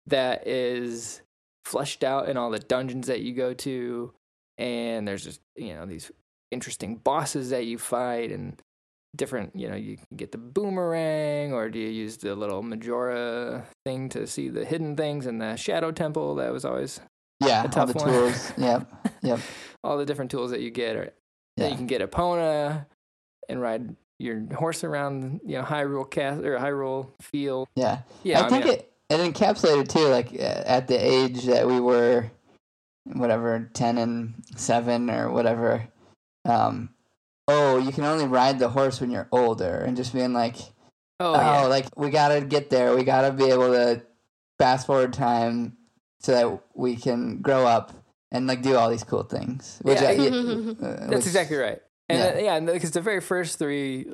that 0.07 0.47
is 0.47 1.22
fleshed 1.66 2.03
out 2.03 2.28
in 2.30 2.38
all 2.38 2.49
the 2.49 2.59
dungeons 2.59 3.07
that 3.07 3.22
you 3.22 3.34
go 3.34 3.53
to, 3.53 4.14
and 4.57 5.07
there's 5.07 5.24
just 5.24 5.41
you 5.55 5.74
know 5.74 5.86
these 5.86 6.12
interesting 6.51 6.95
bosses 6.97 7.49
that 7.51 7.66
you 7.66 7.78
fight 7.78 8.32
and 8.32 8.62
different 9.16 9.53
you 9.55 9.70
know 9.70 9.76
you 9.76 9.97
can 9.97 10.16
get 10.16 10.32
the 10.32 10.38
boomerang 10.38 11.51
or 11.53 11.70
do 11.70 11.78
you 11.80 11.89
use 11.89 12.18
the 12.18 12.34
little 12.36 12.62
majora 12.64 13.66
thing 13.86 14.07
to 14.09 14.26
see 14.26 14.47
the 14.49 14.64
hidden 14.64 14.95
things 14.95 15.28
in 15.28 15.38
the 15.38 15.55
shadow 15.57 15.91
temple 15.91 16.36
that 16.36 16.51
was 16.53 16.64
always 16.66 16.99
Yeah. 17.41 17.64
A 17.64 17.80
All 17.80 17.86
the 17.88 17.93
one. 17.93 18.07
tools. 18.07 18.53
Yep. 18.57 19.07
Yep. 19.24 19.39
all 19.84 19.97
the 19.97 20.05
different 20.05 20.32
tools 20.32 20.51
that 20.51 20.62
you 20.62 20.72
get. 20.72 20.95
Or 20.95 21.14
Yeah. 21.57 21.68
you 21.68 21.76
can 21.76 21.88
get 21.88 22.01
Epona 22.01 22.86
and 23.49 23.62
ride 23.62 23.95
your 24.20 24.41
horse 24.53 24.84
around, 24.84 25.41
you 25.45 25.57
know, 25.57 25.64
Hyrule 25.64 26.09
Cast 26.09 26.41
or 26.43 26.57
Hyrule 26.57 27.09
Field. 27.22 27.68
Yeah. 27.76 28.01
Yeah, 28.24 28.45
I 28.45 28.49
think 28.49 28.66
mean, 28.66 28.74
it 28.76 28.90
it 29.12 29.34
encapsulated 29.34 29.88
too, 29.89 30.07
like 30.07 30.34
uh, 30.34 30.64
at 30.66 30.88
the 30.88 30.95
age 30.95 31.43
that 31.45 31.68
we 31.68 31.80
were, 31.80 32.32
whatever, 33.05 33.70
ten 33.74 33.97
and 33.97 34.34
seven 34.55 35.09
or 35.09 35.32
whatever. 35.32 35.88
Um, 36.45 36.89
oh, 37.47 37.78
you 37.78 37.91
can 37.91 38.05
only 38.05 38.26
ride 38.26 38.59
the 38.59 38.70
horse 38.70 39.01
when 39.01 39.12
you're 39.12 39.28
older, 39.32 39.76
and 39.86 39.97
just 39.97 40.14
being 40.14 40.34
like, 40.34 40.55
oh, 41.20 41.34
oh, 41.34 41.36
yeah. 41.36 41.62
like 41.68 41.88
we 41.97 42.09
gotta 42.09 42.41
get 42.41 42.70
there. 42.70 42.95
We 42.95 43.03
gotta 43.03 43.32
be 43.32 43.45
able 43.45 43.72
to 43.72 44.01
fast 44.59 44.88
forward 44.88 45.14
time 45.14 45.78
so 46.20 46.32
that 46.34 46.62
we 46.76 46.95
can 46.95 47.41
grow 47.41 47.66
up 47.66 47.91
and 48.32 48.47
like 48.47 48.62
do 48.62 48.76
all 48.76 48.89
these 48.89 49.03
cool 49.03 49.24
things. 49.24 49.80
Which 49.82 50.01
Yeah, 50.01 50.09
I, 50.09 50.16
Mhm. 50.18 50.70
uh, 50.84 50.88
that's 50.99 51.07
which- 51.09 51.26
exactly 51.26 51.57
right. 51.57 51.80
And 52.09 52.20
yeah. 52.20 52.55
uh, 52.55 52.59
yeah, 52.59 52.59
because 52.74 52.91
the 52.91 53.01
very 53.01 53.22
first 53.22 53.57
three 53.57 54.14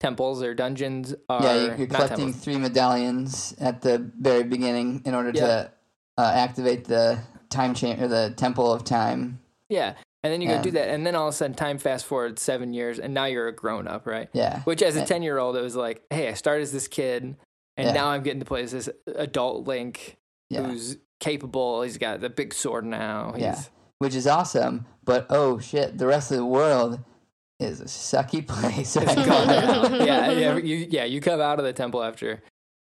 temples 0.00 0.42
or 0.42 0.54
dungeons 0.54 1.14
are 1.28 1.42
Yeah, 1.42 1.54
you- 1.54 1.74
you're 1.78 1.86
collecting 1.86 2.32
three 2.32 2.56
medallions 2.56 3.54
at 3.60 3.82
the 3.82 3.98
very 4.18 4.42
beginning 4.42 5.02
in 5.04 5.14
order 5.14 5.30
Yeah. 5.34 5.46
to 5.46 5.70
uh, 6.18 6.32
activate 6.34 6.84
the 6.86 7.18
time 7.50 7.74
chain 7.74 8.02
or 8.02 8.08
the 8.08 8.32
temple 8.36 8.72
of 8.72 8.84
time. 8.84 9.40
Yeah, 9.68 9.94
and 10.22 10.32
then 10.32 10.40
you 10.42 10.48
go 10.48 10.60
do 10.60 10.70
that, 10.72 10.88
and 10.88 11.06
then 11.06 11.14
all 11.14 11.28
of 11.28 11.34
a 11.34 11.36
sudden, 11.36 11.54
time 11.54 11.78
fast 11.78 12.04
forward 12.04 12.38
seven 12.38 12.74
years, 12.74 12.98
and 12.98 13.14
now 13.14 13.24
you're 13.26 13.48
a 13.48 13.54
grown 13.54 13.86
up, 13.88 14.06
right? 14.06 14.28
Yeah, 14.32 14.60
Which, 14.64 14.82
as 14.82 14.96
a 14.96 15.04
ten 15.06 15.22
year 15.22 15.38
old, 15.38 15.56
it 15.56 15.62
was 15.62 15.76
like, 15.76 16.02
hey, 16.10 16.28
I 16.28 16.34
started 16.34 16.62
as 16.62 16.72
this 16.72 16.88
kid, 16.88 17.36
and 17.76 17.86
Yeah. 17.88 17.92
now 17.92 18.08
I'm 18.08 18.22
getting 18.22 18.40
to 18.40 18.44
play 18.46 18.62
as 18.62 18.72
this 18.72 18.88
adult 19.14 19.66
Link 19.66 20.18
yeah, 20.50 20.62
who's 20.62 20.96
capable. 21.20 21.82
He's 21.82 21.96
got 21.98 22.20
the 22.20 22.28
big 22.30 22.52
sword 22.52 22.84
now. 22.84 23.32
He's, 23.32 23.42
Yeah. 23.42 23.60
which 23.98 24.14
is 24.14 24.26
awesome. 24.26 24.86
But 25.04 25.26
oh 25.30 25.58
shit, 25.58 25.96
the 25.96 26.06
rest 26.06 26.30
of 26.30 26.36
the 26.36 26.44
world 26.44 27.00
is 27.60 27.80
a 27.80 27.84
sucky 27.84 28.46
place. 28.46 28.96
It's 28.96 29.06
right 29.06 29.26
gone 29.26 29.46
now. 29.48 29.82
now. 29.82 30.04
yeah, 30.04 30.30
yeah, 30.32 30.56
you, 30.56 30.86
yeah. 30.90 31.04
You 31.04 31.20
come 31.20 31.40
out 31.40 31.58
of 31.58 31.64
the 31.64 31.72
temple 31.72 32.02
after 32.02 32.42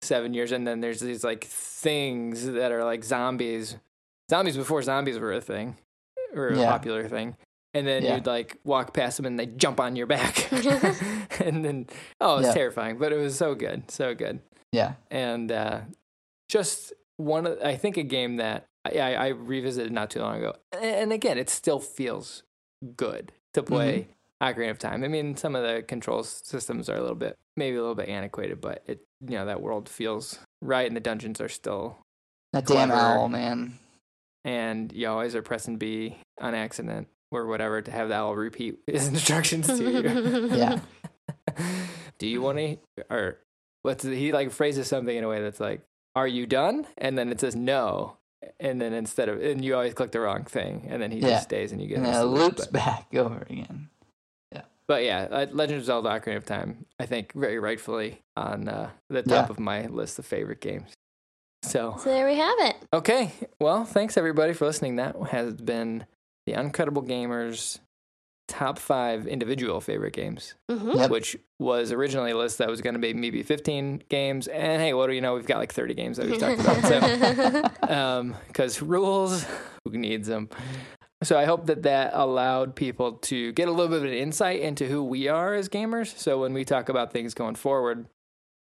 seven 0.02 0.34
years, 0.34 0.52
and 0.52 0.68
then 0.68 0.80
there's 0.82 1.00
these 1.00 1.24
like 1.24 1.44
things 1.46 2.46
that 2.46 2.72
are 2.72 2.84
like 2.84 3.04
zombies, 3.04 3.78
zombies 4.30 4.58
before 4.58 4.82
zombies 4.82 5.18
were 5.20 5.34
a 5.34 5.42
thing 5.42 5.78
or 6.36 6.50
a 6.50 6.58
Yeah. 6.60 6.72
popular 6.72 7.08
thing. 7.08 7.36
And 7.74 7.86
then 7.88 8.04
Yeah. 8.04 8.16
you'd 8.16 8.26
like 8.26 8.58
walk 8.64 8.94
past 8.94 9.18
them, 9.18 9.26
and 9.26 9.38
they 9.40 9.46
jump 9.46 9.80
on 9.80 9.96
your 9.96 10.08
back, 10.08 10.52
and 11.42 11.64
then 11.64 11.88
oh, 12.20 12.38
it's 12.40 12.48
Yeah. 12.48 12.54
terrifying, 12.54 12.98
but 12.98 13.12
it 13.14 13.18
was 13.18 13.38
so 13.38 13.56
good, 13.56 13.92
so 13.92 14.16
good, 14.16 14.40
yeah, 14.72 14.94
and 15.12 15.52
uh, 15.52 15.82
just 16.50 16.94
one. 17.18 17.46
of 17.46 17.60
I 17.64 17.76
think 17.76 17.98
a 17.98 18.04
game 18.04 18.38
that 18.38 18.66
I, 18.86 19.00
I 19.00 19.14
I 19.14 19.28
revisited 19.30 19.92
not 19.92 20.10
too 20.10 20.20
long 20.22 20.38
ago, 20.38 20.54
and 20.72 21.12
again, 21.14 21.38
it 21.38 21.50
still 21.50 21.80
feels 21.80 22.44
good 22.96 23.32
to 23.54 23.62
play. 23.64 24.08
Ocarina 24.42 24.72
of 24.72 24.80
Time. 24.80 25.04
I 25.04 25.08
mean, 25.08 25.36
some 25.36 25.56
of 25.56 25.64
the 25.64 25.82
control 25.84 26.24
systems 26.24 26.90
are 26.90 26.96
a 26.96 27.02
little 27.02 27.16
bit, 27.16 27.36
maybe 27.56 27.76
a 27.78 27.82
little 27.82 27.96
bit 27.96 28.10
antiquated, 28.10 28.62
but 28.62 28.84
it, 28.88 29.02
you 29.26 29.36
know, 29.38 29.46
that 29.46 29.62
world 29.62 29.90
feels 29.90 30.40
right, 30.62 30.86
and 30.88 30.96
the 30.96 31.00
dungeons 31.02 31.42
are 31.42 31.50
still, 31.50 31.98
that 32.54 32.66
damn 32.66 32.90
Clever. 32.90 32.94
owl, 33.02 33.30
man. 33.30 33.80
and 34.46 34.92
you 34.94 35.08
always 35.08 35.36
are 35.36 35.42
pressing 35.42 35.78
B 35.78 36.18
on 36.40 36.54
accident 36.54 37.08
or 37.32 37.48
whatever 37.48 37.82
to 37.82 37.92
have 37.92 38.10
the 38.10 38.16
owl 38.16 38.36
repeat 38.36 38.78
his 38.88 39.08
instructions 39.08 39.68
to 39.68 39.84
you. 39.84 40.48
Yeah, 40.56 40.80
Do 42.20 42.28
you 42.28 42.42
want 42.42 42.58
to, 42.58 42.78
or 43.10 43.40
what's 43.84 44.04
he 44.04 44.32
like 44.32 44.52
phrases 44.52 44.88
something 44.88 45.16
in 45.16 45.24
a 45.24 45.28
way 45.28 45.42
that's 45.42 45.60
like, 45.60 45.82
"Are 46.16 46.28
you 46.28 46.46
done?" 46.46 46.86
And 46.98 47.18
then 47.18 47.30
it 47.32 47.40
says 47.40 47.56
no, 47.56 48.18
and 48.60 48.80
then 48.82 48.94
instead 48.94 49.30
of 49.30 49.42
and 49.42 49.64
you 49.64 49.76
always 49.76 49.94
click 49.94 50.12
the 50.12 50.20
wrong 50.20 50.44
thing, 50.46 50.88
and 50.90 51.02
then 51.02 51.12
he 51.12 51.20
Yeah. 51.20 51.30
just 51.30 51.44
stays 51.44 51.72
and 51.72 51.82
you 51.82 51.88
get 51.88 51.98
And 51.98 52.06
then 52.06 52.16
it 52.22 52.24
loops 52.26 52.66
but- 52.68 52.72
back 52.74 53.14
over 53.16 53.46
again. 53.50 53.90
But 54.88 55.04
yeah, 55.04 55.28
uh, 55.30 55.46
Legend 55.52 55.80
of 55.80 55.86
Zelda: 55.86 56.10
Ocarina 56.10 56.38
of 56.38 56.46
Time, 56.46 56.86
I 57.00 57.06
think 57.06 57.34
very 57.34 57.60
rightfully 57.60 58.22
on 58.38 58.70
uh, 58.70 58.90
the 59.10 59.22
top 59.22 59.48
Yeah. 59.48 59.52
of 59.52 59.60
my 59.60 59.88
list 59.88 60.18
of 60.20 60.26
favorite 60.26 60.62
games. 60.62 60.94
So 61.64 61.96
So 62.00 62.10
there 62.10 62.26
we 62.26 62.36
have 62.36 62.56
it. 62.60 62.76
okay, 62.94 63.34
well, 63.60 63.84
thanks 63.84 64.16
everybody 64.18 64.54
for 64.54 64.66
listening. 64.66 64.96
That 64.98 65.16
has 65.32 65.56
been 65.56 66.06
the 66.46 66.54
Uncredible 66.54 67.06
Gamers 67.06 67.80
top 68.48 68.80
five 68.80 69.28
individual 69.28 69.82
favorite 69.82 70.14
games, 70.14 70.54
hmm 70.72 70.92
Yep. 70.96 71.10
which 71.10 71.36
was 71.60 71.92
originally 71.92 72.32
a 72.32 72.38
list 72.38 72.60
that 72.60 72.70
was 72.70 72.80
going 72.80 72.94
to 72.94 73.00
be 73.00 73.14
maybe 73.14 73.44
15 73.44 74.04
games. 74.08 74.48
And 74.48 74.82
hey, 74.82 74.94
what 74.94 75.08
do 75.08 75.14
you 75.14 75.20
know? 75.20 75.36
We've 75.36 75.46
got 75.46 75.58
like 75.58 75.74
30 75.74 75.94
games 75.96 76.16
that 76.16 76.28
we've 76.28 76.40
talked 76.40 76.62
about. 76.62 76.82
So 77.82 78.34
because 78.48 78.82
rules, 78.82 79.44
who 79.84 79.98
needs 79.98 80.30
them? 80.30 80.48
So 81.24 81.38
I 81.38 81.46
hope 81.46 81.66
that 81.66 81.84
that 81.84 82.12
allowed 82.14 82.76
people 82.76 83.14
to 83.14 83.52
get 83.54 83.68
a 83.68 83.72
little 83.72 83.88
bit 83.90 84.06
of 84.06 84.12
an 84.12 84.18
insight 84.18 84.60
into 84.60 84.86
who 84.88 85.04
we 85.04 85.28
are 85.28 85.56
as 85.56 85.68
gamers. 85.68 86.16
So 86.18 86.40
when 86.42 86.54
we 86.54 86.64
talk 86.64 86.90
about 86.90 87.12
things 87.12 87.34
going 87.34 87.56
forward, 87.56 88.06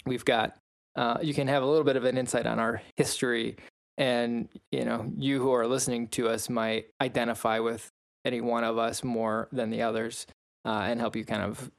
we've 0.05 0.25
got 0.25 0.57
uh, 0.97 1.19
you 1.23 1.33
can 1.35 1.49
have 1.49 1.63
a 1.63 1.67
little 1.67 1.85
bit 1.85 1.97
of 1.97 2.05
an 2.05 2.19
insight 2.19 2.47
on 2.47 2.59
our 2.59 2.83
history, 2.97 3.57
and 3.99 4.49
you 4.71 4.85
know 4.85 5.11
you 5.17 5.41
who 5.41 5.53
are 5.53 5.67
listening 5.67 6.07
to 6.09 6.29
us 6.29 6.49
might 6.51 6.87
identify 7.01 7.59
with 7.61 7.91
any 8.25 8.41
one 8.41 8.63
of 8.63 8.79
us 8.79 9.03
more 9.03 9.49
than 9.51 9.71
the 9.71 9.83
others, 9.83 10.27
uh, 10.65 10.83
and 10.87 11.01
help 11.01 11.17
you 11.17 11.25
kind 11.25 11.43
of 11.43 11.71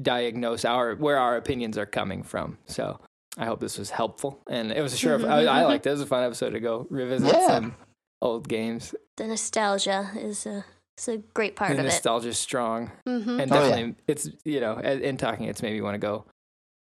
diagnose 0.00 0.64
our 0.64 0.94
where 0.94 1.18
our 1.18 1.36
opinions 1.36 1.76
are 1.78 1.86
coming 1.86 2.22
from. 2.22 2.58
So. 2.66 3.00
I 3.38 3.46
hope 3.46 3.60
this 3.60 3.78
was 3.78 3.88
helpful, 3.88 4.42
and 4.46 4.70
it 4.70 4.82
was 4.82 4.92
a 4.92 4.96
sure. 4.98 5.26
I, 5.26 5.44
I 5.46 5.62
liked 5.64 5.86
it. 5.86 5.88
It 5.88 5.92
was 5.92 6.02
a 6.02 6.06
fun 6.06 6.22
episode 6.22 6.50
to 6.50 6.60
go 6.60 6.86
revisit 6.90 7.32
Yeah. 7.32 7.46
some 7.46 7.74
old 8.22 8.48
games. 8.48 8.94
the 9.16 9.26
nostalgia 9.26 10.10
is 10.16 10.46
a, 10.46 10.64
is 10.96 11.08
a 11.08 11.18
great 11.34 11.56
part 11.56 11.68
the 11.72 11.74
of 11.74 11.80
it. 11.80 11.88
nostalgia's 11.88 12.38
strong, 12.38 12.90
hmm 13.06 13.40
and 13.40 13.52
Oh, 13.52 13.54
yeah. 13.56 13.68
definitely 13.68 13.94
it's 14.08 14.28
you 14.44 14.60
know 14.60 14.78
in 14.78 15.02
in 15.02 15.16
talking, 15.16 15.46
it's 15.48 15.60
made 15.62 15.74
me 15.74 15.80
want 15.82 15.94
to 15.94 15.98
go 15.98 16.24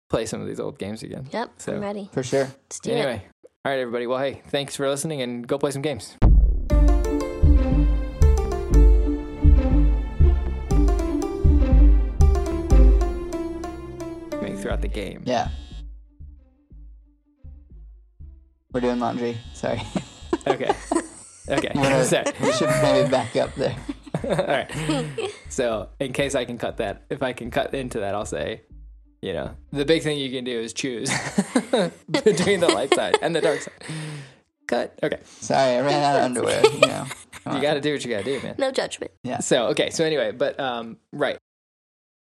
play 0.09 0.25
some 0.25 0.39
of 0.41 0.47
these 0.47 0.59
old 0.59 0.77
games 0.77 1.03
again. 1.03 1.27
Yep, 1.31 1.49
So- 1.57 1.75
I'm 1.75 1.81
ready. 1.81 2.09
For 2.13 2.23
sure. 2.23 2.43
Let's 2.45 2.79
do 2.79 2.91
it. 2.91 2.95
Anyway, 2.95 3.25
all 3.65 3.71
right, 3.71 3.79
everybody. 3.79 4.07
Well, 4.07 4.19
hey, 4.19 4.41
thanks 4.47 4.75
for 4.75 4.87
listening, 4.89 5.21
and 5.21 5.47
go 5.47 5.57
play 5.57 5.71
some 5.71 5.81
games. 5.81 6.15
Maybe 14.41 14.55
throughout 14.57 14.81
the 14.81 14.87
game. 14.87 15.21
Yeah. 15.25 15.49
We're 18.73 18.81
doing 18.81 18.99
laundry. 18.99 19.37
Sorry. 19.53 19.81
Okay. 20.47 20.71
Okay. 21.49 21.71
We're 21.75 21.81
gonna- 21.83 22.05
Sorry. 22.05 22.25
we 22.41 22.51
should 22.53 22.69
maybe 22.81 23.09
back 23.09 23.35
up 23.35 23.53
there. 23.55 23.75
All 24.23 24.35
right. 24.45 24.69
So, 25.49 25.89
in 25.99 26.13
case 26.13 26.35
I 26.35 26.45
can 26.45 26.57
cut 26.57 26.77
that, 26.77 27.03
if 27.09 27.23
I 27.23 27.33
can 27.33 27.49
cut 27.51 27.73
into 27.73 27.99
that, 28.01 28.13
I'll 28.13 28.25
say, 28.25 28.61
you 29.21 29.33
know, 29.33 29.51
the 29.71 29.85
big 29.85 30.03
thing 30.03 30.17
you 30.19 30.29
can 30.31 30.43
do 30.43 30.59
is 30.59 30.73
choose 30.73 31.09
between 32.11 32.59
the 32.59 32.67
light 32.67 32.93
side 32.93 33.17
and 33.21 33.35
the 33.35 33.41
dark 33.41 33.61
side. 33.61 33.73
Cut. 34.67 34.97
Okay. 35.03 35.19
Sorry, 35.23 35.77
I 35.77 35.81
ran 35.81 36.03
out 36.03 36.15
of 36.17 36.23
underwear. 36.23 36.61
You 36.65 36.79
know. 36.87 37.05
You 37.51 37.59
got 37.59 37.73
to 37.73 37.81
do 37.81 37.91
what 37.93 38.05
you 38.05 38.11
got 38.11 38.23
to 38.23 38.39
do, 38.39 38.39
man. 38.45 38.53
No 38.59 38.69
judgment. 38.71 39.09
Yeah. 39.23 39.39
So, 39.39 39.67
okay. 39.69 39.89
So, 39.89 40.05
anyway, 40.05 40.31
but, 40.31 40.59
um, 40.59 40.97
right. 41.11 41.39